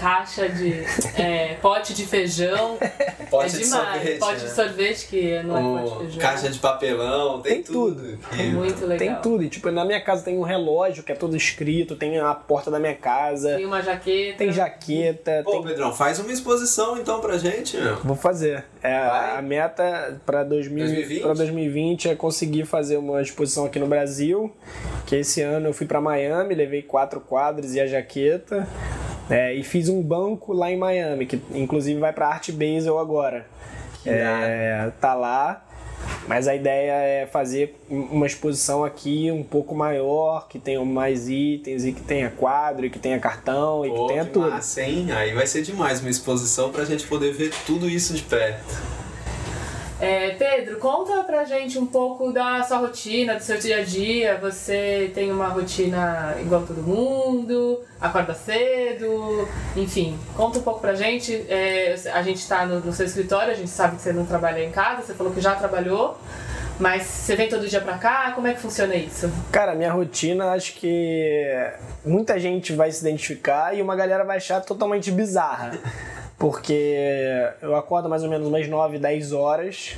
caixa 0.00 0.48
de 0.52 1.20
é, 1.20 1.54
pote 1.60 1.94
de 1.94 2.06
feijão. 2.06 2.78
Pote 3.30 3.46
é 3.56 3.58
de 3.58 3.64
demais. 3.64 3.92
sorvete, 3.94 4.18
pote 4.18 4.32
né? 4.42 4.44
de 4.44 4.50
sorvete, 4.50 5.06
que 5.08 5.42
não 5.42 5.56
é 5.56 5.62
pote 5.82 5.88
de 5.90 5.94
O 5.94 6.00
feijão. 6.00 6.18
caixa 6.20 6.48
de 6.50 6.58
papelão, 6.58 7.40
tem, 7.40 7.54
Tem 7.54 7.62
tudo. 7.62 8.18
É 8.38 8.42
muito 8.44 8.86
legal. 8.86 8.98
Tem 8.98 9.14
tudo. 9.22 9.42
E, 9.42 9.48
tipo, 9.48 9.70
na 9.70 9.84
minha 9.84 10.00
casa 10.00 10.22
tem 10.24 10.36
um 10.38 10.42
relógio 10.42 11.02
que 11.02 11.12
é 11.12 11.14
todo 11.14 11.36
escrito, 11.36 11.96
tem 11.96 12.18
a 12.18 12.34
porta 12.34 12.70
da 12.70 12.78
minha 12.78 12.94
casa, 12.94 13.56
Tem 13.56 13.64
uma 13.66 13.80
jaqueta. 13.82 14.38
tem 14.38 14.52
jaqueta, 14.52 15.42
Pô, 15.44 15.52
tem 15.52 15.62
Pedrão, 15.62 15.92
faz 15.92 16.18
uma 16.18 16.30
exposição 16.32 16.98
então 16.98 17.20
pra 17.20 17.38
gente, 17.38 17.76
meu. 17.76 17.96
Vou 17.96 18.16
fazer. 18.16 18.64
É, 18.82 18.94
a 18.96 19.40
meta 19.42 20.20
para 20.26 20.42
2020? 20.44 21.22
2020 21.22 22.08
é 22.10 22.14
conseguir 22.16 22.64
fazer 22.66 22.96
uma 22.96 23.22
exposição 23.22 23.64
aqui 23.64 23.78
no 23.78 23.86
Brasil. 23.86 24.52
Que 25.06 25.16
esse 25.16 25.40
ano 25.40 25.68
eu 25.68 25.72
fui 25.72 25.86
para 25.86 26.00
Miami, 26.00 26.54
levei 26.54 26.82
quatro 26.82 27.20
quadros 27.20 27.74
e 27.74 27.80
a 27.80 27.86
jaqueta. 27.86 28.66
É, 29.30 29.54
e 29.54 29.62
fiz 29.62 29.88
um 29.88 30.02
banco 30.02 30.52
lá 30.52 30.70
em 30.70 30.76
Miami, 30.76 31.26
que 31.26 31.40
inclusive 31.54 31.98
vai 31.98 32.12
para 32.12 32.28
Art 32.28 32.50
Basel 32.50 32.98
agora. 32.98 33.46
É, 34.04 34.90
tá 35.00 35.14
lá. 35.14 35.64
Mas 36.26 36.48
a 36.48 36.54
ideia 36.54 36.92
é 36.92 37.26
fazer 37.26 37.76
uma 37.88 38.26
exposição 38.26 38.84
aqui 38.84 39.30
um 39.30 39.42
pouco 39.42 39.74
maior, 39.74 40.48
que 40.48 40.58
tenha 40.58 40.84
mais 40.84 41.28
itens 41.28 41.84
e 41.84 41.92
que 41.92 42.00
tenha 42.00 42.30
quadro, 42.30 42.86
e 42.86 42.90
que 42.90 42.98
tenha 42.98 43.18
cartão 43.18 43.84
e 43.84 43.88
Pô, 43.88 44.06
que 44.06 44.12
tenha 44.12 44.24
que 44.24 44.30
tudo. 44.30 44.50
massa, 44.50 44.82
hein? 44.82 45.12
Aí 45.12 45.32
vai 45.32 45.46
ser 45.46 45.62
demais 45.62 46.00
uma 46.00 46.10
exposição 46.10 46.70
pra 46.70 46.84
gente 46.84 47.06
poder 47.06 47.32
ver 47.32 47.52
tudo 47.66 47.88
isso 47.88 48.14
de 48.14 48.22
perto. 48.22 49.01
É, 50.02 50.30
Pedro, 50.30 50.80
conta 50.80 51.22
pra 51.22 51.44
gente 51.44 51.78
um 51.78 51.86
pouco 51.86 52.32
da 52.32 52.60
sua 52.64 52.78
rotina, 52.78 53.36
do 53.36 53.40
seu 53.40 53.56
dia 53.56 53.78
a 53.78 53.84
dia. 53.84 54.36
Você 54.38 55.12
tem 55.14 55.30
uma 55.30 55.46
rotina 55.46 56.34
igual 56.40 56.62
todo 56.62 56.82
mundo, 56.82 57.80
acorda 58.00 58.34
cedo, 58.34 59.48
enfim, 59.76 60.18
conta 60.36 60.58
um 60.58 60.62
pouco 60.62 60.80
pra 60.80 60.96
gente. 60.96 61.46
É, 61.48 61.94
a 62.12 62.20
gente 62.20 62.44
tá 62.48 62.66
no, 62.66 62.80
no 62.80 62.92
seu 62.92 63.06
escritório, 63.06 63.52
a 63.52 63.54
gente 63.54 63.70
sabe 63.70 63.94
que 63.94 64.02
você 64.02 64.12
não 64.12 64.26
trabalha 64.26 64.64
em 64.64 64.72
casa, 64.72 65.02
você 65.02 65.14
falou 65.14 65.32
que 65.32 65.40
já 65.40 65.54
trabalhou, 65.54 66.18
mas 66.80 67.04
você 67.04 67.36
vem 67.36 67.48
todo 67.48 67.68
dia 67.68 67.80
pra 67.80 67.96
cá, 67.96 68.32
como 68.34 68.48
é 68.48 68.54
que 68.54 68.60
funciona 68.60 68.96
isso? 68.96 69.30
Cara, 69.52 69.72
minha 69.72 69.92
rotina 69.92 70.50
acho 70.50 70.74
que 70.74 71.46
muita 72.04 72.40
gente 72.40 72.72
vai 72.72 72.90
se 72.90 73.02
identificar 73.02 73.72
e 73.72 73.80
uma 73.80 73.94
galera 73.94 74.24
vai 74.24 74.38
achar 74.38 74.60
totalmente 74.62 75.12
bizarra. 75.12 75.78
Porque 76.42 77.54
eu 77.62 77.76
acordo 77.76 78.08
mais 78.08 78.24
ou 78.24 78.28
menos 78.28 78.48
umas 78.48 78.66
9, 78.66 78.98
10 78.98 79.30
horas 79.30 79.96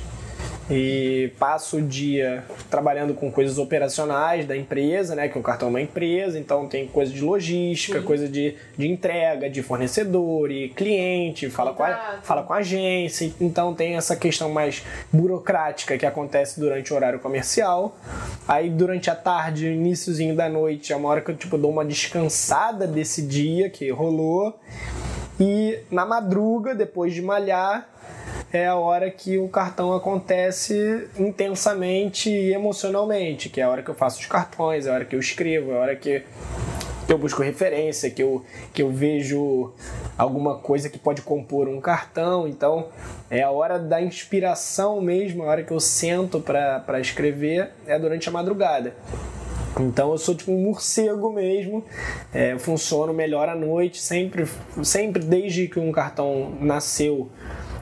e 0.69 1.31
passo 1.39 1.77
o 1.77 1.81
dia 1.81 2.43
trabalhando 2.69 3.15
com 3.15 3.31
coisas 3.31 3.57
operacionais 3.57 4.45
da 4.45 4.55
empresa, 4.55 5.15
né? 5.15 5.27
Que 5.27 5.39
o 5.39 5.41
cartão 5.41 5.69
é 5.69 5.71
uma 5.71 5.81
empresa, 5.81 6.37
então 6.37 6.67
tem 6.67 6.85
coisa 6.85 7.11
de 7.11 7.19
logística, 7.19 7.97
uhum. 7.97 8.03
coisa 8.03 8.29
de, 8.29 8.55
de 8.77 8.87
entrega, 8.87 9.49
de 9.49 9.63
fornecedor 9.63 10.51
e 10.51 10.69
cliente, 10.69 11.49
fala 11.49 11.73
com, 11.73 11.83
a, 11.83 12.19
fala 12.21 12.43
com 12.43 12.53
a 12.53 12.57
agência, 12.57 13.33
então 13.41 13.73
tem 13.73 13.95
essa 13.95 14.15
questão 14.15 14.51
mais 14.51 14.83
burocrática 15.11 15.97
que 15.97 16.05
acontece 16.05 16.59
durante 16.59 16.93
o 16.93 16.95
horário 16.95 17.19
comercial. 17.19 17.97
Aí 18.47 18.69
durante 18.69 19.09
a 19.09 19.15
tarde, 19.15 19.69
iníciozinho 19.69 20.35
da 20.35 20.47
noite, 20.47 20.93
é 20.93 20.95
uma 20.95 21.09
hora 21.09 21.21
que 21.21 21.31
eu 21.31 21.35
tipo, 21.35 21.57
dou 21.57 21.71
uma 21.71 21.83
descansada 21.83 22.85
desse 22.85 23.23
dia 23.23 23.67
que 23.67 23.89
rolou. 23.89 24.59
E 25.39 25.79
na 25.91 26.05
madruga, 26.05 26.73
depois 26.73 27.13
de 27.13 27.21
malhar, 27.21 27.89
é 28.53 28.65
a 28.67 28.75
hora 28.75 29.11
que 29.11 29.37
o 29.37 29.49
cartão 29.49 29.93
acontece 29.93 31.09
intensamente 31.17 32.29
e 32.29 32.53
emocionalmente, 32.53 33.49
que 33.49 33.59
é 33.59 33.63
a 33.65 33.69
hora 33.69 33.83
que 33.83 33.89
eu 33.89 33.95
faço 33.95 34.19
os 34.19 34.25
cartões, 34.27 34.87
é 34.87 34.91
a 34.91 34.93
hora 34.93 35.05
que 35.05 35.15
eu 35.15 35.19
escrevo, 35.19 35.71
é 35.71 35.75
a 35.75 35.79
hora 35.79 35.95
que 35.95 36.23
eu 37.07 37.17
busco 37.17 37.43
referência, 37.43 38.09
que 38.09 38.23
eu, 38.23 38.43
que 38.73 38.81
eu 38.81 38.89
vejo 38.89 39.73
alguma 40.17 40.57
coisa 40.57 40.89
que 40.89 40.97
pode 40.97 41.21
compor 41.21 41.67
um 41.67 41.81
cartão. 41.81 42.47
Então, 42.47 42.87
é 43.29 43.43
a 43.43 43.51
hora 43.51 43.77
da 43.77 44.01
inspiração 44.01 45.01
mesmo, 45.01 45.43
a 45.43 45.47
hora 45.47 45.63
que 45.63 45.71
eu 45.71 45.79
sento 45.79 46.39
para 46.39 46.99
escrever, 46.99 47.71
é 47.85 47.99
durante 47.99 48.29
a 48.29 48.31
madrugada. 48.31 48.93
Então 49.79 50.11
eu 50.11 50.17
sou 50.17 50.33
tipo 50.35 50.51
um 50.51 50.63
morcego 50.63 51.31
mesmo, 51.33 51.83
é, 52.33 52.57
funciono 52.57 53.13
melhor 53.13 53.49
à 53.49 53.55
noite, 53.55 54.01
sempre, 54.01 54.47
sempre 54.83 55.23
desde 55.23 55.67
que 55.67 55.79
um 55.79 55.91
cartão 55.91 56.55
nasceu 56.61 57.29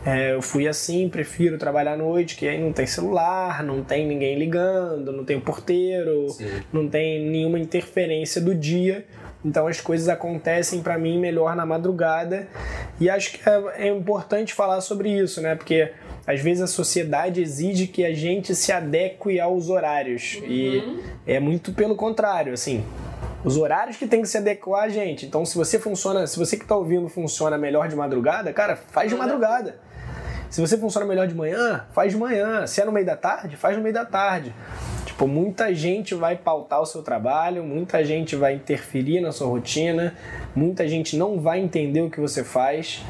é, 0.06 0.34
eu 0.34 0.42
fui 0.42 0.68
assim, 0.68 1.08
prefiro 1.08 1.58
trabalhar 1.58 1.94
à 1.94 1.98
noite, 1.98 2.36
que 2.36 2.48
aí 2.48 2.62
não 2.62 2.74
tem 2.74 2.86
celular, 2.86 3.64
não 3.64 3.84
tem 3.84 4.06
ninguém 4.06 4.38
ligando, 4.38 5.14
não 5.14 5.24
tem 5.24 5.40
porteiro, 5.40 6.30
Sim. 6.30 6.62
não 6.74 6.90
tem 6.90 7.26
nenhuma 7.26 7.58
interferência 7.58 8.42
do 8.42 8.54
dia. 8.54 9.06
Então 9.46 9.66
as 9.68 9.80
coisas 9.80 10.10
acontecem 10.10 10.82
para 10.82 10.98
mim 10.98 11.20
melhor 11.20 11.56
na 11.56 11.66
madrugada. 11.66 12.48
E 13.00 13.10
acho 13.10 13.34
que 13.34 13.50
é, 13.50 13.88
é, 13.88 13.90
importante 13.90 14.54
falar 14.54 14.82
sobre 14.82 15.10
isso, 15.10 15.42
né? 15.42 15.56
Porque 15.56 15.92
às 16.26 16.40
vezes 16.42 16.64
a 16.64 16.68
sociedade 16.68 17.42
exige 17.42 17.88
que 17.88 18.06
a 18.06 18.14
gente 18.14 18.56
se 18.56 18.72
adeque 18.72 19.40
aos 19.40 19.70
horários. 19.70 20.40
Uhum. 20.42 20.48
E 20.48 21.04
é 21.28 21.40
muito 21.40 21.74
pelo 21.74 21.96
contrário, 21.96 22.54
assim. 22.54 22.84
Os 23.44 23.58
horários 23.58 23.98
que 23.98 24.08
tem 24.08 24.22
que 24.22 24.28
se 24.28 24.38
adequar 24.38 24.84
a 24.84 24.90
gente. 24.90 25.26
Então, 25.26 25.46
se 25.46 25.58
você 25.58 25.78
funciona, 25.78 26.26
se 26.26 26.40
você 26.40 26.56
que 26.56 26.64
está 26.64 26.76
ouvindo 26.76 27.10
funciona 27.10 27.58
melhor 27.58 27.90
de 27.90 27.96
madrugada, 27.96 28.54
cara, 28.54 28.78
faz 28.78 29.10
de 29.10 29.18
madrugada. 29.18 29.80
Se 30.50 30.62
você 30.62 30.78
funciona 30.78 31.06
melhor 31.06 31.28
de 31.28 31.34
manhã, 31.34 31.84
faz 31.92 32.14
de 32.14 32.18
manhã. 32.18 32.66
Se 32.68 32.80
é 32.80 32.86
no 32.86 32.92
meio 32.92 33.06
da 33.06 33.18
tarde, 33.18 33.58
faz 33.58 33.76
no 33.76 33.84
meio 33.84 33.94
da 33.94 34.06
tarde. 34.06 34.54
Tipo, 35.04 35.28
muita 35.28 35.74
gente 35.74 36.16
vai 36.16 36.36
pautar 36.38 36.80
o 36.80 36.86
seu 36.86 37.02
trabalho, 37.02 37.64
muita 37.64 38.06
gente 38.06 38.36
vai 38.36 38.54
interferir 38.54 39.20
na 39.20 39.32
sua 39.32 39.48
rotina, 39.48 40.16
muita 40.56 40.88
gente 40.88 41.18
não 41.18 41.40
vai 41.40 41.60
entender 41.60 42.02
o 42.02 42.10
que 42.10 42.20
você 42.20 42.44
faz. 42.44 43.04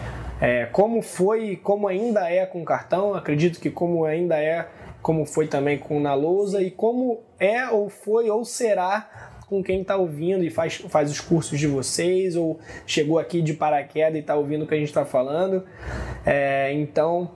É, 0.43 0.65
como 0.65 1.01
foi, 1.01 1.55
como 1.55 1.87
ainda 1.87 2.29
é 2.29 2.45
com 2.45 2.65
cartão, 2.65 3.13
acredito 3.13 3.61
que 3.61 3.69
como 3.69 4.03
ainda 4.03 4.37
é, 4.37 4.67
como 5.01 5.25
foi 5.25 5.47
também 5.47 5.77
com 5.77 6.01
na 6.01 6.13
lousa 6.13 6.61
e 6.61 6.69
como 6.69 7.21
é 7.39 7.69
ou 7.69 7.87
foi 7.89 8.29
ou 8.29 8.43
será 8.43 9.37
com 9.47 9.63
quem 9.63 9.79
está 9.79 9.95
ouvindo 9.95 10.43
e 10.43 10.49
faz, 10.49 10.83
faz 10.89 11.09
os 11.09 11.21
cursos 11.21 11.57
de 11.57 11.65
vocês, 11.65 12.35
ou 12.35 12.59
chegou 12.85 13.19
aqui 13.19 13.41
de 13.41 13.53
paraquedas 13.53 14.15
e 14.17 14.19
está 14.19 14.35
ouvindo 14.35 14.65
o 14.65 14.67
que 14.67 14.73
a 14.73 14.77
gente 14.77 14.89
está 14.89 15.05
falando. 15.05 15.63
É, 16.25 16.73
então, 16.73 17.31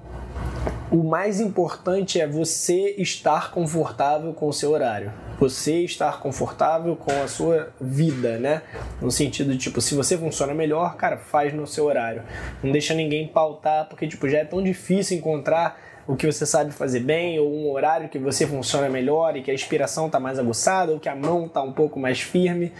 o 0.91 1.01
mais 1.01 1.39
importante 1.39 2.19
é 2.19 2.27
você 2.27 2.93
estar 2.97 3.51
confortável 3.51 4.33
com 4.33 4.49
o 4.49 4.53
seu 4.53 4.71
horário. 4.71 5.13
Você 5.39 5.83
estar 5.83 6.19
confortável 6.19 6.95
com 6.95 7.11
a 7.21 7.27
sua 7.27 7.69
vida, 7.79 8.37
né? 8.37 8.63
No 9.01 9.11
sentido 9.11 9.51
de, 9.51 9.57
tipo, 9.57 9.79
se 9.81 9.93
você 9.93 10.17
funciona 10.17 10.53
melhor, 10.53 10.95
cara, 10.95 11.17
faz 11.17 11.53
no 11.53 11.67
seu 11.67 11.85
horário. 11.85 12.23
Não 12.63 12.71
deixa 12.71 12.93
ninguém 12.93 13.27
pautar, 13.27 13.87
porque, 13.87 14.07
tipo, 14.07 14.27
já 14.27 14.39
é 14.39 14.45
tão 14.45 14.63
difícil 14.63 15.17
encontrar 15.17 15.79
o 16.07 16.15
que 16.15 16.25
você 16.25 16.45
sabe 16.45 16.71
fazer 16.71 17.01
bem, 17.01 17.37
ou 17.37 17.53
um 17.53 17.69
horário 17.69 18.07
que 18.07 18.17
você 18.17 18.47
funciona 18.47 18.89
melhor 18.89 19.35
e 19.35 19.41
que 19.41 19.51
a 19.51 19.53
inspiração 19.53 20.07
está 20.07 20.19
mais 20.19 20.39
aguçada, 20.39 20.93
ou 20.93 20.99
que 20.99 21.09
a 21.09 21.15
mão 21.15 21.45
está 21.45 21.61
um 21.61 21.73
pouco 21.73 21.99
mais 21.99 22.21
firme. 22.21 22.71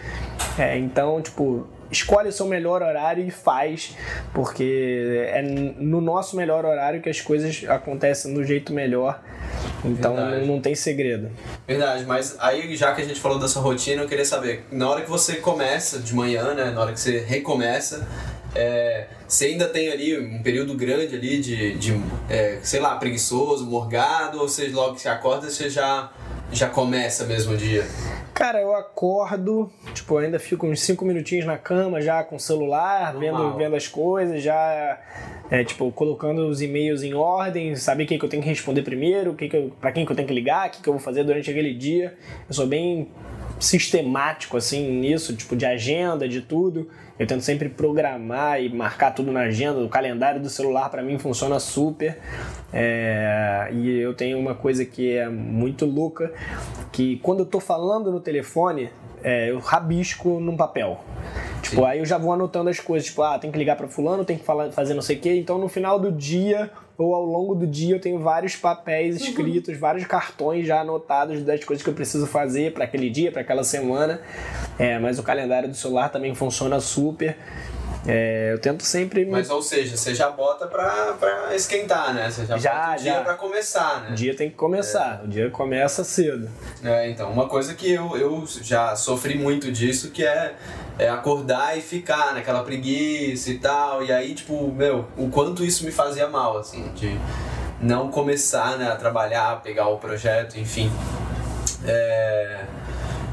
É, 0.58 0.76
então, 0.78 1.20
tipo, 1.20 1.66
escolhe 1.90 2.28
o 2.28 2.32
seu 2.32 2.46
melhor 2.46 2.82
horário 2.82 3.24
e 3.24 3.30
faz, 3.30 3.96
porque 4.32 5.26
é 5.28 5.42
no 5.42 6.00
nosso 6.00 6.36
melhor 6.36 6.64
horário 6.64 7.00
que 7.00 7.08
as 7.08 7.20
coisas 7.20 7.64
acontecem 7.68 8.34
do 8.34 8.44
jeito 8.44 8.72
melhor. 8.72 9.20
Então 9.84 10.14
não, 10.14 10.46
não, 10.46 10.60
tem 10.60 10.74
segredo. 10.74 11.30
Verdade, 11.66 12.04
mas 12.04 12.36
aí 12.40 12.74
já 12.76 12.94
que 12.94 13.02
a 13.02 13.04
gente 13.04 13.20
falou 13.20 13.38
dessa 13.38 13.60
rotina, 13.60 14.02
eu 14.02 14.08
queria 14.08 14.24
saber, 14.24 14.64
na 14.70 14.88
hora 14.88 15.02
que 15.02 15.10
você 15.10 15.36
começa 15.36 15.98
de 15.98 16.14
manhã, 16.14 16.54
né, 16.54 16.70
na 16.70 16.80
hora 16.80 16.92
que 16.92 17.00
você 17.00 17.20
recomeça, 17.20 18.06
é, 18.54 19.06
você 19.26 19.46
ainda 19.46 19.68
tem 19.68 19.90
ali 19.90 20.18
um 20.18 20.42
período 20.42 20.74
grande 20.74 21.14
ali 21.14 21.40
de, 21.40 21.74
de 21.74 22.00
é, 22.28 22.58
sei 22.62 22.80
lá, 22.80 22.96
preguiçoso, 22.96 23.66
morgado, 23.66 24.40
ou 24.40 24.48
você 24.48 24.68
logo 24.68 24.94
que 24.94 25.02
você 25.02 25.08
acorda, 25.08 25.50
você 25.50 25.68
já, 25.68 26.10
já 26.52 26.68
começa 26.68 27.24
mesmo 27.24 27.54
o 27.54 27.56
dia? 27.56 27.84
Cara, 28.32 28.60
eu 28.60 28.74
acordo, 28.74 29.70
tipo, 29.92 30.16
ainda 30.16 30.38
fico 30.38 30.66
uns 30.66 30.80
5 30.80 31.04
minutinhos 31.04 31.44
na 31.44 31.58
cama 31.58 32.00
já 32.00 32.22
com 32.22 32.36
o 32.36 32.40
celular, 32.40 33.16
vendo, 33.16 33.56
vendo 33.56 33.74
as 33.74 33.88
coisas, 33.88 34.40
já, 34.42 34.98
é, 35.50 35.64
tipo, 35.64 35.90
colocando 35.90 36.46
os 36.46 36.62
e-mails 36.62 37.02
em 37.02 37.14
ordem, 37.14 37.74
saber 37.74 38.04
o 38.04 38.06
que, 38.06 38.18
que 38.18 38.24
eu 38.24 38.28
tenho 38.28 38.42
que 38.42 38.48
responder 38.48 38.82
primeiro, 38.82 39.34
que 39.34 39.48
que 39.48 39.56
eu, 39.56 39.72
pra 39.80 39.90
quem 39.90 40.06
que 40.06 40.12
eu 40.12 40.16
tenho 40.16 40.28
que 40.28 40.34
ligar, 40.34 40.68
o 40.68 40.70
que, 40.70 40.82
que 40.82 40.88
eu 40.88 40.92
vou 40.92 41.02
fazer 41.02 41.24
durante 41.24 41.50
aquele 41.50 41.74
dia. 41.74 42.16
Eu 42.48 42.54
sou 42.54 42.66
bem 42.66 43.10
sistemático, 43.58 44.56
assim, 44.56 44.90
nisso, 45.00 45.34
tipo, 45.34 45.56
de 45.56 45.66
agenda, 45.66 46.28
de 46.28 46.40
tudo. 46.40 46.88
Eu 47.18 47.26
tento 47.26 47.42
sempre 47.42 47.68
programar 47.68 48.62
e 48.62 48.68
marcar 48.68 49.10
tudo 49.10 49.32
na 49.32 49.40
agenda. 49.40 49.80
O 49.80 49.88
calendário 49.88 50.40
do 50.40 50.48
celular 50.48 50.88
para 50.88 51.02
mim 51.02 51.18
funciona 51.18 51.58
super. 51.58 52.18
É, 52.72 53.68
e 53.72 53.98
eu 53.98 54.14
tenho 54.14 54.38
uma 54.38 54.54
coisa 54.54 54.84
que 54.84 55.16
é 55.16 55.28
muito 55.28 55.84
louca, 55.84 56.32
que 56.92 57.16
quando 57.18 57.40
eu 57.40 57.46
tô 57.46 57.58
falando 57.58 58.12
no 58.12 58.20
telefone, 58.20 58.90
é, 59.22 59.50
eu 59.50 59.58
rabisco 59.58 60.38
num 60.38 60.56
papel. 60.56 61.00
Tipo, 61.62 61.82
Sim. 61.82 61.84
aí 61.86 61.98
eu 61.98 62.06
já 62.06 62.18
vou 62.18 62.32
anotando 62.32 62.70
as 62.70 62.78
coisas, 62.78 63.08
tipo, 63.08 63.22
ah, 63.22 63.38
tem 63.38 63.50
que 63.50 63.58
ligar 63.58 63.76
para 63.76 63.88
fulano, 63.88 64.24
tem 64.24 64.38
que 64.38 64.44
falar, 64.44 64.70
fazer 64.70 64.94
não 64.94 65.02
sei 65.02 65.16
o 65.16 65.20
quê. 65.20 65.34
Então 65.34 65.58
no 65.58 65.68
final 65.68 65.98
do 65.98 66.12
dia 66.12 66.70
ou 66.98 67.14
ao 67.14 67.24
longo 67.24 67.54
do 67.54 67.66
dia 67.66 67.94
eu 67.94 68.00
tenho 68.00 68.18
vários 68.18 68.56
papéis 68.56 69.20
uhum. 69.20 69.28
escritos, 69.28 69.74
uhum. 69.74 69.80
vários 69.80 70.04
cartões 70.04 70.66
já 70.66 70.80
anotados 70.80 71.44
das 71.44 71.62
coisas 71.64 71.82
que 71.82 71.88
eu 71.88 71.94
preciso 71.94 72.26
fazer 72.26 72.74
para 72.74 72.84
aquele 72.84 73.08
dia, 73.08 73.30
para 73.30 73.40
aquela 73.40 73.62
semana. 73.62 74.20
É, 74.76 74.98
mas 74.98 75.18
o 75.18 75.22
calendário 75.22 75.68
do 75.68 75.76
celular 75.76 76.08
também 76.08 76.34
funciona 76.34 76.80
super. 76.80 77.36
É, 78.08 78.54
eu 78.54 78.58
tento 78.58 78.84
sempre. 78.84 79.26
Mas, 79.26 79.50
ou 79.50 79.60
seja, 79.60 79.94
você 79.94 80.14
já 80.14 80.30
bota 80.30 80.66
pra, 80.66 81.12
pra 81.20 81.54
esquentar, 81.54 82.14
né? 82.14 82.30
Você 82.30 82.46
já, 82.46 82.56
já 82.56 82.72
bota 82.72 82.92
o 82.92 83.02
dia 83.02 83.12
já. 83.12 83.20
pra 83.20 83.34
começar, 83.34 84.00
né? 84.00 84.10
O 84.10 84.14
dia 84.14 84.34
tem 84.34 84.48
que 84.48 84.56
começar, 84.56 85.20
é. 85.20 85.24
o 85.26 85.28
dia 85.28 85.50
começa 85.50 86.02
cedo. 86.02 86.48
É, 86.82 87.10
então, 87.10 87.30
uma 87.30 87.46
coisa 87.46 87.74
que 87.74 87.92
eu, 87.92 88.16
eu 88.16 88.44
já 88.62 88.96
sofri 88.96 89.36
muito 89.36 89.70
disso, 89.70 90.10
que 90.10 90.24
é, 90.24 90.54
é 90.98 91.08
acordar 91.10 91.76
e 91.76 91.82
ficar 91.82 92.32
naquela 92.32 92.64
preguiça 92.64 93.50
e 93.50 93.58
tal. 93.58 94.02
E 94.02 94.10
aí, 94.10 94.34
tipo, 94.34 94.72
meu, 94.72 95.06
o 95.14 95.28
quanto 95.28 95.62
isso 95.62 95.84
me 95.84 95.92
fazia 95.92 96.28
mal, 96.28 96.56
assim, 96.56 96.90
de 96.94 97.14
não 97.78 98.10
começar 98.10 98.78
né, 98.78 98.90
a 98.90 98.96
trabalhar, 98.96 99.60
pegar 99.62 99.88
o 99.88 99.98
projeto, 99.98 100.58
enfim. 100.58 100.90
É 101.84 102.64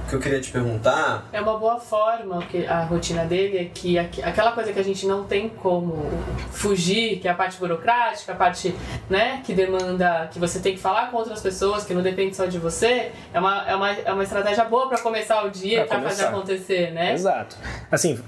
que 0.07 0.15
eu 0.15 0.19
queria 0.19 0.39
te 0.39 0.51
perguntar. 0.51 1.27
É 1.31 1.41
uma 1.41 1.57
boa 1.57 1.79
forma, 1.79 2.41
que 2.43 2.65
a 2.65 2.83
rotina 2.83 3.25
dele 3.25 3.57
é 3.57 3.65
que 3.65 3.97
aquela 3.97 4.51
coisa 4.51 4.71
que 4.71 4.79
a 4.79 4.83
gente 4.83 5.05
não 5.05 5.23
tem 5.23 5.49
como 5.49 6.09
fugir, 6.51 7.19
que 7.19 7.27
é 7.27 7.31
a 7.31 7.35
parte 7.35 7.57
burocrática, 7.57 8.31
a 8.33 8.35
parte 8.35 8.75
né, 9.09 9.41
que 9.43 9.53
demanda 9.53 10.29
que 10.31 10.39
você 10.39 10.59
tem 10.59 10.73
que 10.73 10.79
falar 10.79 11.11
com 11.11 11.17
outras 11.17 11.41
pessoas, 11.41 11.83
que 11.83 11.93
não 11.93 12.01
depende 12.01 12.35
só 12.35 12.45
de 12.45 12.59
você, 12.59 13.11
é 13.33 13.39
uma, 13.39 13.67
é 13.67 13.75
uma, 13.75 13.91
é 13.91 14.11
uma 14.11 14.23
estratégia 14.23 14.63
boa 14.65 14.87
para 14.87 14.99
começar 14.99 15.43
o 15.43 15.49
dia, 15.49 15.85
para 15.85 16.01
fazer 16.01 16.25
acontecer, 16.25 16.91
né? 16.91 17.13
Exato. 17.13 17.57
Assim, 17.91 18.19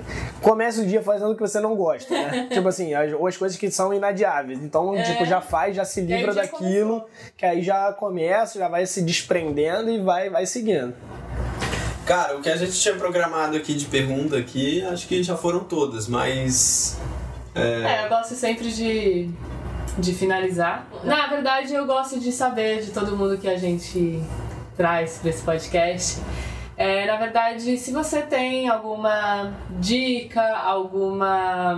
comece 0.41 0.81
o 0.81 0.85
dia 0.85 1.01
fazendo 1.01 1.31
o 1.31 1.35
que 1.35 1.41
você 1.41 1.59
não 1.59 1.75
gosta, 1.75 2.13
né? 2.13 2.47
tipo 2.51 2.67
assim, 2.67 2.93
as, 2.93 3.13
ou 3.13 3.27
as 3.27 3.37
coisas 3.37 3.57
que 3.57 3.69
são 3.69 3.93
inadiáveis. 3.93 4.59
Então, 4.61 4.95
é. 4.95 5.03
tipo, 5.03 5.25
já 5.25 5.41
faz, 5.41 5.75
já 5.75 5.85
se 5.85 6.01
livra 6.01 6.33
daquilo, 6.33 7.01
começou. 7.01 7.09
que 7.35 7.45
aí 7.45 7.61
já 7.61 7.91
começa, 7.93 8.59
já 8.59 8.67
vai 8.67 8.85
se 8.85 9.01
desprendendo 9.01 9.89
e 9.89 9.99
vai, 9.99 10.29
vai 10.29 10.45
seguindo. 10.45 10.93
Cara, 12.07 12.37
o 12.37 12.41
que 12.41 12.49
a 12.49 12.55
gente 12.55 12.71
tinha 12.71 12.95
programado 12.95 13.57
aqui 13.57 13.73
de 13.73 13.85
pergunta 13.85 14.37
aqui, 14.37 14.81
acho 14.85 15.05
que 15.09 15.21
já 15.21 15.35
foram 15.35 15.65
todas, 15.65 16.07
mas. 16.07 16.97
É, 17.53 17.61
é 17.83 18.05
eu 18.05 18.09
gosto 18.09 18.33
sempre 18.33 18.71
de, 18.71 19.29
de 19.97 20.13
finalizar. 20.13 20.87
Na 21.03 21.27
verdade, 21.27 21.73
eu 21.73 21.85
gosto 21.85 22.17
de 22.17 22.31
saber 22.31 22.81
de 22.81 22.91
todo 22.91 23.17
mundo 23.17 23.37
que 23.37 23.49
a 23.49 23.57
gente 23.57 24.23
traz 24.77 25.17
para 25.17 25.29
esse 25.29 25.43
podcast. 25.43 26.21
É, 26.77 27.05
na 27.07 27.17
verdade, 27.17 27.77
se 27.77 27.91
você 27.91 28.21
tem 28.21 28.69
alguma 28.69 29.51
dica, 29.77 30.41
alguma. 30.59 31.77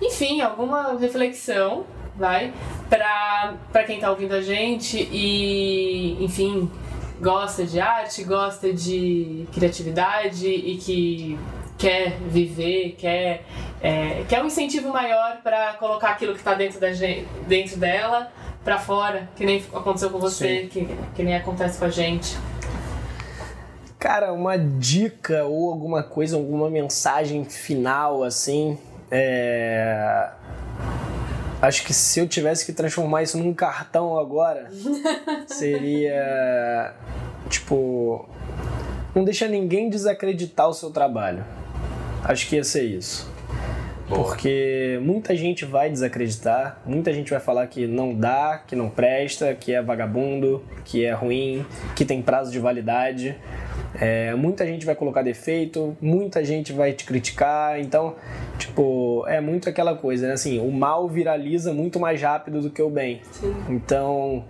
Enfim, 0.00 0.40
alguma 0.40 0.96
reflexão 0.98 1.84
vai, 2.16 2.54
pra 2.88 3.84
quem 3.84 4.00
tá 4.00 4.10
ouvindo 4.10 4.34
a 4.34 4.40
gente 4.40 4.96
e, 5.12 6.24
enfim, 6.24 6.70
gosta 7.20 7.64
de 7.64 7.80
arte, 7.80 8.24
gosta 8.24 8.72
de 8.72 9.46
criatividade 9.52 10.46
e 10.46 10.76
que 10.76 11.38
quer 11.78 12.18
viver, 12.20 12.96
quer, 12.98 13.44
é, 13.82 14.24
quer 14.28 14.42
um 14.42 14.46
incentivo 14.46 14.88
maior 14.88 15.38
para 15.42 15.74
colocar 15.74 16.10
aquilo 16.10 16.32
que 16.32 16.38
está 16.38 16.54
dentro, 16.54 16.80
da 16.80 16.92
gente, 16.92 17.26
dentro 17.46 17.76
dela 17.78 18.30
para 18.64 18.78
fora, 18.78 19.28
que 19.36 19.44
nem 19.44 19.62
aconteceu 19.72 20.10
com 20.10 20.18
você, 20.18 20.66
que, 20.70 20.88
que 21.14 21.22
nem 21.22 21.36
acontece 21.36 21.78
com 21.78 21.84
a 21.84 21.90
gente. 21.90 22.36
Cara, 23.98 24.32
uma 24.32 24.58
dica 24.58 25.44
ou 25.44 25.70
alguma 25.70 26.02
coisa, 26.02 26.36
alguma 26.36 26.68
mensagem 26.68 27.44
final 27.44 28.22
assim. 28.22 28.78
É... 29.10 30.30
Acho 31.66 31.84
que 31.84 31.92
se 31.92 32.20
eu 32.20 32.28
tivesse 32.28 32.64
que 32.64 32.72
transformar 32.72 33.24
isso 33.24 33.36
num 33.36 33.52
cartão 33.52 34.16
agora, 34.16 34.70
seria 35.48 36.94
tipo. 37.50 38.28
Não 39.12 39.24
deixa 39.24 39.48
ninguém 39.48 39.90
desacreditar 39.90 40.68
o 40.68 40.72
seu 40.72 40.90
trabalho. 40.90 41.44
Acho 42.22 42.48
que 42.48 42.54
ia 42.54 42.62
ser 42.62 42.84
isso. 42.84 43.28
Boa. 44.08 44.24
Porque 44.24 44.98
muita 45.02 45.34
gente 45.34 45.64
vai 45.64 45.90
desacreditar, 45.90 46.80
muita 46.86 47.12
gente 47.12 47.30
vai 47.30 47.40
falar 47.40 47.66
que 47.66 47.86
não 47.86 48.14
dá, 48.14 48.62
que 48.66 48.76
não 48.76 48.88
presta, 48.88 49.54
que 49.54 49.72
é 49.72 49.82
vagabundo, 49.82 50.64
que 50.84 51.04
é 51.04 51.12
ruim, 51.12 51.66
que 51.94 52.04
tem 52.04 52.22
prazo 52.22 52.52
de 52.52 52.58
validade. 52.58 53.36
É, 53.98 54.34
muita 54.34 54.66
gente 54.66 54.84
vai 54.84 54.94
colocar 54.94 55.22
defeito, 55.22 55.96
muita 56.00 56.44
gente 56.44 56.72
vai 56.72 56.92
te 56.92 57.04
criticar, 57.04 57.80
então, 57.80 58.14
tipo, 58.58 59.24
é 59.26 59.40
muito 59.40 59.68
aquela 59.68 59.96
coisa, 59.96 60.28
né? 60.28 60.34
Assim, 60.34 60.60
o 60.60 60.70
mal 60.70 61.08
viraliza 61.08 61.72
muito 61.72 61.98
mais 61.98 62.20
rápido 62.20 62.60
do 62.60 62.70
que 62.70 62.82
o 62.82 62.90
bem. 62.90 63.20
Sim. 63.32 63.54
Então, 63.70 64.44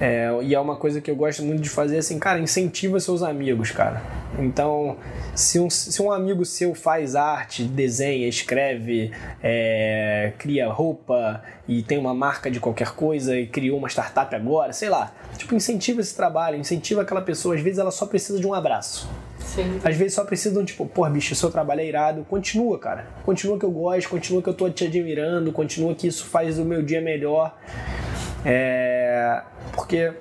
é, 0.00 0.30
e 0.42 0.54
é 0.54 0.58
uma 0.58 0.76
coisa 0.76 0.98
que 0.98 1.10
eu 1.10 1.14
gosto 1.14 1.42
muito 1.42 1.60
de 1.60 1.68
fazer, 1.68 1.98
assim, 1.98 2.18
cara, 2.18 2.40
incentiva 2.40 2.98
seus 2.98 3.22
amigos, 3.22 3.70
cara. 3.70 4.02
Então, 4.38 4.96
se 5.34 5.60
um, 5.60 5.68
se 5.68 6.00
um 6.00 6.10
amigo 6.10 6.42
seu 6.44 6.74
faz 6.74 7.14
arte, 7.14 7.64
desenha, 7.64 8.26
escreve, 8.26 9.12
é, 9.42 10.32
cria 10.38 10.68
roupa 10.68 11.42
e 11.68 11.82
tem 11.82 11.98
uma 11.98 12.14
marca 12.14 12.50
de 12.50 12.58
qualquer 12.58 12.92
coisa 12.92 13.38
e 13.38 13.46
criou 13.46 13.76
uma 13.76 13.88
startup 13.88 14.34
agora, 14.34 14.72
sei 14.72 14.88
lá, 14.88 15.12
tipo, 15.36 15.54
incentiva 15.54 16.00
esse 16.00 16.16
trabalho, 16.16 16.56
incentiva 16.56 17.02
aquela 17.02 17.20
pessoa. 17.20 17.54
Às 17.54 17.60
vezes 17.60 17.78
ela 17.78 17.90
só 17.90 18.06
precisa 18.06 18.40
de 18.40 18.46
um 18.46 18.54
abraço. 18.54 19.06
Sim. 19.40 19.80
Às 19.82 19.96
vezes 19.96 20.14
só 20.14 20.24
precisa 20.24 20.54
de 20.54 20.60
um 20.60 20.64
tipo, 20.64 20.86
pô, 20.86 21.08
bicho, 21.10 21.34
seu 21.34 21.50
trabalho 21.50 21.80
é 21.80 21.86
irado, 21.86 22.24
continua, 22.24 22.78
cara. 22.78 23.06
Continua 23.24 23.58
que 23.58 23.64
eu 23.64 23.70
gosto, 23.70 24.08
continua 24.08 24.40
que 24.40 24.48
eu 24.48 24.54
tô 24.54 24.70
te 24.70 24.86
admirando, 24.86 25.52
continua 25.52 25.94
que 25.94 26.06
isso 26.06 26.24
faz 26.26 26.58
o 26.58 26.64
meu 26.64 26.82
dia 26.82 27.00
melhor. 27.00 27.56
É, 28.44 29.42
porque 29.72 30.12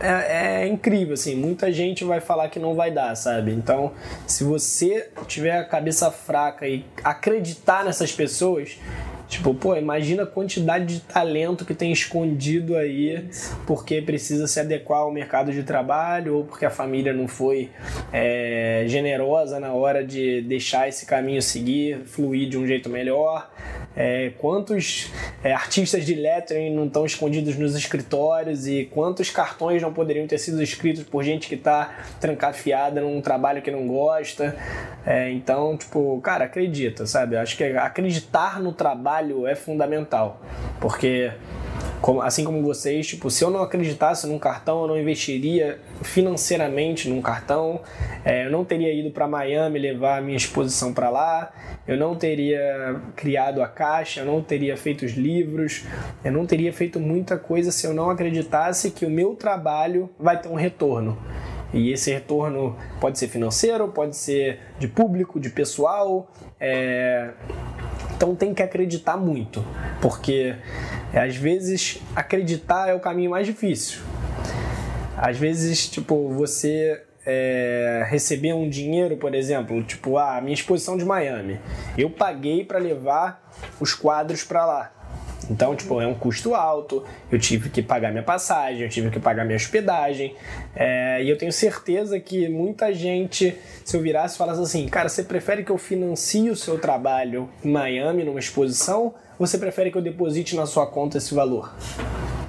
é, 0.00 0.64
é, 0.64 0.68
incrível, 0.68 1.14
assim, 1.14 1.34
muita 1.34 1.72
gente 1.72 2.04
vai 2.04 2.20
falar 2.20 2.48
que 2.48 2.58
não 2.58 2.74
vai 2.74 2.90
dar, 2.90 3.14
sabe? 3.14 3.52
Então, 3.52 3.92
se 4.26 4.44
você 4.44 5.08
tiver 5.26 5.58
a 5.58 5.64
cabeça 5.64 6.10
fraca 6.10 6.66
e 6.68 6.84
acreditar 7.02 7.84
nessas 7.84 8.12
pessoas, 8.12 8.78
Tipo, 9.28 9.54
pô, 9.54 9.74
imagina 9.74 10.24
a 10.24 10.26
quantidade 10.26 10.86
de 10.86 11.00
talento 11.00 11.64
que 11.64 11.74
tem 11.74 11.90
escondido 11.90 12.76
aí 12.76 13.28
porque 13.66 14.02
precisa 14.02 14.46
se 14.46 14.60
adequar 14.60 15.00
ao 15.00 15.10
mercado 15.10 15.52
de 15.52 15.62
trabalho 15.62 16.36
ou 16.36 16.44
porque 16.44 16.64
a 16.64 16.70
família 16.70 17.12
não 17.12 17.26
foi 17.26 17.70
é, 18.12 18.84
generosa 18.86 19.58
na 19.58 19.72
hora 19.72 20.04
de 20.04 20.42
deixar 20.42 20.88
esse 20.88 21.06
caminho 21.06 21.40
seguir, 21.40 22.04
fluir 22.04 22.48
de 22.48 22.58
um 22.58 22.66
jeito 22.66 22.88
melhor. 22.88 23.50
É, 23.96 24.32
quantos 24.38 25.12
é, 25.42 25.52
artistas 25.52 26.04
de 26.04 26.14
lettering 26.14 26.74
não 26.74 26.86
estão 26.86 27.06
escondidos 27.06 27.56
nos 27.56 27.76
escritórios 27.76 28.66
e 28.66 28.86
quantos 28.86 29.30
cartões 29.30 29.80
não 29.80 29.92
poderiam 29.92 30.26
ter 30.26 30.38
sido 30.38 30.60
escritos 30.62 31.04
por 31.04 31.22
gente 31.22 31.48
que 31.48 31.54
está 31.54 32.04
trancafiada 32.20 33.00
num 33.00 33.20
trabalho 33.20 33.62
que 33.62 33.70
não 33.70 33.86
gosta. 33.86 34.56
É, 35.06 35.30
então, 35.30 35.76
tipo, 35.76 36.20
cara, 36.22 36.46
acredita, 36.46 37.06
sabe? 37.06 37.36
Acho 37.36 37.56
que 37.56 37.64
acreditar 37.64 38.60
no 38.60 38.72
trabalho 38.72 39.13
é 39.46 39.54
fundamental, 39.54 40.40
porque 40.80 41.32
assim 42.22 42.44
como 42.44 42.62
vocês, 42.62 43.06
tipo, 43.06 43.30
se 43.30 43.42
eu 43.42 43.50
não 43.50 43.62
acreditasse 43.62 44.26
num 44.26 44.38
cartão, 44.38 44.82
eu 44.82 44.88
não 44.88 44.98
investiria 44.98 45.78
financeiramente 46.02 47.08
num 47.08 47.22
cartão, 47.22 47.80
é, 48.24 48.46
eu 48.46 48.50
não 48.50 48.64
teria 48.64 48.92
ido 48.92 49.10
para 49.10 49.26
Miami 49.26 49.78
levar 49.78 50.18
a 50.18 50.20
minha 50.20 50.36
exposição 50.36 50.92
para 50.92 51.08
lá, 51.08 51.52
eu 51.86 51.96
não 51.96 52.14
teria 52.14 53.00
criado 53.16 53.62
a 53.62 53.68
caixa, 53.68 54.20
eu 54.20 54.26
não 54.26 54.42
teria 54.42 54.76
feito 54.76 55.04
os 55.04 55.12
livros, 55.12 55.84
eu 56.22 56.32
não 56.32 56.44
teria 56.46 56.72
feito 56.72 57.00
muita 57.00 57.38
coisa 57.38 57.72
se 57.72 57.86
eu 57.86 57.94
não 57.94 58.10
acreditasse 58.10 58.90
que 58.90 59.06
o 59.06 59.10
meu 59.10 59.34
trabalho 59.34 60.10
vai 60.18 60.40
ter 60.40 60.48
um 60.48 60.54
retorno. 60.54 61.18
E 61.72 61.90
esse 61.90 62.12
retorno 62.12 62.76
pode 63.00 63.18
ser 63.18 63.26
financeiro, 63.26 63.88
pode 63.88 64.16
ser 64.16 64.60
de 64.78 64.86
público, 64.86 65.40
de 65.40 65.50
pessoal. 65.50 66.30
É... 66.60 67.30
Então 68.16 68.34
tem 68.34 68.54
que 68.54 68.62
acreditar 68.62 69.16
muito, 69.16 69.64
porque 70.00 70.54
é, 71.12 71.20
às 71.20 71.36
vezes 71.36 72.00
acreditar 72.14 72.88
é 72.88 72.94
o 72.94 73.00
caminho 73.00 73.30
mais 73.30 73.46
difícil. 73.46 74.00
Às 75.16 75.38
vezes, 75.38 75.88
tipo, 75.88 76.28
você 76.30 77.02
é, 77.26 78.04
receber 78.08 78.52
um 78.52 78.68
dinheiro, 78.68 79.16
por 79.16 79.34
exemplo, 79.34 79.82
tipo, 79.82 80.18
ah, 80.18 80.36
a 80.36 80.40
minha 80.40 80.54
exposição 80.54 80.96
de 80.96 81.04
Miami. 81.04 81.58
Eu 81.96 82.10
paguei 82.10 82.64
para 82.64 82.78
levar 82.78 83.52
os 83.80 83.94
quadros 83.94 84.44
para 84.44 84.64
lá. 84.66 84.93
Então, 85.50 85.74
tipo, 85.74 86.00
é 86.00 86.06
um 86.06 86.14
custo 86.14 86.54
alto, 86.54 87.04
eu 87.30 87.38
tive 87.38 87.68
que 87.68 87.82
pagar 87.82 88.10
minha 88.10 88.22
passagem, 88.22 88.82
eu 88.82 88.88
tive 88.88 89.10
que 89.10 89.20
pagar 89.20 89.44
minha 89.44 89.56
hospedagem, 89.56 90.34
é, 90.74 91.22
e 91.22 91.28
eu 91.28 91.36
tenho 91.36 91.52
certeza 91.52 92.18
que 92.18 92.48
muita 92.48 92.92
gente, 92.92 93.56
se 93.84 93.96
eu 93.96 94.00
virasse 94.00 94.34
e 94.34 94.38
falasse 94.38 94.60
assim, 94.60 94.88
cara, 94.88 95.08
você 95.08 95.22
prefere 95.22 95.64
que 95.64 95.70
eu 95.70 95.78
financie 95.78 96.50
o 96.50 96.56
seu 96.56 96.78
trabalho 96.78 97.48
em 97.62 97.70
Miami, 97.70 98.24
numa 98.24 98.38
exposição, 98.38 99.14
ou 99.38 99.46
você 99.46 99.58
prefere 99.58 99.90
que 99.90 99.98
eu 99.98 100.02
deposite 100.02 100.56
na 100.56 100.66
sua 100.66 100.86
conta 100.86 101.18
esse 101.18 101.34
valor? 101.34 101.74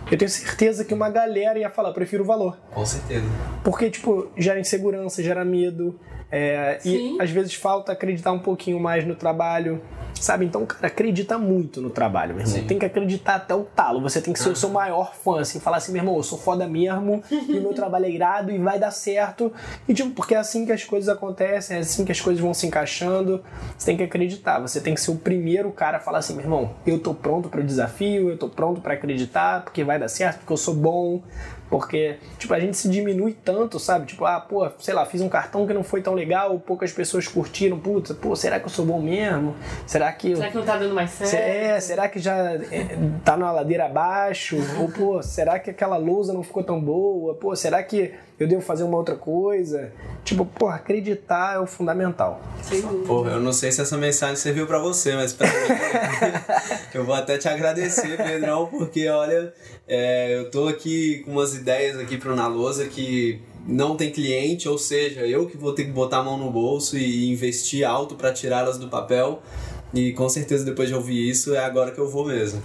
Eu 0.09 0.17
tenho 0.17 0.29
certeza 0.29 0.85
que 0.85 0.93
uma 0.93 1.09
galera 1.09 1.57
ia 1.57 1.69
falar, 1.69 1.91
prefiro 1.91 2.23
o 2.23 2.27
valor. 2.27 2.57
Com 2.71 2.85
certeza. 2.85 3.25
Porque, 3.63 3.89
tipo, 3.89 4.27
gera 4.37 4.59
insegurança, 4.59 5.23
gera 5.23 5.43
medo, 5.43 5.99
é, 6.37 6.79
e 6.83 7.17
às 7.17 7.29
vezes 7.29 7.53
falta 7.55 7.93
acreditar 7.93 8.33
um 8.33 8.39
pouquinho 8.39 8.77
mais 8.77 9.07
no 9.07 9.15
trabalho. 9.15 9.81
Sabe? 10.19 10.45
Então, 10.45 10.65
cara, 10.65 10.87
acredita 10.87 11.37
muito 11.37 11.81
no 11.81 11.89
trabalho, 11.89 12.33
meu 12.33 12.45
irmão. 12.45 12.55
Sim. 12.61 12.65
Tem 12.65 12.79
que 12.79 12.85
acreditar 12.85 13.35
até 13.35 13.53
o 13.53 13.63
talo. 13.63 14.01
Você 14.01 14.21
tem 14.21 14.33
que 14.33 14.39
ser 14.39 14.49
o 14.49 14.55
seu 14.55 14.69
maior 14.69 15.13
fã, 15.13 15.41
assim, 15.41 15.59
falar 15.59 15.77
assim, 15.77 15.91
meu 15.91 16.01
irmão, 16.01 16.15
eu 16.15 16.23
sou 16.23 16.37
foda 16.37 16.65
mesmo, 16.67 17.21
e 17.29 17.57
o 17.57 17.61
meu 17.61 17.73
trabalho 17.73 18.05
é 18.05 18.09
irado 18.09 18.51
e 18.51 18.57
vai 18.57 18.79
dar 18.79 18.91
certo. 18.91 19.51
E, 19.87 19.93
tipo, 19.93 20.11
porque 20.11 20.33
é 20.33 20.37
assim 20.37 20.65
que 20.65 20.71
as 20.71 20.83
coisas 20.83 21.09
acontecem, 21.09 21.77
é 21.77 21.79
assim 21.81 22.05
que 22.05 22.13
as 22.13 22.21
coisas 22.21 22.41
vão 22.41 22.53
se 22.53 22.65
encaixando. 22.65 23.43
Você 23.77 23.87
tem 23.87 23.97
que 23.97 24.03
acreditar. 24.03 24.59
Você 24.59 24.79
tem 24.79 24.95
que 24.95 25.01
ser 25.01 25.11
o 25.11 25.17
primeiro 25.17 25.69
cara 25.71 25.97
a 25.97 25.99
falar 25.99 26.19
assim, 26.19 26.33
meu 26.33 26.43
irmão, 26.43 26.71
eu 26.87 26.97
tô 26.97 27.13
pronto 27.13 27.49
para 27.49 27.59
o 27.59 27.63
desafio, 27.63 28.29
eu 28.29 28.37
tô 28.37 28.47
pronto 28.49 28.81
para 28.81 28.93
acreditar, 28.93 29.63
porque 29.63 29.83
vai 29.83 29.99
dar 29.99 30.07
certo, 30.07 30.39
porque 30.39 30.53
eu 30.53 30.57
sou 30.57 30.73
bom, 30.73 31.21
porque, 31.69 32.17
tipo, 32.37 32.53
a 32.53 32.59
gente 32.59 32.77
se 32.77 32.87
diminui 32.89 33.33
tanto, 33.33 33.79
sabe? 33.79 34.05
Tipo, 34.05 34.25
ah, 34.25 34.39
pô, 34.39 34.69
sei 34.79 34.93
lá, 34.93 35.05
fiz 35.05 35.21
um 35.21 35.29
cartão 35.29 35.65
que 35.65 35.73
não 35.73 35.83
foi 35.83 36.01
tão 36.01 36.13
legal, 36.13 36.59
poucas 36.59 36.91
pessoas 36.91 37.27
curtiram, 37.27 37.79
puta, 37.79 38.13
pô, 38.13 38.35
será 38.35 38.59
que 38.59 38.65
eu 38.65 38.69
sou 38.69 38.85
bom 38.85 39.01
mesmo? 39.01 39.55
Será 39.85 40.11
que. 40.11 40.35
Será 40.35 40.49
que 40.49 40.57
não 40.57 40.65
tá 40.65 40.77
dando 40.77 40.93
mais 40.93 41.11
certo? 41.11 41.33
É, 41.33 41.79
será 41.79 42.07
que 42.07 42.19
já 42.19 42.35
é, 42.35 42.97
tá 43.23 43.35
na 43.35 43.51
ladeira 43.51 43.85
abaixo? 43.85 44.57
Ou, 44.79 44.89
pô, 44.89 45.21
será 45.23 45.59
que 45.59 45.69
aquela 45.69 45.97
lousa 45.97 46.33
não 46.33 46.43
ficou 46.43 46.63
tão 46.63 46.79
boa? 46.79 47.33
Pô, 47.35 47.55
será 47.55 47.81
que 47.81 48.13
eu 48.39 48.47
devo 48.47 48.61
fazer 48.61 48.83
uma 48.83 48.97
outra 48.97 49.15
coisa? 49.15 49.91
Tipo, 50.23 50.45
pô, 50.45 50.67
acreditar 50.67 51.55
é 51.55 51.59
o 51.59 51.67
fundamental. 51.67 52.41
Porra, 53.05 53.31
eu 53.31 53.39
não 53.39 53.53
sei 53.53 53.71
se 53.71 53.81
essa 53.81 53.97
mensagem 53.97 54.35
serviu 54.35 54.65
para 54.67 54.79
você, 54.79 55.15
mas 55.15 55.33
pra 55.33 55.47
mim, 55.47 55.53
eu 56.93 57.05
vou 57.05 57.15
até 57.15 57.37
te 57.37 57.47
agradecer, 57.47 58.17
Pedrão, 58.17 58.67
porque 58.67 59.07
olha, 59.07 59.53
é, 59.87 60.37
eu 60.37 60.49
tô 60.49 60.67
aqui 60.67 61.21
com 61.23 61.31
umas 61.31 61.53
ideias 61.53 61.97
aqui 61.99 62.17
pro 62.17 62.35
Na 62.35 62.47
Lousa 62.47 62.85
que 62.85 63.41
não 63.67 63.95
tem 63.95 64.11
cliente, 64.11 64.69
ou 64.69 64.77
seja, 64.77 65.21
eu 65.21 65.47
que 65.47 65.57
vou 65.57 65.73
ter 65.73 65.85
que 65.85 65.91
botar 65.91 66.19
a 66.19 66.23
mão 66.23 66.37
no 66.37 66.51
bolso 66.51 66.97
e 66.97 67.31
investir 67.31 67.87
alto 67.87 68.15
para 68.15 68.31
tirá-las 68.31 68.77
do 68.77 68.87
papel. 68.87 69.41
E 69.95 70.11
com 70.11 70.27
certeza 70.27 70.65
depois 70.65 70.89
de 70.89 70.95
ouvir 70.95 71.29
isso 71.29 71.55
é 71.55 71.59
agora 71.59 71.91
que 71.91 71.97
eu 71.97 72.09
vou 72.09 72.27
mesmo. 72.27 72.61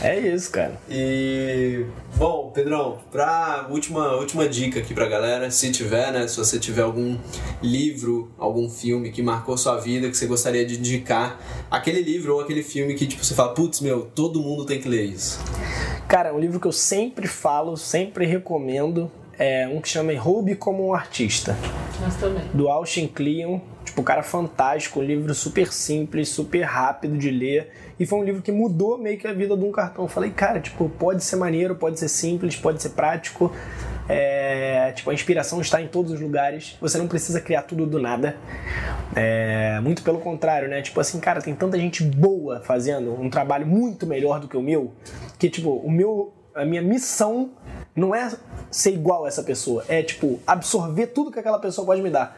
é 0.00 0.20
isso, 0.20 0.50
cara. 0.52 0.78
E 0.88 1.84
bom, 2.16 2.52
Pedrão, 2.54 2.98
pra 3.10 3.66
última, 3.68 4.14
última 4.14 4.48
dica 4.48 4.78
aqui 4.78 4.94
pra 4.94 5.08
galera, 5.08 5.50
se 5.50 5.70
tiver, 5.72 6.12
né? 6.12 6.28
Se 6.28 6.36
você 6.36 6.60
tiver 6.60 6.82
algum 6.82 7.18
livro, 7.60 8.30
algum 8.38 8.70
filme 8.70 9.10
que 9.10 9.20
marcou 9.20 9.58
sua 9.58 9.78
vida, 9.78 10.08
que 10.08 10.16
você 10.16 10.26
gostaria 10.26 10.64
de 10.64 10.78
indicar, 10.78 11.40
aquele 11.68 12.00
livro 12.00 12.34
ou 12.34 12.40
aquele 12.40 12.62
filme 12.62 12.94
que 12.94 13.06
tipo, 13.06 13.24
você 13.24 13.34
fala, 13.34 13.52
putz, 13.52 13.80
meu, 13.80 14.02
todo 14.02 14.40
mundo 14.40 14.64
tem 14.64 14.80
que 14.80 14.88
ler 14.88 15.04
isso. 15.04 15.40
Cara, 16.06 16.32
um 16.32 16.38
livro 16.38 16.60
que 16.60 16.68
eu 16.68 16.72
sempre 16.72 17.26
falo, 17.26 17.76
sempre 17.76 18.26
recomendo, 18.26 19.10
é 19.38 19.68
um 19.68 19.80
que 19.80 19.88
chama 19.88 20.16
Roube 20.18 20.54
como 20.54 20.88
um 20.88 20.94
Artista. 20.94 21.56
Nós 22.00 22.16
também. 22.16 22.44
Do 22.52 22.68
Austin 22.68 23.06
Kleon 23.06 23.60
Tipo, 23.96 24.04
cara 24.04 24.22
fantástico, 24.22 25.00
um 25.00 25.02
livro 25.02 25.34
super 25.34 25.72
simples, 25.72 26.28
super 26.28 26.60
rápido 26.60 27.16
de 27.16 27.30
ler. 27.30 27.70
E 27.98 28.04
foi 28.04 28.18
um 28.18 28.22
livro 28.22 28.42
que 28.42 28.52
mudou 28.52 28.98
meio 28.98 29.16
que 29.16 29.26
a 29.26 29.32
vida 29.32 29.56
de 29.56 29.64
um 29.64 29.72
cartão. 29.72 30.04
Eu 30.04 30.08
falei, 30.08 30.30
cara, 30.30 30.60
tipo, 30.60 30.86
pode 30.90 31.24
ser 31.24 31.36
maneiro, 31.36 31.74
pode 31.74 31.98
ser 31.98 32.08
simples, 32.08 32.54
pode 32.56 32.82
ser 32.82 32.90
prático. 32.90 33.50
É, 34.06 34.92
tipo, 34.94 35.08
a 35.08 35.14
inspiração 35.14 35.62
está 35.62 35.80
em 35.80 35.88
todos 35.88 36.12
os 36.12 36.20
lugares. 36.20 36.76
Você 36.78 36.98
não 36.98 37.08
precisa 37.08 37.40
criar 37.40 37.62
tudo 37.62 37.86
do 37.86 37.98
nada. 37.98 38.36
É, 39.14 39.80
muito 39.80 40.02
pelo 40.02 40.18
contrário, 40.18 40.68
né? 40.68 40.82
Tipo 40.82 41.00
assim, 41.00 41.18
cara, 41.18 41.40
tem 41.40 41.54
tanta 41.54 41.78
gente 41.78 42.02
boa 42.02 42.60
fazendo 42.60 43.18
um 43.18 43.30
trabalho 43.30 43.66
muito 43.66 44.06
melhor 44.06 44.40
do 44.40 44.46
que 44.46 44.58
o 44.58 44.62
meu, 44.62 44.92
que 45.38 45.48
tipo, 45.48 45.70
o 45.70 45.90
meu 45.90 46.34
a 46.54 46.64
minha 46.64 46.80
missão 46.80 47.50
não 47.96 48.14
é 48.14 48.30
ser 48.70 48.92
igual 48.92 49.24
a 49.24 49.28
essa 49.28 49.42
pessoa, 49.42 49.84
é 49.88 50.02
tipo 50.02 50.38
absorver 50.46 51.08
tudo 51.08 51.32
que 51.32 51.38
aquela 51.38 51.58
pessoa 51.58 51.86
pode 51.86 52.02
me 52.02 52.10
dar. 52.10 52.36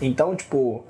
Então, 0.00 0.36
tipo, 0.36 0.84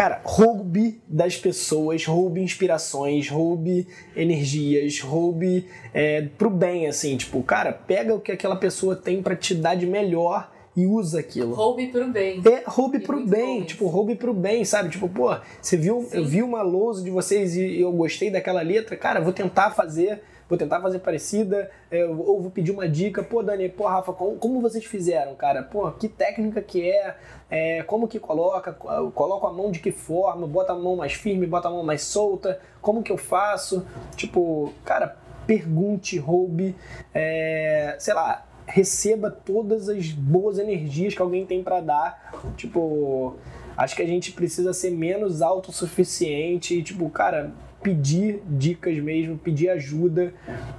Cara, 0.00 0.20
roube 0.24 0.98
das 1.06 1.36
pessoas, 1.36 2.06
roube 2.06 2.40
inspirações, 2.40 3.28
roube 3.28 3.86
energias, 4.16 5.00
roube 5.00 5.66
é, 5.92 6.22
pro 6.38 6.48
bem, 6.48 6.86
assim. 6.86 7.16
Tipo, 7.16 7.42
cara, 7.42 7.72
pega 7.72 8.14
o 8.14 8.20
que 8.20 8.32
aquela 8.32 8.56
pessoa 8.56 8.94
tem 8.96 9.20
para 9.20 9.36
te 9.36 9.54
dar 9.54 9.74
de 9.74 9.86
melhor 9.86 10.50
e 10.76 10.86
usa 10.86 11.20
aquilo. 11.20 11.54
Roube 11.54 11.88
pro 11.88 12.08
bem. 12.08 12.40
É, 12.46 12.62
roube 12.66 12.98
e 12.98 13.00
pro 13.00 13.26
bem, 13.26 13.62
tipo, 13.64 13.86
roube 13.88 14.14
pro 14.14 14.32
bem, 14.32 14.64
sabe? 14.64 14.88
Tipo, 14.88 15.08
pô, 15.08 15.36
você 15.60 15.76
viu, 15.76 16.06
Sim. 16.08 16.16
eu 16.16 16.24
vi 16.24 16.42
uma 16.42 16.62
lousa 16.62 17.02
de 17.02 17.10
vocês 17.10 17.56
e 17.56 17.80
eu 17.80 17.92
gostei 17.92 18.30
daquela 18.30 18.62
letra, 18.62 18.96
cara, 18.96 19.20
vou 19.20 19.32
tentar 19.32 19.72
fazer 19.72 20.22
vou 20.50 20.58
tentar 20.58 20.80
fazer 20.80 20.98
parecida, 20.98 21.70
é, 21.90 22.04
ou 22.04 22.42
vou 22.42 22.50
pedir 22.50 22.72
uma 22.72 22.88
dica, 22.88 23.22
pô, 23.22 23.40
Dani, 23.40 23.68
pô, 23.68 23.86
Rafa, 23.86 24.12
como, 24.12 24.36
como 24.36 24.60
vocês 24.60 24.84
fizeram, 24.84 25.36
cara? 25.36 25.62
Pô, 25.62 25.88
que 25.92 26.08
técnica 26.08 26.60
que 26.60 26.90
é, 26.90 27.16
é, 27.48 27.82
como 27.84 28.08
que 28.08 28.18
coloca, 28.18 28.72
coloco 28.72 29.46
a 29.46 29.52
mão 29.52 29.70
de 29.70 29.78
que 29.78 29.92
forma, 29.92 30.48
bota 30.48 30.72
a 30.72 30.76
mão 30.76 30.96
mais 30.96 31.12
firme, 31.12 31.46
bota 31.46 31.68
a 31.68 31.70
mão 31.70 31.84
mais 31.84 32.02
solta, 32.02 32.60
como 32.82 33.00
que 33.00 33.12
eu 33.12 33.16
faço? 33.16 33.86
Tipo, 34.16 34.72
cara, 34.84 35.16
pergunte, 35.46 36.18
roube, 36.18 36.74
é, 37.14 37.94
sei 38.00 38.12
lá, 38.12 38.44
receba 38.66 39.30
todas 39.30 39.88
as 39.88 40.10
boas 40.10 40.58
energias 40.58 41.14
que 41.14 41.22
alguém 41.22 41.46
tem 41.46 41.62
para 41.62 41.80
dar. 41.80 42.32
Tipo, 42.56 43.36
acho 43.76 43.94
que 43.94 44.02
a 44.02 44.06
gente 44.06 44.32
precisa 44.32 44.72
ser 44.72 44.90
menos 44.90 45.42
autossuficiente, 45.42 46.82
tipo, 46.82 47.08
cara, 47.08 47.52
pedir 47.82 48.42
dicas 48.46 48.96
mesmo, 48.98 49.38
pedir 49.38 49.70
ajuda. 49.70 50.32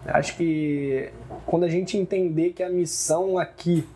Acho 0.05 0.35
que 0.37 1.09
quando 1.45 1.63
a 1.63 1.69
gente 1.69 1.97
entender 1.97 2.51
que 2.51 2.63
a 2.63 2.69
missão 2.69 3.37
aqui 3.37 3.87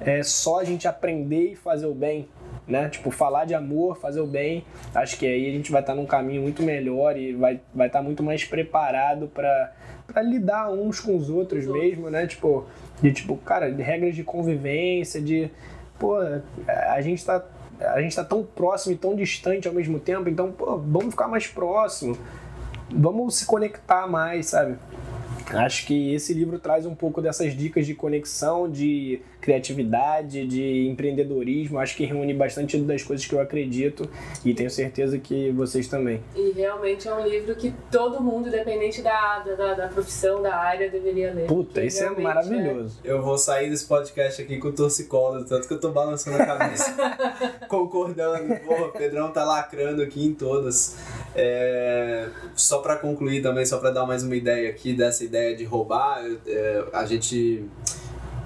é 0.00 0.22
só 0.22 0.60
a 0.60 0.64
gente 0.64 0.88
aprender 0.88 1.52
e 1.52 1.56
fazer 1.56 1.86
o 1.86 1.94
bem, 1.94 2.28
né? 2.66 2.88
Tipo, 2.88 3.10
falar 3.10 3.44
de 3.44 3.54
amor, 3.54 3.96
fazer 3.96 4.20
o 4.20 4.26
bem, 4.26 4.64
acho 4.94 5.18
que 5.18 5.26
aí 5.26 5.48
a 5.48 5.52
gente 5.52 5.70
vai 5.70 5.80
estar 5.80 5.94
num 5.94 6.06
caminho 6.06 6.42
muito 6.42 6.62
melhor 6.62 7.16
e 7.16 7.32
vai, 7.32 7.60
vai 7.74 7.86
estar 7.86 8.02
muito 8.02 8.22
mais 8.22 8.44
preparado 8.44 9.28
para 9.28 10.22
lidar 10.22 10.70
uns 10.70 11.00
com 11.00 11.16
os 11.16 11.30
outros 11.30 11.66
mesmo, 11.66 12.10
né? 12.10 12.26
Tipo, 12.26 12.66
de 13.00 13.12
tipo, 13.12 13.36
cara, 13.36 13.70
de 13.70 13.82
regras 13.82 14.14
de 14.14 14.24
convivência, 14.24 15.20
de 15.20 15.50
pô, 15.98 16.16
a 16.66 17.00
gente 17.00 17.24
tá 17.24 17.44
a 17.80 18.00
gente 18.00 18.14
tá 18.14 18.24
tão 18.24 18.42
próximo 18.42 18.94
e 18.94 18.96
tão 18.96 19.14
distante 19.14 19.66
ao 19.66 19.74
mesmo 19.74 19.98
tempo, 19.98 20.28
então, 20.28 20.52
pô, 20.52 20.78
vamos 20.78 21.10
ficar 21.10 21.28
mais 21.28 21.46
próximo. 21.46 22.16
Vamos 22.90 23.36
se 23.36 23.46
conectar 23.46 24.06
mais, 24.06 24.46
sabe? 24.46 24.76
Acho 25.52 25.86
que 25.86 26.14
esse 26.14 26.32
livro 26.32 26.58
traz 26.58 26.86
um 26.86 26.94
pouco 26.94 27.20
dessas 27.20 27.56
dicas 27.56 27.86
de 27.86 27.94
conexão, 27.94 28.70
de 28.70 29.20
criatividade, 29.40 30.46
de 30.46 30.88
empreendedorismo. 30.88 31.78
Acho 31.78 31.96
que 31.96 32.04
reúne 32.04 32.32
bastante 32.32 32.78
das 32.78 33.02
coisas 33.02 33.26
que 33.26 33.34
eu 33.34 33.40
acredito 33.40 34.08
e 34.44 34.54
tenho 34.54 34.70
certeza 34.70 35.18
que 35.18 35.50
vocês 35.50 35.88
também. 35.88 36.20
E 36.34 36.52
realmente 36.52 37.08
é 37.08 37.14
um 37.14 37.26
livro 37.26 37.54
que 37.54 37.74
todo 37.90 38.22
mundo, 38.22 38.48
independente 38.48 39.02
da, 39.02 39.40
da, 39.40 39.74
da 39.74 39.88
profissão, 39.88 40.40
da 40.40 40.54
área, 40.56 40.90
deveria 40.90 41.32
ler. 41.34 41.46
Puta, 41.46 41.84
isso 41.84 42.02
é 42.02 42.10
maravilhoso. 42.10 43.00
É... 43.04 43.10
Eu 43.10 43.20
vou 43.22 43.36
sair 43.36 43.68
desse 43.68 43.84
podcast 43.84 44.40
aqui 44.40 44.58
com 44.58 44.68
o 44.68 44.72
torcicolo, 44.72 45.44
tanto 45.44 45.66
que 45.68 45.74
eu 45.74 45.80
tô 45.80 45.90
balançando 45.90 46.40
a 46.40 46.46
cabeça, 46.46 46.94
concordando. 47.68 48.54
Porra, 48.60 48.86
o 48.86 48.92
Pedrão 48.92 49.32
tá 49.32 49.44
lacrando 49.44 50.02
aqui 50.02 50.24
em 50.24 50.34
todas. 50.34 50.96
É... 51.34 52.28
Só 52.54 52.78
para 52.78 52.96
concluir 52.96 53.42
também, 53.42 53.64
só 53.64 53.78
para 53.78 53.90
dar 53.90 54.06
mais 54.06 54.22
uma 54.22 54.36
ideia 54.36 54.68
aqui 54.70 54.92
dessa 54.92 55.24
ideia 55.24 55.56
de 55.56 55.64
roubar, 55.64 56.22
é, 56.46 56.84
a 56.92 57.06
gente 57.06 57.66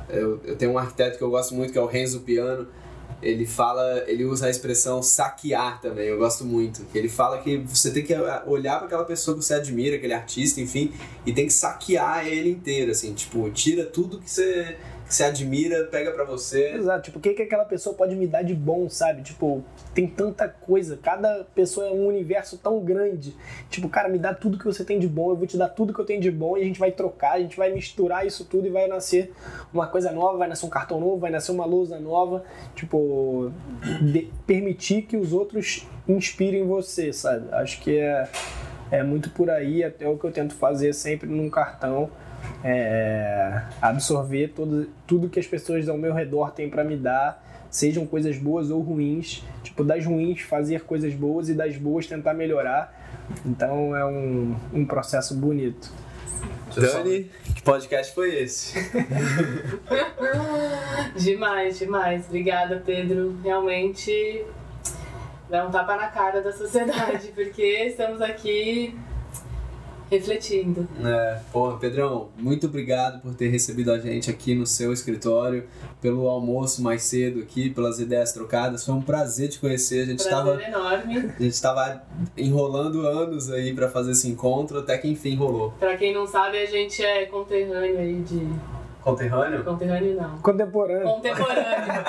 eu, 0.09 0.41
eu 0.45 0.57
tenho 0.57 0.72
um 0.72 0.78
arquiteto 0.78 1.18
que 1.18 1.24
eu 1.24 1.30
gosto 1.30 1.55
muito, 1.55 1.72
que 1.72 1.78
é 1.78 1.80
o 1.80 1.87
Renzo 1.87 2.20
Piano. 2.20 2.66
Ele 3.22 3.47
fala, 3.47 4.05
ele 4.07 4.24
usa 4.24 4.47
a 4.47 4.51
expressão 4.51 5.03
saquear 5.03 5.80
também, 5.80 6.07
eu 6.07 6.18
gosto 6.18 6.45
muito. 6.45 6.84
Ele 6.95 7.09
fala 7.09 7.39
que 7.39 7.57
você 7.57 7.91
tem 7.91 8.05
que 8.05 8.14
olhar 8.47 8.76
para 8.76 8.87
aquela 8.87 9.05
pessoa 9.05 9.37
que 9.37 9.43
você 9.43 9.55
admira, 9.55 9.97
aquele 9.97 10.12
artista, 10.12 10.61
enfim, 10.61 10.93
e 11.24 11.32
tem 11.32 11.47
que 11.47 11.53
saquear 11.53 12.26
ele 12.26 12.51
inteiro, 12.51 12.91
assim, 12.91 13.14
tipo, 13.14 13.49
tira 13.51 13.84
tudo 13.84 14.20
que 14.20 14.30
você 14.30 14.76
que 15.07 15.14
você 15.14 15.22
admira, 15.22 15.84
pega 15.84 16.11
para 16.11 16.24
você. 16.24 16.72
Exato, 16.72 17.05
tipo, 17.05 17.18
o 17.18 17.22
que, 17.22 17.32
que 17.32 17.43
aquela 17.43 17.64
pessoa 17.64 17.95
pode 17.95 18.16
me 18.16 18.26
dar 18.26 18.43
de 18.43 18.55
bom, 18.55 18.91
sabe? 18.91 19.22
Tipo, 19.22 19.64
tem 19.97 20.07
tanta 20.07 20.47
coisa, 20.47 20.99
cada 21.03 21.47
pessoa 21.55 21.86
é 21.86 21.90
um 21.90 22.07
universo 22.07 22.59
tão 22.59 22.80
grande. 22.80 23.34
Tipo, 23.70 23.88
cara, 23.88 24.11
me 24.11 24.18
dá 24.18 24.34
tudo 24.34 24.59
que 24.59 24.64
você 24.66 24.84
tem 24.84 24.99
de 24.99 25.09
bom, 25.09 25.30
eu 25.30 25.36
vou 25.36 25.47
te 25.47 25.57
dar 25.57 25.70
tudo 25.70 25.94
que 25.94 25.99
eu 25.99 26.05
tenho 26.05 26.20
de 26.20 26.30
bom 26.30 26.55
e 26.59 26.61
a 26.61 26.64
gente 26.64 26.78
vai 26.78 26.92
trocar, 26.92 27.32
a 27.32 27.40
gente 27.40 27.57
vai 27.57 27.72
misturar 27.72 28.26
isso 28.26 28.44
tudo 28.44 28.66
e 28.66 28.70
vai 28.70 28.86
nascer 28.86 29.32
uma 29.72 29.86
coisa 29.86 30.12
nova, 30.12 30.36
vai 30.36 30.49
nascer 30.49 30.66
um 30.66 30.68
cartão 30.68 31.01
novo, 31.01 31.16
vai 31.16 31.30
nascer 31.30 31.51
uma 31.51 31.64
lousa 31.64 31.99
nova. 31.99 32.44
Tipo, 32.74 33.51
de, 34.03 34.30
permitir 34.47 35.01
que 35.01 35.16
os 35.16 35.32
outros 35.32 35.88
inspirem 36.07 36.66
você, 36.66 37.11
sabe? 37.11 37.49
Acho 37.53 37.80
que 37.80 37.99
é, 37.99 38.28
é 38.90 39.03
muito 39.03 39.30
por 39.30 39.49
aí, 39.49 39.82
até 39.82 40.07
o 40.07 40.18
que 40.18 40.26
eu 40.26 40.30
tento 40.30 40.55
fazer 40.55 40.92
sempre 40.92 41.26
num 41.26 41.49
cartão 41.49 42.11
é, 42.62 43.62
absorver 43.80 44.49
todo, 44.49 44.88
tudo 45.07 45.28
que 45.28 45.40
as 45.40 45.47
pessoas 45.47 45.88
ao 45.88 45.97
meu 45.97 46.12
redor 46.12 46.51
têm 46.51 46.68
para 46.68 46.84
me 46.84 46.97
dar, 46.97 47.42
sejam 47.77 48.07
coisas 48.07 48.39
boas 48.39 48.70
ou 48.70 48.81
ruins. 48.81 49.45
Tipo, 49.62 49.85
das 49.85 50.05
ruins 50.07 50.41
fazer 50.41 50.85
coisas 50.85 51.12
boas 51.12 51.51
e 51.51 51.55
das 51.55 51.77
boas 51.77 52.07
tentar 52.07 52.33
melhorar. 52.33 52.91
Então 53.45 53.95
é 53.95 54.05
um, 54.07 54.57
um 54.72 54.87
processo 54.87 55.35
bonito. 55.35 55.93
Dani, 56.74 57.31
que 57.55 57.62
podcast 57.62 58.14
foi 58.14 58.35
esse? 58.35 58.74
demais, 61.16 61.79
demais. 61.79 62.24
Obrigada, 62.27 62.83
Pedro. 62.85 63.37
Realmente 63.43 64.45
dá 65.51 65.66
um 65.66 65.70
tapa 65.70 65.97
na 65.97 66.09
cara 66.09 66.41
da 66.41 66.53
sociedade, 66.53 67.29
porque 67.37 67.85
estamos 67.85 68.22
aqui 68.22 68.99
refletindo. 70.11 70.88
É, 71.04 71.40
porra, 71.52 71.78
Pedrão, 71.78 72.28
muito 72.38 72.66
obrigado 72.66 73.20
por 73.20 73.34
ter 73.34 73.48
recebido 73.48 73.92
a 73.92 73.98
gente 73.98 74.30
aqui 74.30 74.54
no 74.54 74.66
seu 74.66 74.92
escritório, 74.92 75.66
pelo 76.00 76.28
almoço 76.28 76.82
mais 76.82 77.02
cedo 77.02 77.40
aqui, 77.40 77.70
pelas 77.70 77.98
ideias 77.98 78.32
trocadas. 78.32 78.84
Foi 78.84 78.94
um 78.94 79.02
prazer 79.02 79.48
te 79.48 79.59
conhecer. 79.59 80.02
A 80.02 80.07
gente 80.07 80.22
prazer 80.22 80.68
enorme. 80.68 81.16
A 81.18 81.42
gente 81.42 81.48
estava 81.48 82.02
enrolando 82.36 83.07
anos 83.07 83.50
aí 83.50 83.74
para 83.74 83.88
fazer 83.88 84.12
esse 84.12 84.28
encontro, 84.28 84.78
até 84.78 84.96
que 84.98 85.09
enfim 85.09 85.36
rolou. 85.36 85.72
Para 85.78 85.96
quem 85.96 86.14
não 86.14 86.26
sabe, 86.26 86.59
a 86.59 86.66
gente 86.66 87.02
é 87.04 87.26
conterrâneo 87.26 87.98
aí 87.98 88.20
de 88.20 88.46
Conterrâneo? 89.07 89.62
Conterrâneo 89.62 90.16
não. 90.20 90.38
Contemporâneo. 90.38 91.04
Contemporâneo. 91.04 92.04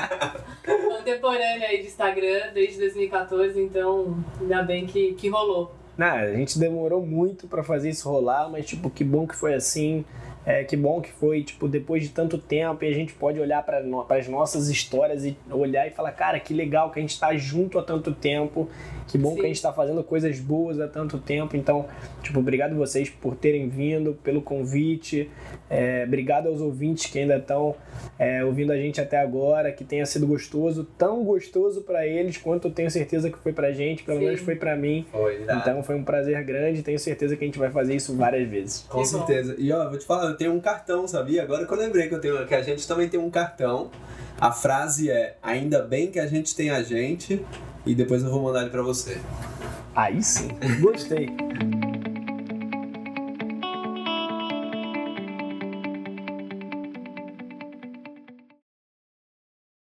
Contemporâneo 0.97 1.67
aí 1.67 1.81
de 1.81 1.87
Instagram 1.87 2.53
desde 2.55 2.79
2014, 2.79 3.61
então 3.61 4.17
ainda 4.41 4.63
bem 4.63 4.87
que, 4.87 5.13
que 5.13 5.29
rolou. 5.29 5.71
Não, 5.97 6.07
a 6.07 6.33
gente 6.33 6.59
demorou 6.59 7.05
muito 7.05 7.47
para 7.47 7.63
fazer 7.63 7.89
isso 7.89 8.07
rolar, 8.09 8.49
mas 8.49 8.65
tipo, 8.65 8.89
que 8.89 9.03
bom 9.03 9.27
que 9.27 9.35
foi 9.35 9.53
assim. 9.55 10.05
É, 10.47 10.63
que 10.63 10.77
bom 10.77 11.01
que 11.01 11.11
foi, 11.11 11.43
tipo, 11.43 11.67
depois 11.67 12.01
de 12.01 12.09
tanto 12.09 12.37
tempo 12.37 12.85
e 12.85 12.87
a 12.87 12.93
gente 12.93 13.11
pode 13.11 13.37
olhar 13.37 13.61
para 13.65 13.83
no, 13.83 14.05
as 14.07 14.29
nossas 14.29 14.69
histórias 14.69 15.25
e 15.25 15.37
olhar 15.51 15.85
e 15.85 15.91
falar, 15.91 16.13
cara, 16.13 16.39
que 16.39 16.53
legal 16.53 16.89
que 16.89 16.99
a 16.99 17.01
gente 17.01 17.11
está 17.11 17.35
junto 17.35 17.77
há 17.77 17.83
tanto 17.83 18.13
tempo 18.13 18.69
que 19.07 19.17
bom 19.17 19.31
Sim. 19.31 19.35
que 19.35 19.41
a 19.41 19.47
gente 19.47 19.55
está 19.55 19.71
fazendo 19.71 20.03
coisas 20.03 20.39
boas 20.39 20.79
há 20.79 20.87
tanto 20.87 21.17
tempo. 21.17 21.55
Então, 21.55 21.85
tipo, 22.21 22.39
obrigado 22.39 22.75
vocês 22.75 23.09
por 23.09 23.35
terem 23.35 23.69
vindo, 23.69 24.13
pelo 24.23 24.41
convite. 24.41 25.29
É, 25.69 26.03
obrigado 26.05 26.47
aos 26.47 26.61
ouvintes 26.61 27.07
que 27.07 27.19
ainda 27.19 27.37
estão 27.37 27.75
é, 28.19 28.43
ouvindo 28.43 28.71
a 28.71 28.77
gente 28.77 28.99
até 29.01 29.17
agora, 29.17 29.71
que 29.71 29.83
tenha 29.83 30.05
sido 30.05 30.27
gostoso, 30.27 30.85
tão 30.97 31.23
gostoso 31.23 31.81
para 31.81 32.05
eles 32.05 32.37
quanto 32.37 32.67
eu 32.67 32.71
tenho 32.71 32.91
certeza 32.91 33.29
que 33.29 33.37
foi 33.37 33.53
pra 33.53 33.71
gente, 33.71 34.03
pelo 34.03 34.19
Sim. 34.19 34.25
menos 34.25 34.41
foi 34.41 34.55
para 34.55 34.75
mim. 34.75 35.05
Foi, 35.11 35.41
então 35.41 35.83
foi 35.83 35.95
um 35.95 36.03
prazer 36.03 36.43
grande, 36.43 36.83
tenho 36.83 36.99
certeza 36.99 37.35
que 37.35 37.43
a 37.43 37.47
gente 37.47 37.59
vai 37.59 37.69
fazer 37.69 37.95
isso 37.95 38.15
várias 38.15 38.47
vezes. 38.49 38.85
Com 38.89 39.03
certeza. 39.03 39.55
E 39.57 39.71
ó, 39.71 39.89
vou 39.89 39.97
te 39.97 40.05
falar, 40.05 40.33
tenho 40.37 40.53
um 40.53 40.59
cartão, 40.59 41.07
sabia? 41.07 41.43
Agora 41.43 41.65
que 41.65 41.73
eu 41.73 41.77
lembrei 41.77 42.07
que 42.07 42.15
eu 42.15 42.21
tenho, 42.21 42.45
que 42.45 42.55
a 42.55 42.61
gente 42.61 42.87
também 42.87 43.09
tem 43.09 43.19
um 43.19 43.29
cartão. 43.29 43.91
A 44.39 44.51
frase 44.51 45.09
é: 45.09 45.37
ainda 45.41 45.81
bem 45.81 46.11
que 46.11 46.19
a 46.19 46.27
gente 46.27 46.55
tem 46.55 46.69
a 46.69 46.83
gente 46.83 47.43
e 47.85 47.95
depois 47.95 48.23
eu 48.23 48.29
vou 48.29 48.41
mandar 48.41 48.61
ele 48.61 48.69
para 48.69 48.83
você. 48.83 49.19
Aí 49.95 50.21
sim, 50.21 50.49
gostei. 50.79 51.29